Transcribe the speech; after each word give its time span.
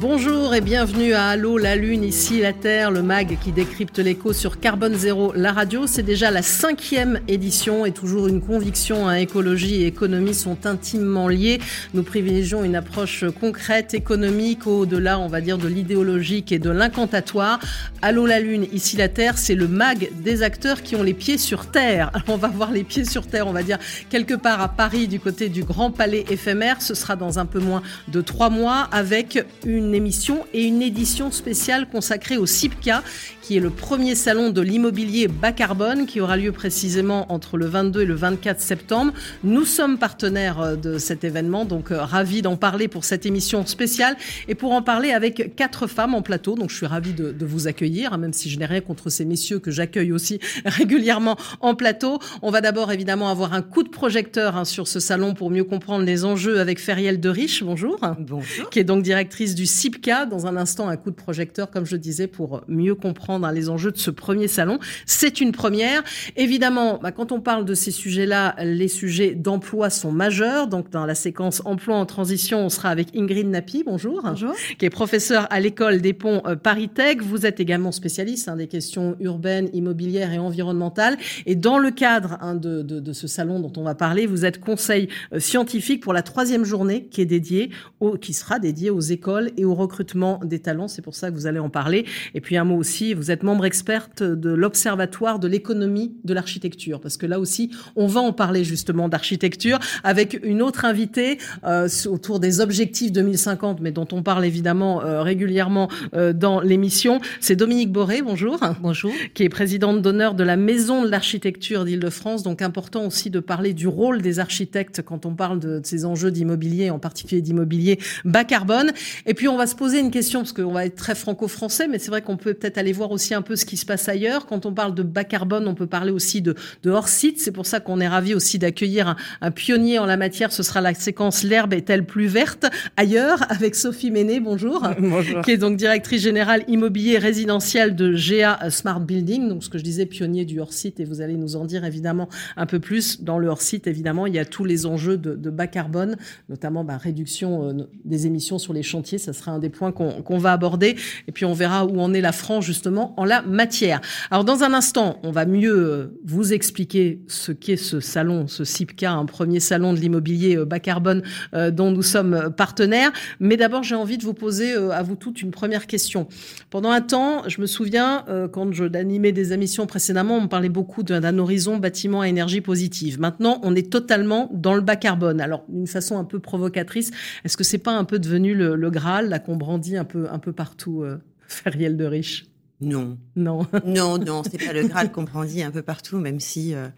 Bonjour 0.00 0.54
et 0.54 0.60
bienvenue 0.60 1.14
à 1.14 1.26
Allô 1.30 1.58
la 1.58 1.74
Lune, 1.74 2.04
ici 2.04 2.40
la 2.40 2.52
Terre, 2.52 2.92
le 2.92 3.02
mag 3.02 3.36
qui 3.42 3.50
décrypte 3.50 3.98
l'écho 3.98 4.32
sur 4.32 4.60
Carbone 4.60 4.94
Zéro, 4.94 5.32
la 5.34 5.50
radio. 5.50 5.88
C'est 5.88 6.04
déjà 6.04 6.30
la 6.30 6.42
cinquième 6.42 7.18
édition 7.26 7.84
et 7.84 7.90
toujours 7.90 8.28
une 8.28 8.40
conviction, 8.40 9.08
à 9.08 9.12
hein, 9.12 9.16
écologie 9.16 9.82
et 9.82 9.86
économie 9.88 10.34
sont 10.34 10.66
intimement 10.66 11.26
liées. 11.26 11.58
Nous 11.94 12.04
privilégions 12.04 12.62
une 12.62 12.76
approche 12.76 13.24
concrète, 13.40 13.92
économique, 13.92 14.68
au-delà, 14.68 15.18
on 15.18 15.26
va 15.26 15.40
dire, 15.40 15.58
de 15.58 15.66
l'idéologique 15.66 16.52
et 16.52 16.60
de 16.60 16.70
l'incantatoire. 16.70 17.58
Allô 18.00 18.24
la 18.24 18.38
Lune, 18.38 18.68
ici 18.72 18.96
la 18.96 19.08
Terre, 19.08 19.36
c'est 19.36 19.56
le 19.56 19.66
mag 19.66 20.10
des 20.22 20.44
acteurs 20.44 20.82
qui 20.82 20.94
ont 20.94 21.02
les 21.02 21.14
pieds 21.14 21.38
sur 21.38 21.72
Terre. 21.72 22.10
Alors 22.14 22.28
on 22.28 22.36
va 22.36 22.48
voir 22.48 22.70
les 22.70 22.84
pieds 22.84 23.04
sur 23.04 23.26
Terre, 23.26 23.48
on 23.48 23.52
va 23.52 23.64
dire, 23.64 23.78
quelque 24.10 24.34
part 24.34 24.60
à 24.60 24.68
Paris, 24.68 25.08
du 25.08 25.18
côté 25.18 25.48
du 25.48 25.64
Grand 25.64 25.90
Palais 25.90 26.24
éphémère. 26.30 26.82
Ce 26.82 26.94
sera 26.94 27.16
dans 27.16 27.40
un 27.40 27.46
peu 27.46 27.58
moins 27.58 27.82
de 28.06 28.20
trois 28.20 28.48
mois 28.48 28.88
avec 28.92 29.44
une 29.66 29.87
une 29.88 29.94
émission 29.94 30.44
et 30.52 30.64
une 30.64 30.82
édition 30.82 31.30
spéciale 31.30 31.88
consacrée 31.88 32.36
au 32.36 32.44
CIPCA, 32.44 33.02
qui 33.40 33.56
est 33.56 33.60
le 33.60 33.70
premier 33.70 34.14
salon 34.14 34.50
de 34.50 34.60
l'immobilier 34.60 35.28
bas 35.28 35.52
carbone, 35.52 36.04
qui 36.04 36.20
aura 36.20 36.36
lieu 36.36 36.52
précisément 36.52 37.32
entre 37.32 37.56
le 37.56 37.64
22 37.64 38.02
et 38.02 38.04
le 38.04 38.14
24 38.14 38.60
septembre. 38.60 39.14
Nous 39.44 39.64
sommes 39.64 39.96
partenaires 39.96 40.60
euh, 40.60 40.76
de 40.76 40.98
cet 40.98 41.24
événement, 41.24 41.64
donc 41.64 41.90
euh, 41.90 42.02
ravis 42.02 42.42
d'en 42.42 42.56
parler 42.56 42.86
pour 42.86 43.04
cette 43.04 43.24
émission 43.24 43.64
spéciale 43.64 44.18
et 44.46 44.54
pour 44.54 44.72
en 44.72 44.82
parler 44.82 45.12
avec 45.12 45.56
quatre 45.56 45.86
femmes 45.86 46.14
en 46.14 46.20
plateau. 46.20 46.54
Donc 46.54 46.68
je 46.68 46.76
suis 46.76 46.84
ravie 46.84 47.14
de, 47.14 47.34
vous 47.46 47.66
accueillir, 47.66 48.12
hein, 48.12 48.18
même 48.18 48.34
si 48.34 48.50
je 48.50 48.58
n'ai 48.58 48.66
rien 48.66 48.82
contre 48.82 49.08
ces 49.08 49.24
messieurs 49.24 49.58
que 49.58 49.70
j'accueille 49.70 50.12
aussi 50.12 50.38
régulièrement 50.66 51.38
en 51.60 51.74
plateau. 51.74 52.18
On 52.42 52.50
va 52.50 52.60
d'abord 52.60 52.92
évidemment 52.92 53.30
avoir 53.30 53.54
un 53.54 53.62
coup 53.62 53.82
de 53.82 53.88
projecteur 53.88 54.58
hein, 54.58 54.66
sur 54.66 54.86
ce 54.86 55.00
salon 55.00 55.32
pour 55.32 55.50
mieux 55.50 55.64
comprendre 55.64 56.04
les 56.04 56.26
enjeux 56.26 56.60
avec 56.60 56.78
Feriel 56.78 57.18
de 57.18 57.30
Riche. 57.30 57.62
Bonjour. 57.62 57.98
Bonjour. 58.18 58.68
Qui 58.68 58.80
est 58.80 58.84
donc 58.84 59.02
directrice 59.02 59.54
du 59.54 59.64
CIPCA. 59.78 60.26
Dans 60.26 60.46
un 60.46 60.56
instant, 60.56 60.88
un 60.88 60.96
coup 60.96 61.10
de 61.10 61.16
projecteur, 61.16 61.70
comme 61.70 61.86
je 61.86 61.96
disais, 61.96 62.26
pour 62.26 62.62
mieux 62.68 62.94
comprendre 62.94 63.48
les 63.52 63.68
enjeux 63.68 63.92
de 63.92 63.98
ce 63.98 64.10
premier 64.10 64.48
salon. 64.48 64.78
C'est 65.06 65.40
une 65.40 65.52
première. 65.52 66.02
Évidemment, 66.36 66.98
bah, 67.02 67.12
quand 67.12 67.32
on 67.32 67.40
parle 67.40 67.64
de 67.64 67.74
ces 67.74 67.90
sujets-là, 67.90 68.56
les 68.62 68.88
sujets 68.88 69.34
d'emploi 69.34 69.90
sont 69.90 70.12
majeurs. 70.12 70.66
Donc, 70.66 70.90
dans 70.90 71.06
la 71.06 71.14
séquence 71.14 71.62
emploi 71.64 71.96
en 71.96 72.06
transition, 72.06 72.60
on 72.64 72.68
sera 72.68 72.90
avec 72.90 73.16
Ingrid 73.16 73.46
Napi, 73.46 73.82
bonjour, 73.84 74.20
bonjour. 74.22 74.54
qui 74.78 74.84
est 74.84 74.90
professeure 74.90 75.46
à 75.50 75.60
l'école 75.60 76.00
des 76.00 76.12
ponts 76.12 76.42
euh, 76.46 76.56
Paris 76.56 76.88
Tech. 76.88 77.18
Vous 77.22 77.46
êtes 77.46 77.60
également 77.60 77.92
spécialiste 77.92 78.48
hein, 78.48 78.56
des 78.56 78.66
questions 78.66 79.16
urbaines, 79.20 79.68
immobilières 79.72 80.32
et 80.32 80.38
environnementales. 80.38 81.16
Et 81.46 81.54
dans 81.54 81.78
le 81.78 81.90
cadre 81.90 82.38
hein, 82.40 82.54
de, 82.54 82.82
de, 82.82 83.00
de, 83.00 83.12
ce 83.12 83.26
salon 83.26 83.60
dont 83.60 83.72
on 83.76 83.84
va 83.84 83.94
parler, 83.94 84.26
vous 84.26 84.44
êtes 84.44 84.60
conseil 84.60 85.08
euh, 85.32 85.40
scientifique 85.40 86.02
pour 86.02 86.12
la 86.12 86.22
troisième 86.22 86.64
journée 86.64 87.06
qui 87.10 87.20
est 87.20 87.26
dédiée, 87.26 87.70
au, 88.00 88.16
qui 88.16 88.32
sera 88.32 88.58
dédiée 88.58 88.90
aux 88.90 89.00
écoles 89.00 89.50
et 89.56 89.64
au 89.68 89.74
recrutement 89.74 90.40
des 90.44 90.58
talents. 90.58 90.88
C'est 90.88 91.02
pour 91.02 91.14
ça 91.14 91.30
que 91.30 91.34
vous 91.34 91.46
allez 91.46 91.58
en 91.58 91.70
parler. 91.70 92.04
Et 92.34 92.40
puis 92.40 92.56
un 92.56 92.64
mot 92.64 92.76
aussi, 92.76 93.14
vous 93.14 93.30
êtes 93.30 93.42
membre 93.42 93.64
experte 93.64 94.22
de 94.22 94.50
l'Observatoire 94.50 95.38
de 95.38 95.48
l'économie 95.48 96.16
de 96.24 96.34
l'architecture, 96.34 97.00
parce 97.00 97.16
que 97.16 97.26
là 97.26 97.38
aussi, 97.40 97.70
on 97.96 98.06
va 98.06 98.20
en 98.20 98.32
parler 98.32 98.64
justement 98.64 99.08
d'architecture 99.08 99.78
avec 100.04 100.38
une 100.42 100.62
autre 100.62 100.84
invitée 100.84 101.38
euh, 101.64 101.88
autour 102.06 102.40
des 102.40 102.60
objectifs 102.60 103.12
2050, 103.12 103.80
mais 103.80 103.92
dont 103.92 104.08
on 104.12 104.22
parle 104.22 104.44
évidemment 104.44 105.02
euh, 105.02 105.22
régulièrement 105.22 105.88
euh, 106.14 106.32
dans 106.32 106.60
l'émission. 106.60 107.20
C'est 107.40 107.56
Dominique 107.56 107.92
Boré, 107.92 108.22
bonjour. 108.22 108.58
Bonjour. 108.80 109.12
Qui 109.34 109.44
est 109.44 109.48
présidente 109.48 110.02
d'honneur 110.02 110.34
de 110.34 110.44
la 110.44 110.56
Maison 110.56 111.02
de 111.02 111.10
l'architecture 111.10 111.84
d'Île-de-France. 111.84 112.42
Donc 112.42 112.62
important 112.62 113.06
aussi 113.06 113.30
de 113.30 113.40
parler 113.40 113.74
du 113.74 113.86
rôle 113.86 114.22
des 114.22 114.38
architectes 114.38 115.02
quand 115.02 115.26
on 115.26 115.34
parle 115.34 115.60
de, 115.60 115.78
de 115.80 115.86
ces 115.86 116.04
enjeux 116.04 116.30
d'immobilier, 116.30 116.90
en 116.90 116.98
particulier 116.98 117.42
d'immobilier 117.42 117.98
bas 118.24 118.44
carbone. 118.44 118.92
Et 119.26 119.34
puis 119.34 119.48
on 119.48 119.56
va 119.58 119.66
se 119.66 119.74
poser 119.74 120.00
une 120.00 120.10
question, 120.10 120.40
parce 120.40 120.52
qu'on 120.52 120.72
va 120.72 120.86
être 120.86 120.96
très 120.96 121.14
franco-français, 121.14 121.86
mais 121.88 121.98
c'est 121.98 122.10
vrai 122.10 122.22
qu'on 122.22 122.36
peut 122.36 122.54
peut-être 122.54 122.78
aller 122.78 122.92
voir 122.92 123.10
aussi 123.10 123.34
un 123.34 123.42
peu 123.42 123.56
ce 123.56 123.66
qui 123.66 123.76
se 123.76 123.84
passe 123.84 124.08
ailleurs. 124.08 124.46
Quand 124.46 124.64
on 124.64 124.72
parle 124.72 124.94
de 124.94 125.02
bas 125.02 125.24
carbone, 125.24 125.68
on 125.68 125.74
peut 125.74 125.86
parler 125.86 126.10
aussi 126.10 126.40
de, 126.40 126.54
de 126.82 126.90
hors-site. 126.90 127.40
C'est 127.40 127.52
pour 127.52 127.66
ça 127.66 127.80
qu'on 127.80 128.00
est 128.00 128.08
ravi 128.08 128.34
aussi 128.34 128.58
d'accueillir 128.58 129.16
un, 129.40 129.50
pionnier 129.50 129.98
en 129.98 130.06
la 130.06 130.16
matière. 130.16 130.52
Ce 130.52 130.62
sera 130.62 130.80
la 130.80 130.94
séquence 130.94 131.42
L'herbe 131.42 131.74
est-elle 131.74 132.06
plus 132.06 132.26
verte 132.26 132.66
ailleurs 132.96 133.44
avec 133.50 133.74
Sophie 133.74 134.10
Méné, 134.10 134.40
bonjour, 134.40 134.82
bonjour. 134.98 135.42
qui 135.42 135.50
est 135.50 135.58
donc 135.58 135.76
directrice 135.76 136.22
générale 136.22 136.64
immobilier 136.68 137.18
résidentiel 137.18 137.94
de 137.94 138.14
GA 138.14 138.70
Smart 138.70 139.00
Building. 139.00 139.48
Donc 139.48 139.64
ce 139.64 139.68
que 139.68 139.78
je 139.78 139.84
disais, 139.84 140.06
pionnier 140.06 140.44
du 140.44 140.60
hors-site, 140.60 141.00
et 141.00 141.04
vous 141.04 141.20
allez 141.20 141.36
nous 141.36 141.56
en 141.56 141.64
dire 141.64 141.84
évidemment 141.84 142.28
un 142.56 142.66
peu 142.66 142.80
plus. 142.80 143.22
Dans 143.22 143.38
le 143.38 143.48
hors-site, 143.48 143.86
évidemment, 143.86 144.26
il 144.26 144.34
y 144.34 144.38
a 144.38 144.44
tous 144.44 144.64
les 144.64 144.86
enjeux 144.86 145.16
de, 145.16 145.34
de 145.34 145.50
bas 145.50 145.66
carbone, 145.66 146.16
notamment 146.48 146.84
bah, 146.84 146.96
réduction 146.96 147.68
euh, 147.68 147.72
des 148.04 148.26
émissions 148.26 148.58
sur 148.58 148.72
les 148.72 148.82
chantiers 148.82 149.18
ça 149.18 149.32
sera 149.32 149.47
un 149.48 149.58
des 149.58 149.70
points 149.70 149.92
qu'on 149.92 150.38
va 150.38 150.52
aborder. 150.52 150.96
Et 151.26 151.32
puis 151.32 151.44
on 151.44 151.52
verra 151.52 151.86
où 151.86 152.00
en 152.00 152.12
est 152.12 152.20
la 152.20 152.32
France 152.32 152.64
justement 152.64 153.14
en 153.16 153.24
la 153.24 153.42
matière. 153.42 154.00
Alors 154.30 154.44
dans 154.44 154.62
un 154.62 154.74
instant, 154.74 155.18
on 155.22 155.30
va 155.30 155.46
mieux 155.46 155.76
euh, 155.76 156.18
vous 156.24 156.52
expliquer 156.52 157.20
ce 157.26 157.52
qu'est 157.52 157.76
ce 157.76 158.00
salon, 158.00 158.46
ce 158.46 158.64
CIPCA, 158.64 159.12
un 159.12 159.26
premier 159.26 159.60
salon 159.60 159.92
de 159.92 159.98
l'immobilier 159.98 160.56
euh, 160.56 160.64
bas 160.64 160.80
carbone 160.80 161.22
euh, 161.54 161.70
dont 161.70 161.90
nous 161.90 162.02
sommes 162.02 162.50
partenaires. 162.56 163.12
Mais 163.40 163.56
d'abord, 163.56 163.82
j'ai 163.82 163.94
envie 163.94 164.18
de 164.18 164.24
vous 164.24 164.34
poser 164.34 164.74
à 164.74 165.02
vous 165.02 165.16
toutes 165.16 165.42
une 165.42 165.50
première 165.50 165.86
question. 165.86 166.28
Pendant 166.70 166.90
un 166.90 167.00
temps, 167.00 167.42
je 167.48 167.60
me 167.60 167.66
souviens 167.66 168.24
quand 168.52 168.72
je 168.72 168.84
d'animer 168.84 169.32
des 169.32 169.52
émissions 169.52 169.86
précédemment, 169.86 170.36
on 170.36 170.42
me 170.42 170.48
parlait 170.48 170.68
beaucoup 170.68 171.02
d'un 171.02 171.38
horizon 171.38 171.76
bâtiment 171.76 172.22
à 172.22 172.28
énergie 172.28 172.60
positive. 172.60 173.20
Maintenant, 173.20 173.60
on 173.62 173.74
est 173.74 173.90
totalement 173.90 174.50
dans 174.52 174.74
le 174.74 174.80
bas 174.80 174.96
carbone. 174.96 175.40
Alors 175.40 175.64
d'une 175.68 175.86
façon 175.86 176.18
un 176.18 176.24
peu 176.24 176.38
provocatrice, 176.38 177.10
est-ce 177.44 177.56
que 177.56 177.64
c'est 177.64 177.78
pas 177.78 177.92
un 177.92 178.04
peu 178.04 178.18
devenu 178.18 178.54
le, 178.54 178.76
le 178.76 178.90
Graal 178.90 179.28
qu'on 179.38 179.56
brandit 179.56 179.96
un 179.96 180.04
peu, 180.04 180.30
un 180.30 180.38
peu 180.38 180.52
partout, 180.52 181.02
euh, 181.02 181.20
Feriel 181.46 181.96
de 181.96 182.04
Riche 182.04 182.46
non. 182.80 183.18
Non. 183.34 183.66
non, 183.84 184.18
non, 184.18 184.42
c'est 184.48 184.64
pas 184.64 184.72
le 184.72 184.86
Graal 184.86 185.10
qu'on 185.10 185.24
brandit 185.24 185.62
un 185.62 185.72
peu 185.72 185.82
partout, 185.82 186.18
même 186.18 186.38
si, 186.38 186.74
euh, 186.74 186.88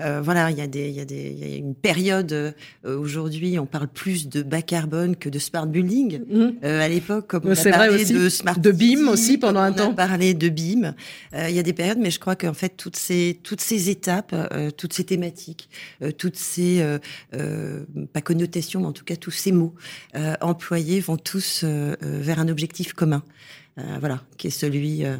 euh, 0.00 0.22
voilà, 0.22 0.50
il 0.50 0.56
y 0.56 0.62
a 0.62 0.66
des, 0.66 0.88
il 0.88 0.94
y 0.94 1.00
a 1.00 1.04
des, 1.04 1.30
il 1.30 1.38
y 1.38 1.52
a 1.52 1.56
une 1.56 1.74
période 1.74 2.32
euh, 2.32 2.52
aujourd'hui, 2.84 3.58
on 3.58 3.66
parle 3.66 3.88
plus 3.88 4.28
de 4.28 4.42
bas 4.42 4.62
carbone 4.62 5.14
que 5.14 5.28
de 5.28 5.38
smart 5.38 5.66
building. 5.66 6.20
Mmh. 6.20 6.46
Euh, 6.64 6.80
à 6.80 6.88
l'époque, 6.88 7.26
comme 7.26 7.42
on 7.44 7.52
a 7.52 7.70
parlé 7.70 8.06
de 8.06 8.28
smart, 8.30 8.58
de 8.58 8.70
BIM 8.70 9.08
aussi 9.08 9.36
pendant 9.36 9.60
un 9.60 9.72
temps. 9.72 9.88
On 9.88 9.92
a 9.92 9.94
parlé 9.94 10.32
de 10.32 10.48
BIM. 10.48 10.94
il 11.34 11.54
y 11.54 11.58
a 11.58 11.62
des 11.62 11.74
périodes, 11.74 11.98
mais 11.98 12.10
je 12.10 12.18
crois 12.18 12.36
qu'en 12.36 12.54
fait 12.54 12.70
toutes 12.70 12.96
ces, 12.96 13.38
toutes 13.42 13.60
ces 13.60 13.90
étapes, 13.90 14.34
toutes 14.78 14.94
ces 14.94 15.04
thématiques, 15.04 15.68
toutes 16.16 16.36
ces, 16.36 16.82
pas 18.12 18.20
connotations, 18.22 18.80
mais 18.80 18.86
en 18.86 18.92
tout 18.92 19.04
cas 19.04 19.16
tous 19.16 19.30
ces 19.30 19.52
mots 19.52 19.74
employés 20.40 21.00
vont 21.00 21.16
tous 21.16 21.64
vers 21.64 22.38
un 22.38 22.48
objectif 22.48 22.94
commun. 22.94 23.22
Euh, 23.78 23.96
voilà, 24.00 24.22
qui 24.38 24.46
est 24.46 24.50
celui 24.50 25.04
euh, 25.04 25.18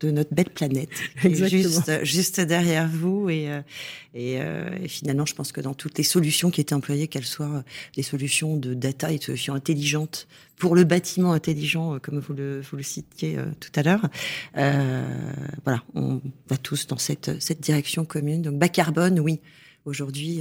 de 0.00 0.10
notre 0.10 0.32
belle 0.32 0.48
planète, 0.48 0.88
juste, 1.22 2.02
juste 2.02 2.40
derrière 2.40 2.88
vous. 2.88 3.28
Et, 3.28 3.50
euh, 3.50 4.78
et, 4.82 4.88
finalement, 4.88 5.26
je 5.26 5.34
pense 5.34 5.52
que 5.52 5.60
dans 5.60 5.74
toutes 5.74 5.98
les 5.98 6.04
solutions 6.04 6.50
qui 6.50 6.62
étaient 6.62 6.74
employées, 6.74 7.08
qu'elles 7.08 7.26
soient 7.26 7.64
des 7.96 8.02
solutions 8.02 8.56
de 8.56 8.72
data 8.72 9.12
et 9.12 9.18
des 9.18 9.24
solutions 9.24 9.52
intelligentes 9.52 10.26
pour 10.56 10.74
le 10.74 10.84
bâtiment 10.84 11.32
intelligent, 11.32 11.98
comme 11.98 12.18
vous 12.18 12.32
le, 12.32 12.62
vous 12.62 12.78
le 12.78 12.82
citiez 12.82 13.36
tout 13.60 13.70
à 13.74 13.82
l'heure, 13.82 14.08
voilà, 14.54 15.82
on 15.94 16.22
va 16.48 16.56
tous 16.56 16.86
dans 16.86 16.96
cette, 16.96 17.42
cette 17.42 17.60
direction 17.60 18.06
commune. 18.06 18.40
Donc, 18.40 18.58
bas 18.58 18.68
carbone, 18.68 19.20
oui. 19.20 19.40
Aujourd'hui, 19.84 20.40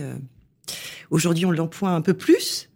aujourd'hui, 1.12 1.46
on 1.46 1.52
l'emploie 1.52 1.92
un 1.92 2.02
peu 2.02 2.14
plus, 2.14 2.70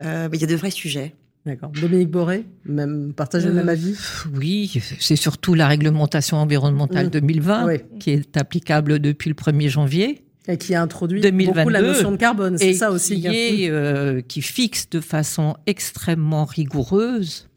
mais 0.00 0.30
il 0.32 0.40
y 0.40 0.44
a 0.44 0.48
de 0.48 0.56
vrais 0.56 0.70
sujets. 0.70 1.14
D'accord. 1.46 1.70
Dominique 1.70 2.10
Boré, 2.10 2.44
même 2.66 3.14
partager 3.14 3.48
le 3.48 3.54
même 3.54 3.68
euh, 3.68 3.72
avis 3.72 3.96
Oui, 4.34 4.82
c'est 4.98 5.16
surtout 5.16 5.54
la 5.54 5.68
réglementation 5.68 6.36
environnementale 6.36 7.08
2020 7.08 7.66
mmh. 7.66 7.78
qui 7.98 8.10
est 8.10 8.36
applicable 8.36 8.98
depuis 8.98 9.30
le 9.30 9.34
1er 9.34 9.68
janvier. 9.68 10.22
Et 10.48 10.58
qui 10.58 10.74
a 10.74 10.82
introduit 10.82 11.20
beaucoup 11.20 11.68
la 11.70 11.80
notion 11.80 12.12
de 12.12 12.16
carbone, 12.16 12.58
c'est 12.58 12.74
ça 12.74 12.90
aussi. 12.90 13.20
Qui, 13.20 13.26
est, 13.26 13.70
euh, 13.70 14.20
qui 14.20 14.42
fixe 14.42 14.90
de 14.90 15.00
façon 15.00 15.56
extrêmement 15.66 16.44
rigoureuse 16.44 17.48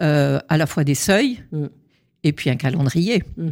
euh, 0.00 0.38
à 0.48 0.56
la 0.56 0.66
fois 0.66 0.84
des 0.84 0.94
seuils 0.94 1.42
mmh. 1.52 1.66
et 2.22 2.32
puis 2.32 2.48
un 2.48 2.56
calendrier. 2.56 3.22
Mmh. 3.36 3.48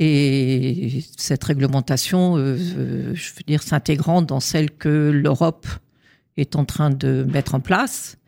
Et 0.00 1.04
cette 1.16 1.42
réglementation, 1.44 2.36
je 2.36 2.74
veux 2.74 3.42
dire, 3.46 3.62
s'intégrant 3.62 4.20
dans 4.22 4.40
celle 4.40 4.70
que 4.70 5.10
l'Europe 5.10 5.66
est 6.36 6.56
en 6.56 6.64
train 6.64 6.90
de 6.90 7.26
mettre 7.32 7.54
en 7.54 7.60
place, 7.60 8.18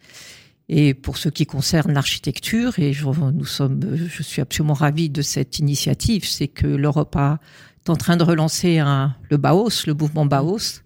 et 0.69 0.93
pour 0.93 1.17
ce 1.17 1.31
qui 1.31 1.47
concerne 1.47 1.93
l'architecture, 1.93 2.79
et 2.79 2.93
je, 2.93 3.06
nous 3.06 3.47
sommes, 3.47 3.81
je 3.97 4.23
suis 4.23 4.43
absolument 4.43 4.75
ravie 4.75 5.09
de 5.09 5.23
cette 5.23 5.59
initiative, 5.59 6.26
c'est 6.26 6.49
que 6.49 6.67
l'Europe 6.67 7.17
est 7.17 7.91
en 7.91 7.97
train 7.97 8.19
de 8.19 8.23
relancer 8.23 8.79
un, 8.79 9.15
le 9.31 9.38
Baos, 9.38 9.87
le 9.87 9.94
mouvement 9.94 10.26
Baos, 10.26 10.82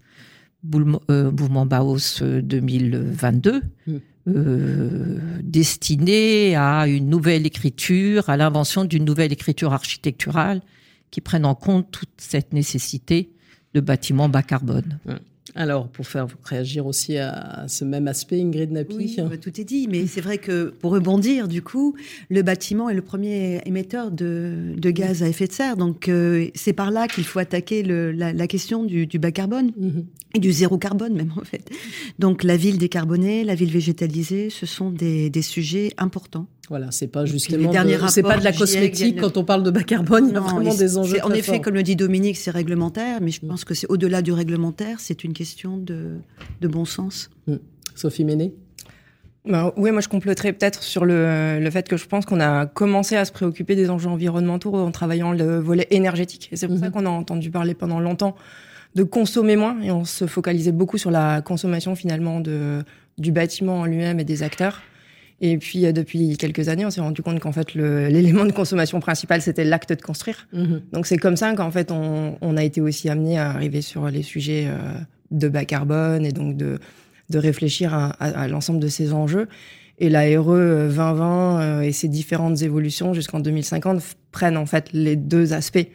euh, 0.73 1.31
mouvement 1.31 1.65
Baos 1.65 2.21
2022, 2.21 3.61
mm. 3.87 3.93
euh, 4.29 5.19
destinée 5.43 6.55
à 6.55 6.87
une 6.87 7.09
nouvelle 7.09 7.45
écriture, 7.45 8.29
à 8.29 8.37
l'invention 8.37 8.85
d'une 8.85 9.03
nouvelle 9.03 9.33
écriture 9.33 9.73
architecturale 9.73 10.61
qui 11.11 11.19
prenne 11.19 11.45
en 11.45 11.55
compte 11.55 11.91
toute 11.91 12.09
cette 12.17 12.53
nécessité 12.53 13.33
de 13.73 13.81
bâtiments 13.81 14.29
bas 14.29 14.43
carbone. 14.43 14.99
Alors, 15.55 15.87
pour 15.87 16.07
faire 16.07 16.27
réagir 16.43 16.85
aussi 16.85 17.17
à 17.17 17.65
ce 17.67 17.85
même 17.85 18.07
aspect, 18.07 18.41
Ingrid 18.41 18.71
Napi. 18.71 18.95
Oui, 18.95 19.15
bah, 19.17 19.37
tout 19.37 19.59
est 19.59 19.63
dit, 19.63 19.87
mais 19.87 20.07
c'est 20.07 20.21
vrai 20.21 20.39
que 20.39 20.73
pour 20.79 20.91
rebondir, 20.91 21.47
du 21.47 21.61
coup, 21.61 21.95
le 22.29 22.41
bâtiment 22.41 22.89
est 22.89 22.95
le 22.95 23.01
premier 23.01 23.61
émetteur 23.65 24.11
de, 24.11 24.73
gaz 24.77 25.21
à 25.21 25.27
effet 25.27 25.47
de 25.47 25.51
serre. 25.51 25.77
Donc, 25.77 26.09
euh, 26.09 26.47
c'est 26.55 26.73
par 26.73 26.89
là 26.89 27.07
qu'il 27.07 27.23
faut 27.23 27.39
attaquer 27.39 27.83
la, 27.83 28.47
question 28.47 28.83
du, 28.83 29.07
bas 29.19 29.31
carbone 29.31 29.71
mhm. 29.77 30.05
et 30.33 30.39
du 30.39 30.51
zéro 30.51 30.77
carbone, 30.77 31.13
même 31.13 31.33
en 31.37 31.43
fait. 31.43 31.69
Donc, 32.17 32.43
la 32.43 32.57
ville 32.57 32.77
décarbonée, 32.77 33.43
la 33.43 33.55
ville 33.55 33.71
végétalisée, 33.71 34.49
ce 34.49 34.65
sont 34.65 34.89
des 34.89 35.41
sujets 35.41 35.91
importants. 35.97 36.47
Voilà, 36.69 36.91
c'est 36.91 37.07
pas 37.07 37.25
justement, 37.25 37.71
c'est 38.07 38.23
pas 38.23 38.37
de 38.37 38.43
la 38.43 38.53
cosmétique 38.53 39.19
quand 39.19 39.35
on 39.35 39.43
parle 39.43 39.63
de 39.63 39.71
bas 39.71 39.83
carbone, 39.83 40.29
il 40.29 40.33
y 40.33 40.37
a 40.37 40.39
vraiment 40.39 40.73
des 40.73 40.97
enjeux. 40.97 41.19
En 41.23 41.31
effet, 41.31 41.59
comme 41.59 41.73
le 41.73 41.83
dit 41.83 41.95
Dominique, 41.95 42.37
c'est 42.37 42.51
réglementaire, 42.51 43.19
mais 43.21 43.31
je 43.31 43.45
mm. 43.45 43.49
pense 43.49 43.65
que 43.65 43.73
c'est 43.73 43.87
au-delà 43.89 44.21
du 44.21 44.31
réglementaire, 44.31 44.99
c'est 44.99 45.23
une 45.23 45.33
question 45.33 45.77
de, 45.77 46.11
de 46.61 46.67
bon 46.67 46.85
sens. 46.85 47.29
Mm. 47.47 47.55
Sophie 47.95 48.23
Méné 48.23 48.53
bah, 49.45 49.73
oui, 49.75 49.91
moi 49.91 49.99
je 49.99 50.07
compléterais 50.07 50.53
peut-être 50.53 50.83
sur 50.83 51.03
le, 51.03 51.59
le, 51.59 51.69
fait 51.69 51.89
que 51.89 51.97
je 51.97 52.05
pense 52.07 52.25
qu'on 52.25 52.39
a 52.39 52.65
commencé 52.65 53.17
à 53.17 53.25
se 53.25 53.33
préoccuper 53.33 53.75
des 53.75 53.89
enjeux 53.89 54.07
environnementaux 54.07 54.73
en 54.73 54.89
travaillant 54.91 55.33
le 55.33 55.59
volet 55.59 55.85
énergétique. 55.91 56.47
Et 56.53 56.55
c'est 56.55 56.69
pour 56.69 56.77
ça 56.77 56.87
mm-hmm. 56.87 56.91
qu'on 56.91 57.05
a 57.05 57.09
entendu 57.09 57.51
parler 57.51 57.73
pendant 57.73 57.99
longtemps 57.99 58.35
de 58.95 59.03
consommer 59.03 59.57
moins 59.57 59.81
et 59.81 59.91
on 59.91 60.05
se 60.05 60.27
focalisait 60.27 60.71
beaucoup 60.71 60.97
sur 60.97 61.11
la 61.11 61.41
consommation 61.41 61.93
finalement 61.95 62.39
de, 62.39 62.83
du 63.17 63.33
bâtiment 63.33 63.81
en 63.81 63.85
lui-même 63.85 64.21
et 64.21 64.23
des 64.23 64.43
acteurs. 64.43 64.81
Et 65.45 65.57
puis, 65.57 65.85
euh, 65.85 65.91
depuis 65.91 66.37
quelques 66.37 66.69
années, 66.69 66.85
on 66.85 66.89
s'est 66.89 67.01
rendu 67.01 67.21
compte 67.21 67.41
qu'en 67.41 67.51
fait, 67.51 67.73
l'élément 67.75 68.45
de 68.45 68.53
consommation 68.53 69.01
principal, 69.01 69.41
c'était 69.41 69.65
l'acte 69.65 69.91
de 69.91 70.01
construire. 70.01 70.47
Mhm. 70.53 70.81
Donc, 70.93 71.05
c'est 71.05 71.17
comme 71.17 71.35
ça 71.35 71.53
qu'en 71.53 71.69
fait, 71.69 71.91
on, 71.91 72.37
on, 72.39 72.55
a 72.55 72.63
été 72.63 72.79
aussi 72.79 73.09
amené 73.09 73.37
à 73.37 73.49
arriver 73.49 73.81
sur 73.81 74.09
les 74.09 74.23
sujets 74.23 74.67
euh, 74.67 74.77
de 75.31 75.49
bas 75.49 75.65
carbone 75.65 76.25
et 76.25 76.31
donc 76.31 76.55
de, 76.55 76.79
de 77.29 77.37
réfléchir 77.37 77.93
à, 77.93 78.11
à, 78.11 78.47
l'ensemble 78.47 78.79
de 78.79 78.87
ces 78.87 79.11
enjeux. 79.11 79.49
Et 79.99 80.09
la 80.09 80.21
RE 80.39 80.87
2020 80.87 81.61
euh, 81.61 81.81
et 81.81 81.91
ses 81.91 82.07
différentes 82.07 82.61
évolutions 82.61 83.13
jusqu'en 83.13 83.41
2050 83.41 84.01
prennent 84.31 84.57
en 84.57 84.65
fait 84.65 84.87
les 84.93 85.17
deux 85.17 85.51
aspects, 85.51 85.87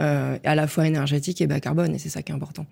euh, 0.00 0.38
à 0.44 0.54
la 0.54 0.66
fois 0.66 0.86
énergétique 0.86 1.40
et 1.40 1.46
bas 1.46 1.60
carbone, 1.60 1.94
et 1.94 1.98
c'est 1.98 2.08
ça 2.08 2.22
qui 2.22 2.32
est 2.32 2.34
important. 2.34 2.66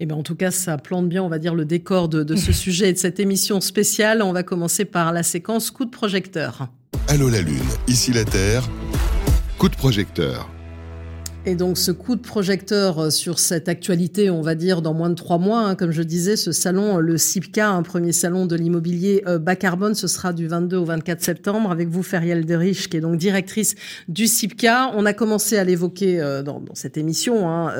Eh 0.00 0.06
ben, 0.06 0.14
en 0.14 0.22
tout 0.22 0.34
cas, 0.34 0.50
ça 0.50 0.76
plante 0.76 1.08
bien, 1.08 1.22
on 1.22 1.28
va 1.28 1.38
dire, 1.38 1.54
le 1.54 1.64
décor 1.64 2.08
de, 2.08 2.36
ce 2.36 2.52
sujet 2.52 2.90
et 2.90 2.92
de 2.92 2.98
cette 2.98 3.20
émission 3.20 3.60
spéciale. 3.60 4.22
On 4.22 4.32
va 4.32 4.42
commencer 4.42 4.84
par 4.84 5.12
la 5.12 5.22
séquence 5.22 5.70
coup 5.70 5.84
de 5.84 5.90
projecteur. 5.90 6.68
Allô 7.08 7.28
la 7.28 7.40
Lune, 7.40 7.60
ici 7.88 8.12
la 8.12 8.24
Terre. 8.24 8.68
Coup 9.58 9.68
de 9.68 9.76
projecteur. 9.76 10.50
Et 11.48 11.54
donc 11.54 11.78
ce 11.78 11.92
coup 11.92 12.16
de 12.16 12.20
projecteur 12.20 12.98
euh, 12.98 13.10
sur 13.10 13.38
cette 13.38 13.68
actualité, 13.68 14.30
on 14.30 14.42
va 14.42 14.56
dire 14.56 14.82
dans 14.82 14.94
moins 14.94 15.10
de 15.10 15.14
trois 15.14 15.38
mois, 15.38 15.60
hein, 15.60 15.74
comme 15.76 15.92
je 15.92 16.02
disais, 16.02 16.34
ce 16.34 16.50
salon, 16.50 16.98
le 16.98 17.16
CIPCA, 17.16 17.70
un 17.70 17.84
premier 17.84 18.10
salon 18.10 18.46
de 18.46 18.56
l'immobilier 18.56 19.22
euh, 19.28 19.38
bas 19.38 19.54
carbone, 19.54 19.94
ce 19.94 20.08
sera 20.08 20.32
du 20.32 20.48
22 20.48 20.76
au 20.76 20.84
24 20.84 21.22
septembre 21.22 21.70
avec 21.70 21.88
vous, 21.88 22.02
Feriel 22.02 22.44
Derich, 22.44 22.88
qui 22.88 22.96
est 22.96 23.00
donc 23.00 23.16
directrice 23.16 23.76
du 24.08 24.26
CIPCA. 24.26 24.90
On 24.96 25.06
a 25.06 25.12
commencé 25.12 25.56
à 25.56 25.62
l'évoquer 25.62 26.20
euh, 26.20 26.42
dans, 26.42 26.64
cette 26.74 26.96
émission. 26.96 27.48
Hein, 27.48 27.72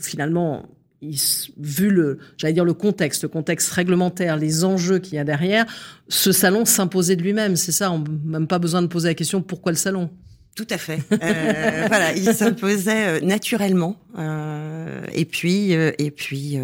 finalement, 0.00 0.64
vu 1.00 1.90
le, 1.90 2.18
j'allais 2.36 2.54
dire 2.54 2.64
le 2.64 2.74
contexte, 2.74 3.22
le 3.22 3.28
contexte 3.28 3.70
réglementaire, 3.70 4.36
les 4.36 4.64
enjeux 4.64 4.98
qu'il 4.98 5.14
y 5.14 5.18
a 5.18 5.24
derrière, 5.24 5.64
ce 6.08 6.32
salon 6.32 6.64
s'imposait 6.64 7.14
de 7.14 7.22
lui-même. 7.22 7.54
C'est 7.54 7.70
ça, 7.70 7.92
on 7.92 8.00
n'a 8.00 8.08
même 8.24 8.48
pas 8.48 8.58
besoin 8.58 8.82
de 8.82 8.88
poser 8.88 9.08
la 9.08 9.14
question 9.14 9.42
pourquoi 9.42 9.70
le 9.70 9.78
salon? 9.78 10.10
Tout 10.56 10.66
à 10.70 10.78
fait. 10.78 11.00
Euh, 11.12 11.84
voilà, 11.88 12.14
il 12.14 12.34
s'imposait 12.34 13.06
euh, 13.06 13.20
naturellement. 13.20 13.96
Euh, 14.18 15.04
et 15.12 15.26
puis, 15.26 15.72
et 15.72 16.10
puis, 16.10 16.58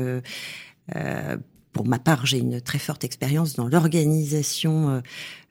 pour 1.73 1.87
ma 1.87 1.99
part, 1.99 2.27
j'ai 2.27 2.39
une 2.39 2.61
très 2.61 2.79
forte 2.79 3.05
expérience 3.05 3.55
dans 3.55 3.69
l'organisation 3.69 5.03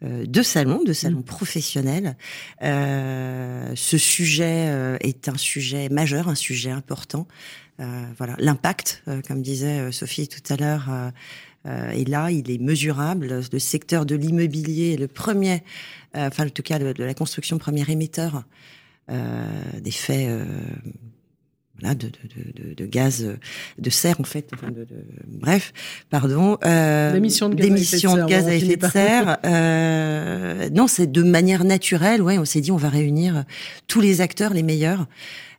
de 0.02 0.42
salons, 0.42 0.84
de 0.84 0.94
salons 0.94 1.20
mmh. 1.20 1.24
professionnels. 1.24 2.18
ce 2.62 3.98
sujet 3.98 4.98
est 5.02 5.30
un 5.30 5.38
sujet 5.38 5.90
majeur, 5.90 6.28
un 6.28 6.36
sujet 6.36 6.72
important. 6.72 7.28
Euh, 7.82 8.06
voilà, 8.18 8.36
l'impact, 8.38 9.02
euh, 9.08 9.22
comme 9.28 9.42
disait 9.42 9.80
euh, 9.80 9.92
Sophie 9.92 10.28
tout 10.28 10.54
à 10.54 10.58
l'heure, 10.58 10.90
est 11.66 12.08
là, 12.08 12.32
il 12.32 12.50
est 12.50 12.62
mesurable. 12.62 13.42
Le 13.52 13.60
secteur 13.60 14.06
de 14.06 14.16
l'immobilier 14.16 14.94
est 14.94 14.98
le 14.98 15.08
premier, 15.08 15.64
enfin 16.16 16.48
en 16.48 16.50
tout 16.50 16.64
cas 16.64 16.80
de, 16.80 17.04
la 17.04 17.14
construction 17.14 17.58
premier 17.58 17.90
émetteur 17.90 18.44
des 19.08 19.92
faits 19.92 20.30
de, 21.84 21.94
de, 21.94 22.74
de, 22.76 22.86
gaz 22.86 23.26
de 23.78 23.90
serre 23.90 24.20
en 24.20 24.24
fait 24.24 24.50
de, 24.64 24.88
bref 25.28 25.74
pardon 26.10 26.58
euh, 26.64 27.12
d'émissions 27.12 27.50
de 27.50 27.56
gaz, 28.26 28.48
à 28.48 28.56
effet 28.56 28.78
de 28.78 28.88
serre, 28.88 29.38
euh, 29.46 30.70
non 30.70 30.88
c'est 30.88 31.12
de 31.12 31.24
manière 31.24 31.64
naturelle 31.64 32.22
ouais 32.22 32.38
on 32.38 32.46
s'est 32.46 32.62
dit 32.62 32.72
on 32.72 32.78
va 32.78 32.90
réunir 32.90 33.46
tous 33.88 34.02
les 34.02 34.22
acteurs 34.22 34.54
les 34.54 34.64
meilleurs 34.64 35.08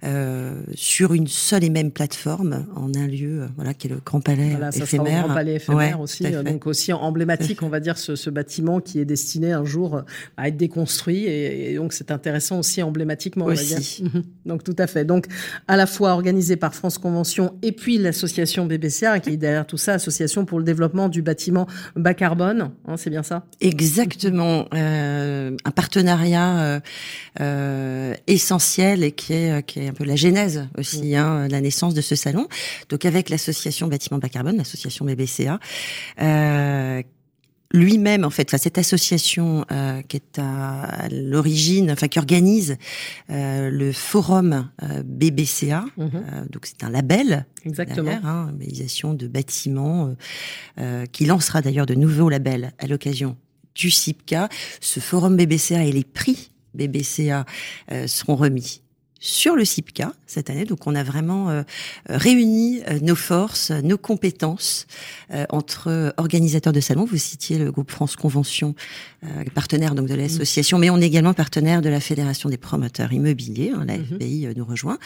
euh, 0.05 0.63
sur 0.75 1.15
une 1.15 1.29
seule 1.29 1.63
et 1.63 1.71
même 1.71 1.93
plateforme 1.93 2.67
en 2.75 2.93
un 2.93 3.07
lieu, 3.07 3.43
euh, 3.43 3.47
voilà, 3.55 3.73
qui 3.73 3.87
est 3.87 3.91
le 3.91 4.01
Grand 4.05 4.21
Palais 4.21 4.51
voilà, 4.51 4.73
ça 4.73 4.83
éphémère. 4.83 5.13
Sera 5.13 5.23
Grand 5.27 5.35
Palais 5.35 5.55
éphémère 5.55 6.01
aussi, 6.01 6.27
euh, 6.27 6.43
donc 6.43 6.67
aussi 6.67 6.93
emblématique, 6.93 7.63
on 7.63 7.69
va 7.69 7.79
dire, 7.79 7.97
ce, 7.97 8.17
ce, 8.17 8.29
bâtiment 8.29 8.81
qui 8.81 8.99
est 8.99 9.05
destiné 9.05 9.53
un 9.53 9.65
jour 9.65 10.03
à 10.37 10.49
être 10.49 10.57
déconstruit, 10.57 11.27
et, 11.27 11.77
donc 11.77 11.93
c'est 11.93 12.11
intéressant 12.11 12.59
aussi 12.59 12.83
emblématiquement. 12.83 13.45
Aussi. 13.45 14.03
Mhm. 14.03 14.25
Donc 14.45 14.65
tout 14.65 14.75
à 14.77 14.89
fait. 14.89 15.05
Donc 15.05 15.27
à 15.69 15.77
la 15.77 15.87
fois 15.87 16.11
organisé 16.15 16.57
par 16.57 16.75
France 16.75 16.99
Convention 16.99 17.55
et 17.63 17.71
puis 17.71 17.99
l'association 17.99 18.67
BBCA 18.67 19.21
qui 19.21 19.31
est 19.31 19.37
derrière 19.37 19.67
tout 19.67 19.77
ça, 19.77 19.95
Association 19.95 20.45
pour 20.45 20.59
le 20.59 20.65
développement 20.65 21.09
du 21.09 21.23
bâtiment 21.23 21.69
bas 21.95 22.15
carbone, 22.15 22.73
hein, 22.89 22.97
c'est 22.97 23.11
bien 23.11 23.23
ça? 23.23 23.47
Exactement, 23.61 24.67
euh, 24.75 25.57
un 25.65 25.71
partenariat 25.71 26.81
euh, 27.41 28.15
essentiel 28.27 29.05
et 29.05 29.13
qui 29.13 29.35
est, 29.35 29.63
qui 29.65 29.79
est 29.79 29.92
un 29.93 29.94
peu 29.94 30.05
la 30.05 30.17
genèse 30.17 30.69
aussi, 30.77 31.15
hein, 31.15 31.49
la 31.49 31.61
naissance 31.61 31.94
de 31.94 32.00
ce 32.00 32.15
salon. 32.15 32.49
Donc 32.89 33.05
avec 33.05 33.29
l'association 33.29 33.89
Bâtiment 33.89 34.19
Bas 34.19 34.29
Carbone, 34.29 34.56
l'association 34.56 35.05
BBCA, 35.05 35.61
euh, 36.21 37.03
lui-même, 37.73 38.25
en 38.25 38.31
fait, 38.31 38.49
enfin, 38.49 38.59
cette 38.59 38.79
association 38.79 39.65
euh, 39.73 40.03
qui 40.03 40.17
est 40.17 40.39
à 40.39 41.09
l'origine, 41.11 41.91
enfin 41.91 42.09
qui 42.09 42.19
organise 42.19 42.77
euh, 43.31 43.71
le 43.71 43.93
forum 43.93 44.69
euh, 44.82 45.03
BBCA, 45.05 45.84
mhm. 45.96 46.11
euh, 46.15 46.44
donc 46.51 46.67
c'est 46.67 46.84
un 46.84 46.91
label, 46.91 47.46
exactement, 47.65 48.20
hein, 48.25 48.46
labellisation 48.46 49.15
de 49.15 49.27
bâtiments, 49.27 50.15
qui 51.13 51.27
lancera 51.27 51.63
d'ailleurs 51.63 51.87
de 51.87 51.94
nouveaux 51.94 52.29
labels 52.29 52.72
à 52.79 52.87
l'occasion 52.87 53.37
du 53.75 53.91
CIPCA. 53.91 54.49
Ce 54.81 55.01
forum 55.01 55.37
BBCA 55.37 55.84
et 55.84 55.93
les 55.93 56.05
prix 56.05 56.51
BBCA 56.75 57.46
seront 58.06 58.37
remis 58.37 58.82
sur 59.22 59.55
le 59.55 59.64
CIPCA 59.64 60.12
cette 60.26 60.50
année. 60.50 60.64
Donc 60.64 60.86
on 60.88 60.96
a 60.96 61.05
vraiment 61.05 61.48
euh, 61.48 61.62
réuni 62.08 62.82
euh, 62.91 62.98
nos 63.00 63.14
forces, 63.14 63.70
nos 63.70 63.96
compétences 63.96 64.86
euh, 65.32 65.46
entre 65.48 66.12
organisateurs 66.17 66.72
de 66.72 66.81
salons. 66.81 67.05
Vous 67.05 67.17
citiez 67.17 67.58
le 67.58 67.70
groupe 67.70 67.91
France 67.91 68.17
Convention, 68.17 68.74
partenaire 69.55 69.94
donc 69.94 70.08
de 70.08 70.14
l'association, 70.17 70.79
mais 70.79 70.91
on 70.91 70.98
est 70.98 71.06
également 71.06 71.32
partenaire 71.32 71.81
de 71.81 71.88
la 71.88 72.00
Fédération 72.00 72.48
des 72.48 72.56
promoteurs 72.56 73.12
immobiliers. 73.12 73.70
Hein, 73.72 73.84
la 73.86 73.98
mhm. 73.98 74.06
FBI 74.14 74.48
nous 74.56 74.64
rejoint. 74.64 74.98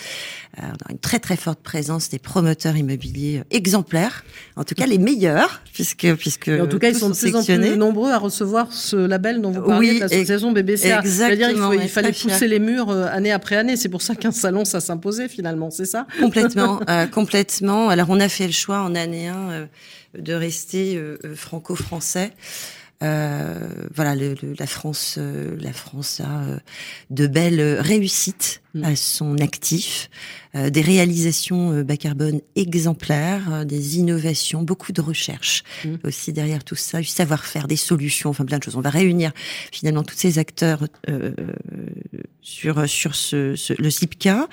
on 0.57 0.63
a 0.63 0.93
une 0.93 0.99
très 0.99 1.19
très 1.19 1.37
forte 1.37 1.61
présence 1.61 2.09
des 2.09 2.19
promoteurs 2.19 2.77
immobiliers 2.77 3.43
exemplaires, 3.51 4.25
en 4.57 4.65
tout 4.65 4.75
cas 4.75 4.87
les 4.87 4.97
meilleurs, 4.97 5.61
puisque 5.75 6.15
puisque 6.15 6.49
en 6.49 6.67
tout 6.67 6.79
cas 6.79 6.89
ils 6.89 6.97
sont 6.97 7.11
de 7.11 7.15
plus 7.15 7.37
en 7.37 7.45
plus 7.45 7.77
nombreux 7.77 8.13
à 8.13 8.19
recevoir 8.19 8.73
ce 8.73 8.97
label 8.97 9.43
dont 9.43 9.51
vous 9.51 9.61
parlez 9.61 9.91
oui, 9.91 9.99
l'association 9.99 10.53
BBCA. 10.53 11.01
Exactement. 11.01 11.75
Il, 11.75 11.83
il 11.83 11.89
fallait 11.91 12.13
pousser 12.13 12.49
les 12.49 12.59
murs 12.59 12.91
année 12.91 13.33
après 13.33 13.57
année. 13.57 13.77
C'est 13.77 13.91
pour 13.91 14.01
ça 14.07 14.15
qu'un 14.15 14.33
salon, 14.33 14.65
ça 14.65 14.81
s'imposait 14.81 15.29
finalement, 15.29 15.71
c'est 15.71 15.85
ça? 15.85 16.07
Complètement, 16.21 16.81
euh, 16.89 17.07
complètement. 17.07 17.89
Alors 17.89 18.09
on 18.11 18.21
a 18.21 18.29
fait 18.29 18.47
le 18.47 18.53
choix 18.53 18.81
en 18.81 18.95
année 18.95 19.29
1 19.29 19.37
euh, 19.37 19.67
de 20.17 20.33
rester 20.33 20.97
euh, 20.97 21.19
franco-français. 21.35 22.33
voilà, 23.01 24.15
la 24.15 24.67
France, 24.67 25.19
la 25.19 25.73
France 25.73 26.21
a 26.21 26.61
de 27.11 27.27
belles 27.27 27.79
réussites. 27.81 28.63
À 28.83 28.97
son 28.97 29.39
actif, 29.39 30.11
des 30.55 30.81
réalisations 30.81 31.83
bas 31.83 31.97
carbone 31.97 32.41
exemplaires, 32.55 33.67
des 33.67 33.99
innovations, 33.99 34.63
beaucoup 34.63 34.93
de 34.93 35.03
recherches 35.03 35.65
mm. 35.85 35.97
aussi 36.05 36.33
derrière 36.33 36.65
tout 36.65 36.77
ça, 36.77 37.01
du 37.01 37.07
savoir-faire, 37.07 37.69
des 37.69 37.77
solutions, 37.77 38.31
enfin 38.31 38.45
plein 38.45 38.59
de 38.59 38.63
choses. 38.63 38.77
On 38.77 38.81
va 38.81 38.91
réunir 38.91 39.33
finalement 39.71 40.03
tous 40.03 40.17
ces 40.17 40.39
acteurs 40.39 40.87
sur 42.41 42.89
sur 42.89 43.15
ce, 43.15 43.55
le 43.83 43.91
CIPCA. 43.91 44.49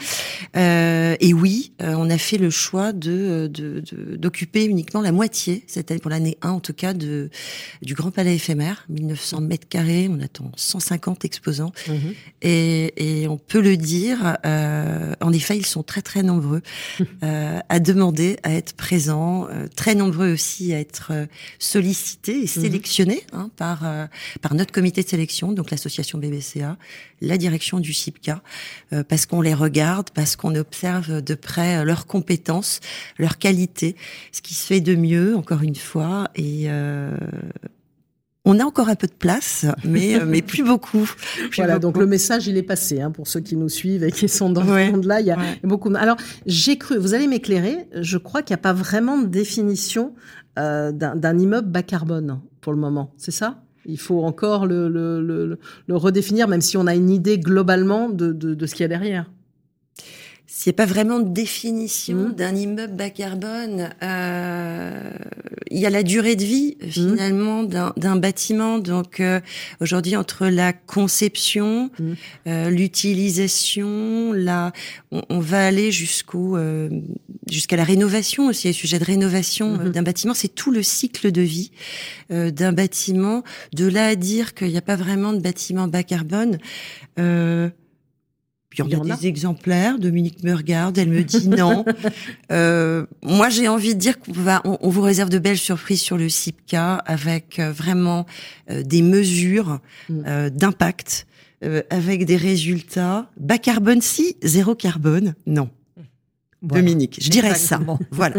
Euh, 0.55 1.15
et 1.19 1.33
oui, 1.33 1.73
euh, 1.81 1.93
on 1.97 2.09
a 2.09 2.17
fait 2.17 2.37
le 2.37 2.49
choix 2.49 2.91
de 2.91 3.51
d'occuper 4.17 4.65
uniquement 4.65 5.01
la 5.01 5.11
moitié, 5.11 5.63
cette 5.67 6.01
pour 6.01 6.09
l'année 6.09 6.37
1 6.41 6.49
en 6.49 6.59
tout 6.59 6.73
cas, 6.73 6.93
de 6.93 7.29
du 7.81 7.93
Grand 7.93 8.11
Palais 8.11 8.35
éphémère, 8.35 8.85
1900 8.89 9.41
mètres 9.41 9.67
carrés. 9.67 10.07
On 10.09 10.19
attend 10.19 10.51
150 10.55 11.23
exposants. 11.25 11.71
Mhm. 11.87 12.13
Et, 12.41 13.21
et, 13.21 13.27
on 13.27 13.37
peut 13.37 13.61
le 13.61 13.77
dire, 13.77 14.12
euh, 14.45 15.13
en 15.21 15.33
effet, 15.33 15.57
ils 15.57 15.65
sont 15.65 15.83
très 15.83 16.01
très 16.01 16.23
nombreux 16.23 16.61
euh, 17.23 17.59
à 17.69 17.79
demander 17.79 18.37
à 18.43 18.53
être 18.53 18.73
présents, 18.73 19.47
euh, 19.49 19.67
très 19.75 19.95
nombreux 19.95 20.33
aussi 20.33 20.73
à 20.73 20.79
être 20.79 21.11
sollicités 21.59 22.37
et 22.37 22.41
mhm. 22.41 22.47
sélectionnés 22.47 23.23
hein, 23.33 23.49
par 23.57 23.83
par 24.41 24.53
notre 24.55 24.71
comité 24.71 25.03
de 25.03 25.07
sélection, 25.07 25.51
donc 25.51 25.71
l'association 25.71 26.17
BBCA, 26.17 26.77
la 27.23 27.37
direction 27.37 27.79
du 27.79 27.93
CIPCA, 27.93 28.41
euh, 28.91 29.03
parce 29.03 29.25
qu'on 29.25 29.41
les 29.41 29.53
regarde, 29.53 30.09
parce 30.11 30.35
qu'on 30.35 30.55
observe 30.55 31.21
de 31.21 31.35
près 31.35 31.77
euh, 31.77 31.83
leurs 31.83 32.05
compétences, 32.05 32.81
leurs 33.17 33.37
qualités, 33.37 33.95
ce 34.31 34.41
qui 34.41 34.53
se 34.53 34.65
fait 34.65 34.81
de 34.81 34.95
mieux, 34.95 35.35
encore 35.35 35.63
une 35.63 35.75
fois, 35.75 36.27
et 36.35 36.65
euh, 36.67 37.15
on 38.45 38.59
a 38.59 38.63
encore 38.63 38.89
un 38.89 38.95
peu 38.95 39.07
de 39.07 39.13
place, 39.13 39.65
mais, 39.85 40.19
mais 40.25 40.41
plus 40.41 40.63
beaucoup. 40.63 41.09
voilà, 41.55 41.79
donc 41.79 41.97
le 41.97 42.05
message, 42.05 42.47
il 42.47 42.57
est 42.57 42.63
passé 42.63 43.01
hein, 43.01 43.11
pour 43.11 43.27
ceux 43.27 43.39
qui 43.39 43.55
nous 43.55 43.69
suivent 43.69 44.03
et 44.03 44.11
qui 44.11 44.27
sont 44.27 44.49
dans 44.49 44.65
ce 44.65 44.91
monde-là. 44.91 45.21
Il 45.21 45.27
y 45.27 45.31
a 45.31 45.37
beaucoup. 45.63 45.93
Alors, 45.95 46.17
j'ai 46.45 46.77
cru, 46.77 46.97
vous 46.97 47.13
allez 47.13 47.27
m'éclairer, 47.27 47.87
je 47.93 48.17
crois 48.17 48.41
qu'il 48.41 48.53
n'y 48.53 48.59
a 48.59 48.63
pas 48.63 48.73
vraiment 48.73 49.17
de 49.17 49.27
définition 49.27 50.13
d'un 50.55 51.39
immeuble 51.39 51.69
bas 51.69 51.83
carbone 51.83 52.39
pour 52.61 52.73
le 52.73 52.79
moment, 52.79 53.13
c'est 53.17 53.31
ça? 53.31 53.63
Il 53.85 53.99
faut 53.99 54.23
encore 54.23 54.65
le, 54.65 54.87
le, 54.87 55.21
le, 55.21 55.59
le, 55.87 55.95
redéfinir, 55.95 56.47
même 56.47 56.61
si 56.61 56.77
on 56.77 56.87
a 56.87 56.95
une 56.95 57.09
idée 57.09 57.37
globalement 57.37 58.09
de, 58.09 58.31
de, 58.31 58.53
de 58.53 58.65
ce 58.65 58.75
qu'il 58.75 58.83
y 58.83 58.85
a 58.85 58.87
derrière. 58.87 59.29
S'il 60.45 60.71
n'y 60.71 60.75
a 60.75 60.85
pas 60.85 60.85
vraiment 60.85 61.19
de 61.19 61.29
définition 61.29 62.29
mmh. 62.29 62.33
d'un 62.33 62.55
immeuble 62.55 62.95
bas 62.95 63.09
carbone, 63.09 63.89
euh, 64.03 65.11
il 65.71 65.79
y 65.79 65.85
a 65.85 65.89
la 65.89 66.03
durée 66.03 66.35
de 66.35 66.43
vie 66.43 66.77
mmh. 66.81 66.89
finalement 66.89 67.63
d'un 67.63 68.15
bâtiment. 68.17 68.77
Donc 68.77 69.19
euh, 69.19 69.39
aujourd'hui, 69.81 70.15
entre 70.15 70.47
la 70.47 70.73
conception, 70.73 71.89
mmh. 71.97 72.13
euh, 72.47 72.69
l'utilisation, 72.69 74.33
la, 74.33 74.73
on, 75.11 75.23
on, 75.29 75.39
va 75.39 75.65
aller 75.65 75.91
jusqu'au 75.91 76.57
euh, 76.57 76.89
jusqu'à 77.49 77.75
la 77.75 77.83
rénovation 77.83 78.47
aussi. 78.47 78.67
Le 78.67 78.73
sujet 78.73 78.99
de 78.99 79.05
rénovation 79.05 79.79
euh, 79.79 79.89
d'un 79.89 80.03
bâtiment, 80.03 80.33
c'est 80.33 80.53
tout 80.53 80.71
le 80.71 80.83
cycle 80.83 81.31
de 81.31 81.41
vie 81.41 81.71
euh, 82.31 82.51
d'un 82.51 82.73
bâtiment. 82.73 83.43
De 83.73 83.87
là 83.87 84.07
à 84.07 84.15
dire 84.15 84.53
qu'il 84.53 84.69
n'y 84.69 84.77
a 84.77 84.81
pas 84.81 84.95
vraiment 84.95 85.33
de 85.33 85.39
bâtiment 85.39 85.87
bas 85.87 86.03
carbone. 86.03 86.57
Euh, 87.19 87.69
il 88.77 88.89
y 88.89 88.95
en 88.95 89.09
a 89.09 89.15
des 89.15 89.27
exemplaires. 89.27 89.99
Dominique 89.99 90.43
me 90.43 90.53
regarde, 90.53 90.97
elle 90.97 91.09
me 91.09 91.23
dit 91.23 91.47
non. 91.49 91.85
euh, 92.51 93.05
moi, 93.21 93.49
j'ai 93.49 93.67
envie 93.67 93.95
de 93.95 93.99
dire 93.99 94.19
qu'on 94.19 94.31
va, 94.31 94.61
on, 94.65 94.89
vous 94.89 95.01
réserve 95.01 95.29
de 95.29 95.39
belles 95.39 95.57
surprises 95.57 96.01
sur 96.01 96.17
le 96.17 96.29
CIPCA 96.29 96.95
avec 96.95 97.59
euh, 97.59 97.71
vraiment 97.71 98.25
euh, 98.69 98.83
des 98.83 99.01
mesures 99.01 99.79
mm. 100.09 100.23
euh, 100.27 100.49
d'impact, 100.49 101.27
avec 101.89 102.25
des 102.25 102.35
résultats 102.35 103.29
bas 103.37 103.57
carbone 103.57 104.01
si, 104.01 104.35
zéro 104.41 104.75
carbone 104.75 105.33
non. 105.47 105.69
Dominique. 106.63 107.19
Je 107.21 107.29
dirais 107.29 107.55
ça. 107.55 107.79
Voilà. 108.11 108.35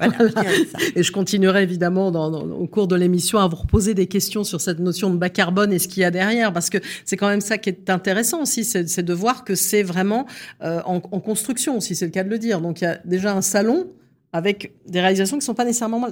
Et 0.96 1.02
je 1.02 1.12
continuerai 1.12 1.62
évidemment 1.62 2.10
dans, 2.10 2.32
au 2.32 2.66
cours 2.66 2.88
de 2.88 2.96
l'émission 2.96 3.38
à 3.38 3.46
vous 3.46 3.56
reposer 3.56 3.94
des 3.94 4.06
questions 4.06 4.42
sur 4.42 4.60
cette 4.60 4.78
notion 4.78 5.10
de 5.10 5.16
bas 5.16 5.28
carbone 5.28 5.72
et 5.72 5.78
ce 5.78 5.88
qu'il 5.88 6.00
y 6.00 6.04
a 6.04 6.10
derrière, 6.10 6.52
parce 6.52 6.70
que 6.70 6.78
c'est 7.04 7.16
quand 7.16 7.28
même 7.28 7.40
ça 7.40 7.58
qui 7.58 7.68
est 7.68 7.90
intéressant 7.90 8.42
aussi, 8.42 8.64
c'est 8.64 9.02
de 9.02 9.14
voir 9.14 9.44
que 9.44 9.54
c'est 9.54 9.82
vraiment 9.82 10.26
euh, 10.62 10.80
en, 10.86 10.96
en, 10.96 11.20
construction, 11.20 11.80
si 11.80 11.94
c'est 11.94 12.06
le 12.06 12.10
cas 12.10 12.24
de 12.24 12.30
le 12.30 12.38
dire. 12.38 12.60
Donc 12.60 12.80
il 12.80 12.84
y 12.84 12.86
a 12.86 12.98
déjà 13.04 13.34
un 13.34 13.42
salon 13.42 13.86
avec 14.32 14.72
des 14.88 15.00
réalisations 15.00 15.38
qui 15.38 15.44
sont 15.44 15.54
pas 15.54 15.64
nécessairement 15.64 16.08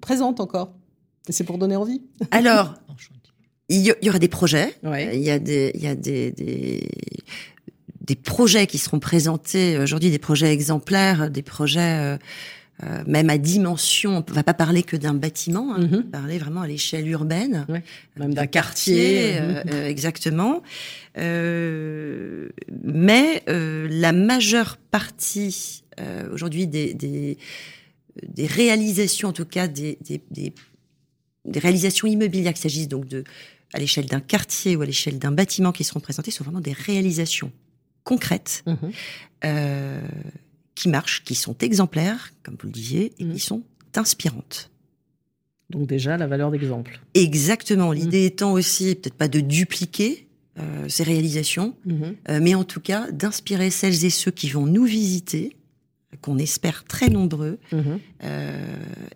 présentes 0.00 0.40
encore. 0.40 0.74
Et 1.28 1.32
c'est 1.32 1.44
pour 1.44 1.58
donner 1.58 1.76
envie. 1.76 2.02
Alors, 2.30 2.74
il 3.68 3.80
y, 3.80 4.08
aura 4.08 4.18
des 4.18 4.28
projets. 4.28 4.74
Il 4.82 5.20
y 5.20 5.30
a 5.30 5.38
des, 5.38 5.72
il 5.74 5.82
y 5.82 5.86
a 5.86 5.94
des, 5.94 6.32
des 6.32 6.86
des 8.04 8.16
projets 8.16 8.66
qui 8.66 8.78
seront 8.78 9.00
présentés 9.00 9.78
aujourd'hui, 9.78 10.10
des 10.10 10.18
projets 10.18 10.52
exemplaires, 10.52 11.30
des 11.30 11.42
projets 11.42 11.80
euh, 11.80 12.18
euh, 12.82 13.02
même 13.06 13.30
à 13.30 13.38
dimension. 13.38 14.22
On 14.28 14.32
va 14.32 14.42
pas 14.42 14.52
parler 14.52 14.82
que 14.82 14.96
d'un 14.96 15.14
bâtiment, 15.14 15.74
hein, 15.74 15.80
mm-hmm. 15.80 16.02
parler 16.10 16.38
vraiment 16.38 16.60
à 16.60 16.66
l'échelle 16.66 17.08
urbaine, 17.08 17.66
même 18.16 18.34
d'un 18.34 18.46
quartier, 18.46 19.40
euh, 19.40 19.62
mm-hmm. 19.62 19.84
exactement. 19.84 20.62
mais 21.16 21.32
la 23.46 24.12
majeure 24.12 24.76
partie 24.90 25.84
aujourd'hui 26.32 26.66
des, 26.66 26.92
des, 26.92 27.38
des 28.22 28.46
réalisations, 28.46 29.28
en 29.28 29.32
tout 29.32 29.46
cas 29.46 29.66
des, 29.66 29.96
des, 30.02 30.20
des, 30.30 30.52
des 31.46 31.58
réalisations 31.58 32.06
immobilières, 32.06 32.52
qu'il 32.52 32.62
s'agisse 32.62 32.88
donc 32.88 33.06
de 33.06 33.24
à 33.72 33.78
l'échelle 33.78 34.06
d'un 34.06 34.20
quartier 34.20 34.76
ou 34.76 34.82
à 34.82 34.86
l'échelle 34.86 35.18
d'un 35.18 35.32
bâtiment 35.32 35.72
qui 35.72 35.84
seront 35.84 36.00
présentées, 36.00 36.30
sont 36.30 36.44
vraiment 36.44 36.60
des 36.60 36.72
réalisations 36.72 37.50
concrètes, 38.04 38.62
mhm. 38.66 38.92
euh, 39.44 40.00
qui 40.74 40.88
marchent, 40.88 41.24
qui 41.24 41.34
sont 41.34 41.56
exemplaires, 41.58 42.30
comme 42.42 42.56
vous 42.60 42.66
le 42.68 42.72
disiez, 42.72 43.06
et 43.18 43.24
qui 43.24 43.24
mhm. 43.24 43.38
sont 43.38 43.62
inspirantes. 43.96 44.70
Donc 45.70 45.86
déjà 45.86 46.16
la 46.16 46.26
valeur 46.26 46.50
d'exemple. 46.50 47.00
Exactement. 47.14 47.88
Mhm. 47.88 47.94
L'idée 47.94 48.26
étant 48.26 48.52
aussi 48.52 48.94
peut-être 48.94 49.14
pas 49.14 49.28
de 49.28 49.40
dupliquer 49.40 50.28
euh, 50.58 50.88
ces 50.88 51.02
réalisations, 51.02 51.74
euh, 51.88 52.38
mais 52.40 52.54
en 52.54 52.64
tout 52.64 52.80
cas 52.80 53.10
d'inspirer 53.10 53.70
celles 53.70 54.04
et 54.04 54.10
ceux 54.10 54.30
qui 54.30 54.48
vont 54.50 54.66
nous 54.66 54.84
visiter, 54.84 55.56
qu'on 56.20 56.38
espère 56.38 56.84
très 56.84 57.08
nombreux, 57.08 57.58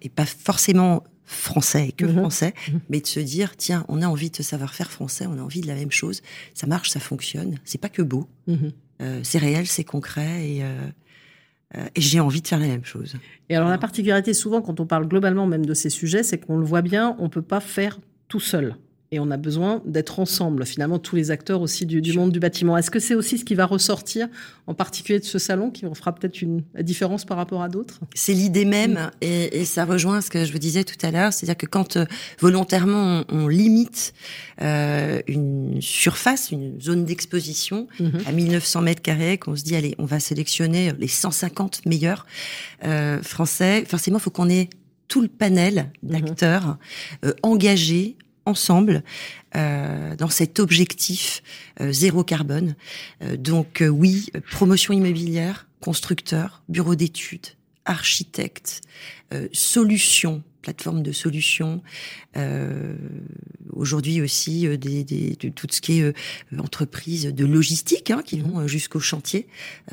et 0.02 0.08
pas 0.08 0.26
forcément 0.26 1.04
français 1.28 1.88
et 1.88 1.92
que 1.92 2.06
mhm. 2.06 2.18
français, 2.18 2.54
mhm. 2.68 2.80
mais 2.88 3.00
de 3.00 3.06
se 3.06 3.20
dire 3.20 3.56
tiens, 3.56 3.84
on 3.88 4.02
a 4.02 4.06
envie 4.06 4.30
de 4.30 4.36
ce 4.36 4.42
savoir-faire 4.42 4.90
français, 4.90 5.26
on 5.26 5.38
a 5.38 5.42
envie 5.42 5.60
de 5.60 5.66
la 5.66 5.74
même 5.74 5.90
chose, 5.90 6.22
ça 6.54 6.66
marche, 6.66 6.90
ça 6.90 7.00
fonctionne, 7.00 7.58
c'est 7.64 7.80
pas 7.80 7.90
que 7.90 8.02
beau, 8.02 8.28
mhm. 8.46 8.72
euh, 9.02 9.20
c'est 9.22 9.38
réel, 9.38 9.66
c'est 9.66 9.84
concret 9.84 10.48
et, 10.48 10.64
euh, 10.64 10.78
euh, 11.76 11.86
et 11.94 12.00
j'ai 12.00 12.18
envie 12.18 12.40
de 12.40 12.48
faire 12.48 12.58
la 12.58 12.66
même 12.66 12.84
chose. 12.84 13.16
Et 13.50 13.56
alors 13.56 13.68
la 13.68 13.78
particularité 13.78 14.32
souvent 14.32 14.62
quand 14.62 14.80
on 14.80 14.86
parle 14.86 15.06
globalement 15.06 15.46
même 15.46 15.66
de 15.66 15.74
ces 15.74 15.90
sujets, 15.90 16.22
c'est 16.22 16.38
qu'on 16.38 16.56
le 16.56 16.64
voit 16.64 16.82
bien, 16.82 17.14
on 17.18 17.28
peut 17.28 17.42
pas 17.42 17.60
faire 17.60 18.00
tout 18.28 18.40
seul 18.40 18.76
et 19.10 19.18
on 19.20 19.30
a 19.30 19.38
besoin 19.38 19.80
d'être 19.86 20.20
ensemble, 20.20 20.66
finalement, 20.66 20.98
tous 20.98 21.16
les 21.16 21.30
acteurs 21.30 21.62
aussi 21.62 21.86
du, 21.86 22.12
monde 22.12 22.30
du 22.30 22.40
bâtiment. 22.40 22.76
Est-ce 22.76 22.90
que 22.90 22.98
c'est 22.98 23.14
aussi 23.14 23.38
ce 23.38 23.44
qui 23.44 23.54
va 23.54 23.64
ressortir, 23.64 24.28
en 24.66 24.74
particulier 24.74 25.18
de 25.18 25.24
ce 25.24 25.38
salon, 25.38 25.70
qui 25.70 25.86
fera 25.94 26.14
peut-être 26.14 26.42
une 26.42 26.62
différence 26.80 27.24
par 27.24 27.38
rapport 27.38 27.62
à 27.62 27.70
d'autres? 27.70 28.00
C'est 28.14 28.34
l'idée 28.34 28.66
même, 28.66 29.10
et, 29.22 29.64
ça 29.64 29.86
rejoint 29.86 30.20
ce 30.20 30.28
que 30.28 30.44
je 30.44 30.52
vous 30.52 30.58
disais 30.58 30.84
tout 30.84 31.06
à 31.06 31.10
l'heure, 31.10 31.32
c'est-à-dire 31.32 31.56
que 31.56 31.64
quand 31.64 31.96
euh, 31.96 32.04
volontairement 32.38 33.24
on, 33.30 33.48
limite 33.48 34.12
euh, 34.60 35.22
une 35.26 35.80
surface, 35.80 36.50
une 36.50 36.78
zone 36.78 37.06
d'exposition 37.06 37.86
mhm. 38.00 38.20
à 38.26 38.32
1900 38.32 38.82
mètres 38.82 39.02
carrés, 39.02 39.38
qu'on 39.38 39.56
se 39.56 39.64
dit, 39.64 39.74
allez, 39.74 39.94
on 39.98 40.04
va 40.04 40.20
sélectionner 40.20 40.92
les 40.98 41.08
150 41.08 41.86
meilleurs 41.86 42.26
euh, 42.84 43.22
français, 43.22 43.84
forcément, 43.86 44.18
il 44.18 44.22
faut 44.22 44.30
qu'on 44.30 44.50
ait 44.50 44.68
tout 45.08 45.22
le 45.22 45.28
panel 45.28 45.90
mhm. 46.02 46.10
d'acteurs 46.10 46.76
engagés, 47.42 48.18
ensemble 48.48 49.04
euh, 49.56 50.16
dans 50.16 50.28
cet 50.28 50.58
objectif 50.58 51.42
euh, 51.80 51.92
zéro 51.92 52.24
carbone. 52.24 52.74
Euh, 53.22 53.36
donc 53.36 53.82
oui, 53.88 54.30
promotion 54.50 54.92
immobilière, 54.92 55.68
constructeur, 55.80 56.62
bureau 56.68 56.94
d'études, 56.94 57.46
architecte, 57.84 58.82
solutions 59.52 60.42
plateforme 60.60 61.02
de 61.02 61.12
solutions. 61.12 61.82
Aujourd'hui 63.72 64.20
aussi 64.20 64.68
tout 65.54 65.66
ce 65.70 65.80
qui 65.80 66.00
est 66.00 66.14
entreprise 66.58 67.26
de 67.26 67.46
logistique 67.46 68.10
hein, 68.10 68.22
qui 68.22 68.40
vont 68.40 68.66
jusqu'au 68.66 69.00
chantier 69.00 69.46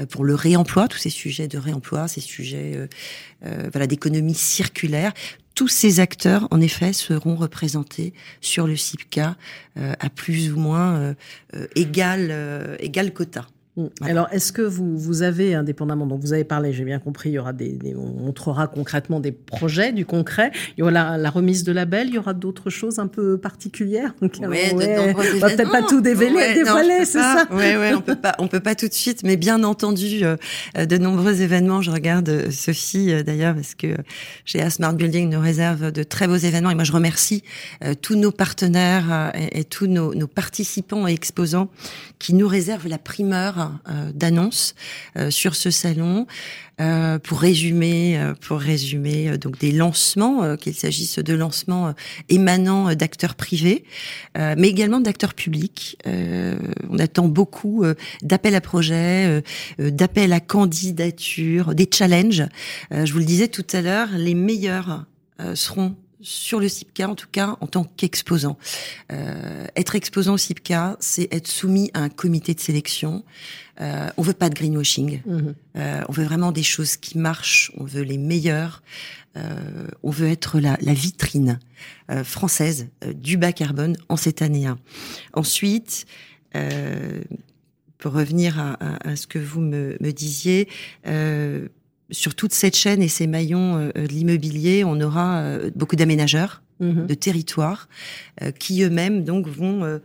pour 0.10 0.26
le 0.26 0.36
réemploi, 0.36 0.90
tous 0.90 0.98
ces 0.98 1.12
sujets 1.12 1.48
de 1.48 1.58
réemploi, 1.58 2.10
ces 2.10 2.20
sujets 2.20 2.90
d'économie 3.88 4.34
circulaire 4.34 5.14
tous 5.56 5.70
ces 5.70 6.02
acteurs, 6.02 6.48
en 6.52 6.60
effet, 6.60 6.94
seront 6.94 7.36
représentés 7.36 8.14
sur 8.42 8.68
le 8.68 8.76
CIPCA 8.76 9.38
euh, 9.78 9.94
à 10.00 10.10
plus 10.10 10.52
ou 10.52 10.60
moins 10.60 10.96
euh, 10.96 11.14
euh, 11.56 11.68
égal, 11.76 12.78
égal 12.80 13.14
quota. 13.14 13.48
Mm. 13.78 13.88
Alors, 14.02 14.28
est-ce 14.32 14.54
que 14.54 14.62
vous, 14.62 14.98
vous 14.98 15.22
avez, 15.22 15.54
indépendamment, 15.54 16.06
donc 16.08 16.22
vous 16.22 16.34
avez 16.34 16.44
parlé, 16.44 16.72
j'ai 16.72 16.86
bien 16.86 17.00
compris, 17.00 17.30
il 17.30 17.34
y 17.34 17.40
aura 17.40 17.54
des, 17.54 17.78
on 17.98 18.24
montrera 18.24 18.68
concrètement 18.68 19.20
des 19.20 19.32
projets, 19.32 19.92
du 19.92 20.06
concret. 20.06 20.52
Il 20.78 20.82
y 20.82 20.84
aura 20.84 21.18
la, 21.18 21.30
remise 21.30 21.64
de 21.64 21.72
label, 21.72 22.08
il 22.08 22.16
y 22.16 22.18
aura 22.18 22.34
d'autres 22.34 22.70
choses 22.70 23.00
un 23.00 23.08
peu 23.08 23.38
particulières. 23.38 24.14
Donc, 24.22 24.38
ouais, 24.40 24.74
ouais, 24.74 25.14
on 25.16 25.40
va 25.40 25.50
peut-être 25.50 25.72
pas 25.72 25.84
tout 25.84 26.02
dévoiler, 26.02 26.54
dévoiler 26.54 27.06
c'est 27.06 27.20
ça 27.20 27.48
Oui, 27.52 27.58
ouais, 27.58 27.94
on 27.94 28.02
peut 28.02 28.16
pas, 28.16 28.36
on 28.40 28.48
peut 28.48 28.60
pas 28.60 28.76
tout 28.76 28.88
de 28.88 28.94
suite, 28.94 29.24
mais 29.24 29.36
bien 29.36 29.64
entendu, 29.64 30.24
euh, 30.24 30.86
de 30.86 30.98
nombreux 30.98 31.42
événements. 31.42 31.82
Je 31.82 31.92
regarde 31.92 32.30
euh, 32.30 32.52
Sophie 32.52 33.12
euh, 33.12 33.24
d'ailleurs 33.24 33.56
parce 33.56 33.76
que 33.76 33.96
chez 34.46 34.62
A 34.62 34.70
Smart 34.70 34.94
Building 34.94 35.30
nous 35.30 35.40
réserve 35.40 35.92
de 35.92 36.04
très 36.04 36.28
beaux 36.28 36.36
événements 36.36 36.70
et 36.70 36.76
moi 36.76 36.84
je 36.84 36.92
remercie 36.92 37.44
tous 38.02 38.16
nos 38.16 38.32
partenaires 38.32 39.32
et, 39.36 39.60
et, 39.60 39.64
tous 39.64 39.88
nos, 39.88 40.14
nos 40.14 40.28
participants 40.28 41.08
et 41.08 41.14
exposants 41.14 41.70
qui 42.20 42.34
nous 42.34 42.48
réservent 42.48 42.88
la 42.88 42.98
primeur 42.98 43.65
euh, 43.90 44.12
d'annonces 44.14 44.76
euh, 45.18 45.30
sur 45.30 45.56
ce 45.56 45.72
salon. 45.72 46.28
Euh, 46.82 47.20
pour 47.20 47.40
résumer, 47.40 48.20
pour 48.42 48.60
résumer 48.60 49.38
donc 49.38 49.58
des 49.58 49.72
lancements, 49.72 50.58
qu'il 50.58 50.74
s'agisse 50.74 51.20
de 51.20 51.34
lancements 51.34 51.94
émanant 52.28 52.94
d'acteurs 52.96 53.36
privés, 53.36 53.86
mais 54.36 54.68
également 54.68 55.00
d'acteurs 55.00 55.36
publics. 55.36 55.98
on 56.06 57.00
attend 57.00 57.30
beaucoup 57.30 57.86
d'appels 58.22 58.56
à 58.56 58.60
projets, 58.60 59.42
d'appels 59.80 60.34
à 60.34 60.42
candidature, 60.42 61.76
des 61.76 61.88
challenges. 61.90 62.44
je 62.92 63.14
vous 63.14 63.20
le 63.20 63.26
disais 63.26 63.48
tout 63.48 63.68
à 63.72 63.82
l'heure, 63.82 64.10
les 64.18 64.36
meilleurs 64.36 65.06
seront 65.54 65.96
sur 66.26 66.60
le 66.60 66.68
CIPCA, 66.68 67.08
en 67.08 67.16
tout 67.16 67.28
cas 67.32 67.56
en 67.62 67.68
tant 67.68 67.84
qu'exposant. 67.84 68.58
Euh, 69.12 69.68
être 69.76 69.96
exposant 69.96 70.34
au 70.34 70.38
CIPCA, 70.38 70.98
c'est 71.00 71.34
être 71.34 71.48
soumis 71.48 71.92
à 71.94 72.02
un 72.02 72.10
comité 72.10 72.54
de 72.54 72.60
sélection. 72.60 73.24
Euh, 73.80 74.10
on 74.18 74.22
veut 74.22 74.34
pas 74.34 74.50
de 74.50 74.56
greenwashing. 74.56 75.22
Mhm. 75.26 75.56
Euh, 75.78 76.02
on 76.10 76.12
veut 76.12 76.24
vraiment 76.24 76.52
des 76.52 76.64
choses 76.64 76.98
qui 76.98 77.18
marchent. 77.18 77.72
On 77.78 77.84
veut 77.84 78.02
les 78.02 78.18
meilleures. 78.18 78.82
Euh, 79.38 79.88
on 80.02 80.10
veut 80.10 80.30
être 80.30 80.60
la, 80.60 80.78
la 80.82 80.94
vitrine 80.94 81.60
française 82.24 82.88
du 83.14 83.38
bas 83.38 83.52
carbone 83.52 83.98
en 84.10 84.16
cette 84.16 84.42
année 84.42 84.66
1. 84.66 84.78
Ensuite, 85.34 86.06
pour 87.98 88.14
revenir 88.14 88.60
à, 88.60 88.74
à, 88.74 89.10
à, 89.10 89.16
ce 89.16 89.28
que 89.28 89.40
vous 89.40 89.60
me, 89.60 89.98
me 90.00 90.12
disiez, 90.12 90.70
sur 92.12 92.36
toute 92.36 92.54
cette 92.54 92.76
chaîne 92.76 93.02
et 93.02 93.08
ces 93.08 93.28
maillons 93.28 93.78
euh, 93.78 93.92
de 93.94 94.08
l'immobilier, 94.08 94.84
on 94.84 95.00
aura 95.02 95.40
euh, 95.40 95.72
beaucoup 95.76 95.96
d'aménageurs 95.96 96.62
mhm. 96.80 97.08
de 97.08 97.14
territoires 97.14 97.90
euh, 98.42 98.52
qui 98.52 98.84
eux-mêmes 98.84 99.24
donc 99.24 99.48
vont 99.48 100.00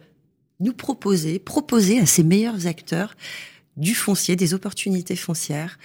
nous 0.60 0.72
proposer, 0.74 1.38
proposer 1.38 2.00
à 2.00 2.06
ces 2.06 2.22
meilleurs 2.22 2.66
acteurs 2.66 3.14
du 3.76 3.94
foncier, 3.94 4.36
des 4.36 4.52
opportunités 4.52 5.16
foncières, 5.16 5.78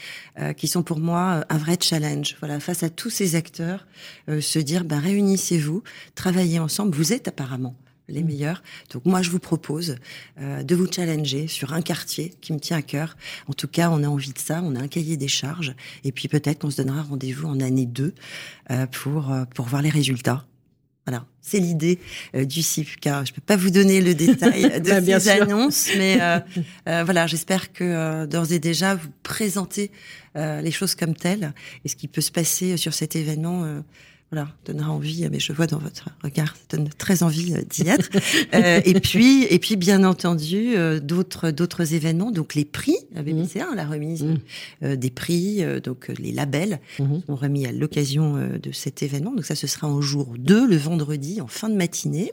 qui 0.58 0.68
sont 0.68 0.84
pour 0.84 1.00
moi 1.00 1.46
un 1.48 1.58
vrai 1.58 1.78
challenge. 1.80 2.36
Voilà, 2.40 2.60
face 2.60 2.84
à 2.84 2.90
tous 2.90 3.10
ces 3.10 3.36
acteurs, 3.36 3.88
se 4.28 4.60
dire, 4.60 4.84
ben 4.84 5.00
réunissez-vous, 5.00 5.82
travaillez 6.14 6.60
ensemble. 6.60 6.94
Vous 6.94 7.14
êtes 7.14 7.30
apparemment 7.30 7.78
les 8.08 8.24
mm. 8.24 8.28
meilleurs. 8.28 8.64
Donc 8.92 9.06
moi, 9.06 9.22
je 9.22 9.30
vous 9.30 9.40
propose 9.40 9.98
euh, 10.40 10.64
de 10.64 10.76
vous 10.76 10.88
challenger 10.92 11.48
sur 11.48 11.74
un 11.74 11.82
quartier 11.82 12.34
qui 12.42 12.54
me 12.54 12.60
tient 12.60 12.78
à 12.78 12.82
cœur. 12.82 13.18
En 13.48 13.54
tout 13.54 13.68
cas, 13.68 13.90
on 13.90 14.04
a 14.04 14.08
envie 14.08 14.34
de 14.34 14.40
ça, 14.40 14.62
on 14.64 14.76
a 14.76 14.80
un 14.80 14.88
cahier 14.88 15.18
des 15.18 15.28
charges, 15.28 15.76
et 16.04 16.12
puis 16.12 16.28
peut-être 16.28 16.60
qu'on 16.60 16.70
se 16.70 16.82
donnera 16.82 17.04
rendez-vous 17.04 17.48
en 17.48 17.60
année 17.60 17.86
2 17.86 18.14
euh, 18.72 18.88
pour, 18.88 19.32
euh, 19.32 19.46
pour 19.54 19.66
voir 19.66 19.82
les 19.82 19.90
résultats. 19.90 20.46
Voilà, 21.08 21.24
c'est 21.40 21.60
l'idée 21.60 22.00
du 22.34 22.64
CIPCA. 22.64 23.26
Je 23.26 23.32
peux 23.32 23.42
pas 23.42 23.58
vous 23.58 23.70
donner 23.70 24.02
le 24.02 24.16
détail 24.16 24.64
de 24.82 24.90
bah, 24.90 25.20
ces 25.20 25.30
annonces, 25.30 25.90
mais 25.96 26.18
voilà, 27.04 27.28
j'espère 27.28 27.72
que 27.72 28.26
d'ores 28.26 28.52
et 28.52 28.58
déjà 28.58 28.96
vous 28.96 29.10
présentez 29.22 29.92
les 30.34 30.72
choses 30.72 30.96
comme 30.96 31.14
telles 31.14 31.54
et 31.84 31.90
ce 31.90 31.96
qui 31.96 32.08
peut 32.08 32.22
se 32.22 32.32
passer 32.32 32.76
sur 32.78 32.96
cet 32.96 33.16
événement 33.16 33.84
voilà, 34.32 34.50
donnera 34.66 34.92
envie, 34.92 35.28
mais 35.32 35.40
je 35.40 35.54
vois 35.54 35.68
dans 35.68 35.78
votre 35.78 36.10
regard, 36.24 36.56
ça 36.56 36.78
donne 36.78 36.90
très 36.90 37.22
envie 37.22 37.54
euh, 37.54 37.62
d'y 37.70 37.88
être. 37.88 38.10
euh, 38.56 38.82
et 38.84 39.00
puis, 39.00 39.44
et 39.44 39.60
puis, 39.60 39.76
bien 39.76 40.04
entendu, 40.04 40.76
euh, 40.76 41.00
d'autres, 41.00 41.52
d'autres 41.52 41.94
événements, 41.94 42.32
donc 42.32 42.56
les 42.56 42.66
prix, 42.66 42.98
la 43.14 43.22
BBC1, 43.22 43.72
mmh. 43.72 43.76
la 43.76 43.86
remise 43.86 44.24
mmh. 44.24 44.38
euh, 44.84 44.96
des 44.96 45.12
prix, 45.12 45.64
donc 45.84 46.12
les 46.18 46.32
labels 46.32 46.80
mmh. 47.00 47.18
sont 47.28 47.36
remis 47.36 47.68
à 47.68 47.72
l'occasion 47.72 48.50
de 48.62 48.72
cet 48.72 49.04
événement. 49.04 49.32
Donc 49.32 49.46
ça, 49.46 49.56
ce 49.56 49.68
sera 49.68 49.88
en 49.88 50.02
jour 50.02 50.34
2, 50.38 50.68
le 50.68 50.76
vendredi, 50.76 51.40
en 51.40 51.48
fin 51.48 51.70
de 51.70 51.76
matinée. 51.76 52.32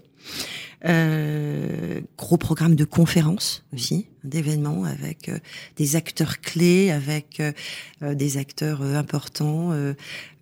Euh, 0.85 2.01
gros 2.19 2.37
programme 2.37 2.75
de 2.75 2.85
conférences 2.85 3.65
aussi, 3.73 4.09
d'événements 4.25 4.83
avec 4.85 5.29
euh, 5.29 5.39
des 5.77 5.95
acteurs 5.95 6.41
clés, 6.41 6.91
avec 6.91 7.41
euh, 7.41 8.15
des 8.15 8.37
acteurs 8.37 8.83
importants. 8.83 9.73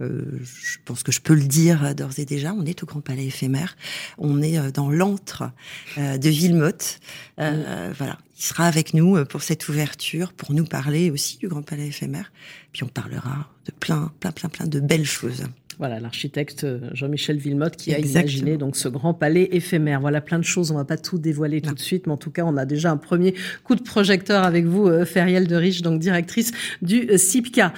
je 0.00 0.76
pense 0.85 1.02
que 1.02 1.12
je 1.12 1.20
peux 1.20 1.35
le 1.35 1.44
dire 1.44 1.94
d'ores 1.94 2.18
et 2.18 2.25
déjà. 2.25 2.54
On 2.54 2.64
est 2.64 2.82
au 2.82 2.87
Grand 2.87 3.00
Palais 3.00 3.26
éphémère. 3.26 3.76
On 4.16 4.40
est 4.40 4.73
dans 4.73 4.90
l'antre 4.90 5.50
de 5.97 6.28
Villemotte. 6.28 7.00
Voilà, 7.37 8.18
il 8.37 8.42
sera 8.42 8.66
avec 8.66 8.94
nous 8.94 9.23
pour 9.26 9.42
cette 9.42 9.68
ouverture, 9.68 10.32
pour 10.32 10.52
nous 10.52 10.64
parler 10.64 11.11
aussi 11.11 11.37
du 11.37 11.49
Grand 11.49 11.62
Palais 11.62 11.88
éphémère. 11.88 12.32
Puis 12.73 12.82
on 12.85 12.88
parlera 12.88 13.50
de 13.67 13.73
plein, 13.73 14.10
plein, 14.21 14.32
plein, 14.32 14.49
plein 14.49 14.67
de 14.67 14.80
belles 14.80 15.04
choses. 15.04 15.45
Voilà, 15.80 15.99
l'architecte 15.99 16.64
euh, 16.64 16.78
Jean-Michel 16.93 17.38
Villemotte 17.38 17.75
qui 17.75 17.95
a 17.95 17.99
imaginé 17.99 18.58
donc 18.58 18.76
ce 18.76 18.86
grand 18.86 19.14
palais 19.14 19.49
éphémère. 19.52 20.02
Voilà 20.02 20.21
plein 20.21 20.38
de 20.38 20.45
choses, 20.45 20.71
on 20.71 20.75
va 20.75 20.84
pas 20.84 20.99
tout 20.99 21.16
dévoiler 21.16 21.62
tout 21.62 21.73
de 21.75 21.80
suite, 21.80 22.06
mais 22.06 22.12
en 22.12 22.19
tout 22.19 22.30
cas, 22.30 22.45
on 22.45 22.58
a 22.58 22.66
déjà 22.66 22.90
un 22.90 22.99
premier 22.99 23.34
coup 23.64 23.75
de 23.76 23.82
projecteur 23.82 24.45
avec 24.45 24.66
vous, 24.66 24.86
euh, 24.86 25.06
Feriel 25.06 25.47
de 25.47 25.56
Riche, 25.56 25.80
donc 25.80 25.99
directrice 25.99 26.52
du 26.82 27.08
euh, 27.08 27.16
CIPCA. 27.16 27.73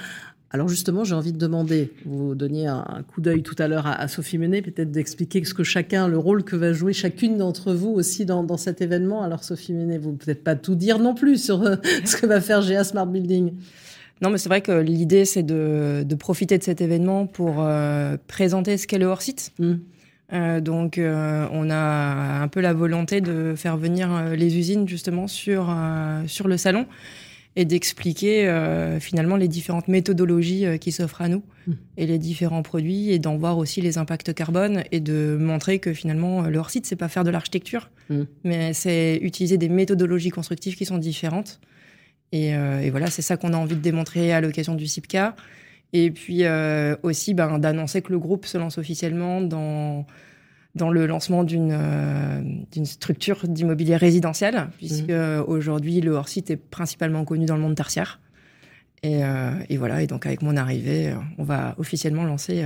Alors 0.51 0.67
justement, 0.67 1.05
j'ai 1.05 1.15
envie 1.15 1.31
de 1.31 1.37
demander, 1.37 1.93
vous 2.05 2.35
donniez 2.35 2.67
un, 2.67 3.05
coup 3.07 3.21
d'œil 3.21 3.41
tout 3.41 3.55
à 3.57 3.69
l'heure 3.69 3.87
à, 3.87 4.05
Sophie 4.09 4.37
Menet, 4.37 4.61
peut-être 4.61 4.91
d'expliquer 4.91 5.41
ce 5.45 5.53
que 5.53 5.63
chacun, 5.63 6.09
le 6.09 6.17
rôle 6.17 6.43
que 6.43 6.57
va 6.57 6.73
jouer 6.73 6.91
chacune 6.91 7.37
d'entre 7.37 7.73
vous 7.73 7.91
aussi 7.91 8.25
dans, 8.25 8.43
dans, 8.43 8.57
cet 8.57 8.81
événement. 8.81 9.23
Alors 9.23 9.45
Sophie 9.45 9.71
Menet, 9.71 9.97
vous 9.97 10.11
peut-être 10.11 10.43
pas 10.43 10.57
tout 10.57 10.75
dire 10.75 10.99
non 10.99 11.15
plus 11.15 11.41
sur 11.41 11.63
ce 12.03 12.17
que 12.17 12.25
va 12.25 12.41
faire 12.41 12.67
GA 12.67 12.83
Smart 12.83 13.07
Building. 13.07 13.53
Non, 14.21 14.29
mais 14.29 14.37
c'est 14.37 14.49
vrai 14.49 14.61
que 14.61 14.71
l'idée, 14.71 15.25
c'est 15.25 15.43
de, 15.43 16.03
de, 16.05 16.15
profiter 16.15 16.57
de 16.57 16.63
cet 16.63 16.81
événement 16.81 17.25
pour 17.25 17.55
euh, 17.59 18.17
présenter 18.27 18.77
ce 18.77 18.87
qu'est 18.87 18.97
le 18.97 19.05
hors-site. 19.05 19.51
Mm. 19.59 19.73
Euh, 20.31 20.61
donc, 20.61 20.97
euh, 20.97 21.47
on 21.51 21.69
a 21.69 22.41
un 22.41 22.47
peu 22.47 22.61
la 22.61 22.73
volonté 22.73 23.21
de 23.21 23.53
faire 23.55 23.77
venir 23.77 24.33
les 24.35 24.57
usines 24.57 24.87
justement 24.87 25.27
sur, 25.27 25.75
sur 26.27 26.47
le 26.47 26.57
salon 26.57 26.87
et 27.55 27.65
d'expliquer 27.65 28.49
finalement 28.99 29.35
les 29.35 29.47
différentes 29.47 29.87
méthodologies 29.87 30.79
qui 30.79 30.91
s'offrent 30.91 31.21
à 31.21 31.27
nous 31.27 31.43
mm. 31.67 31.71
et 31.97 32.07
les 32.07 32.17
différents 32.17 32.63
produits 32.63 33.11
et 33.11 33.19
d'en 33.19 33.37
voir 33.37 33.57
aussi 33.57 33.81
les 33.81 33.97
impacts 33.97 34.33
carbone 34.33 34.83
et 34.91 35.01
de 35.01 35.37
montrer 35.39 35.77
que 35.79 35.93
finalement 35.93 36.43
le 36.43 36.57
hors-site, 36.57 36.85
c'est 36.85 36.95
pas 36.95 37.09
faire 37.09 37.23
de 37.23 37.29
l'architecture, 37.29 37.89
mm. 38.09 38.21
mais 38.45 38.73
c'est 38.73 39.17
utiliser 39.21 39.57
des 39.57 39.69
méthodologies 39.69 40.31
constructives 40.31 40.75
qui 40.75 40.85
sont 40.85 40.97
différentes 40.97 41.59
euh, 42.33 42.79
et, 42.79 42.89
voilà, 42.89 43.07
c'est 43.07 43.21
ça 43.21 43.37
qu'on 43.37 43.53
a 43.53 43.57
envie 43.57 43.75
de 43.75 43.81
démontrer 43.81 44.33
à 44.33 44.41
l'occasion 44.41 44.75
du 44.75 44.87
CIPCA. 44.87 45.35
Et 45.95 46.09
puis 46.09 46.45
euh, 46.45 46.95
aussi 47.03 47.35
ben, 47.35 47.59
d'annoncer 47.59 48.01
que 48.01 48.11
le 48.11 48.17
groupe 48.17 48.47
se 48.47 48.57
lance 48.57 48.79
officiellement 48.79 49.41
dans, 49.41 50.07
dans 50.73 50.89
le 50.89 51.05
lancement 51.05 51.43
d'une 51.43 51.71
euh, 51.71 52.41
d'une 52.71 52.85
structure 52.85 53.47
d'immobilier 53.47 53.95
résidentiel, 53.95 54.69
puisque 54.77 55.11
mmh. 55.11 55.43
aujourd'hui 55.45 56.01
le 56.01 56.13
hors-site 56.13 56.49
est 56.49 56.57
principalement 56.57 57.25
connu 57.25 57.45
dans 57.45 57.55
le 57.55 57.61
monde 57.61 57.75
tertiaire. 57.75 58.19
Et, 59.03 59.19
et, 59.67 59.75
voilà, 59.75 60.01
et 60.01 60.07
donc 60.07 60.25
avec 60.25 60.41
mon 60.41 60.55
arrivée, 60.55 61.13
on 61.37 61.43
va 61.43 61.75
officiellement 61.77 62.23
lancer 62.23 62.63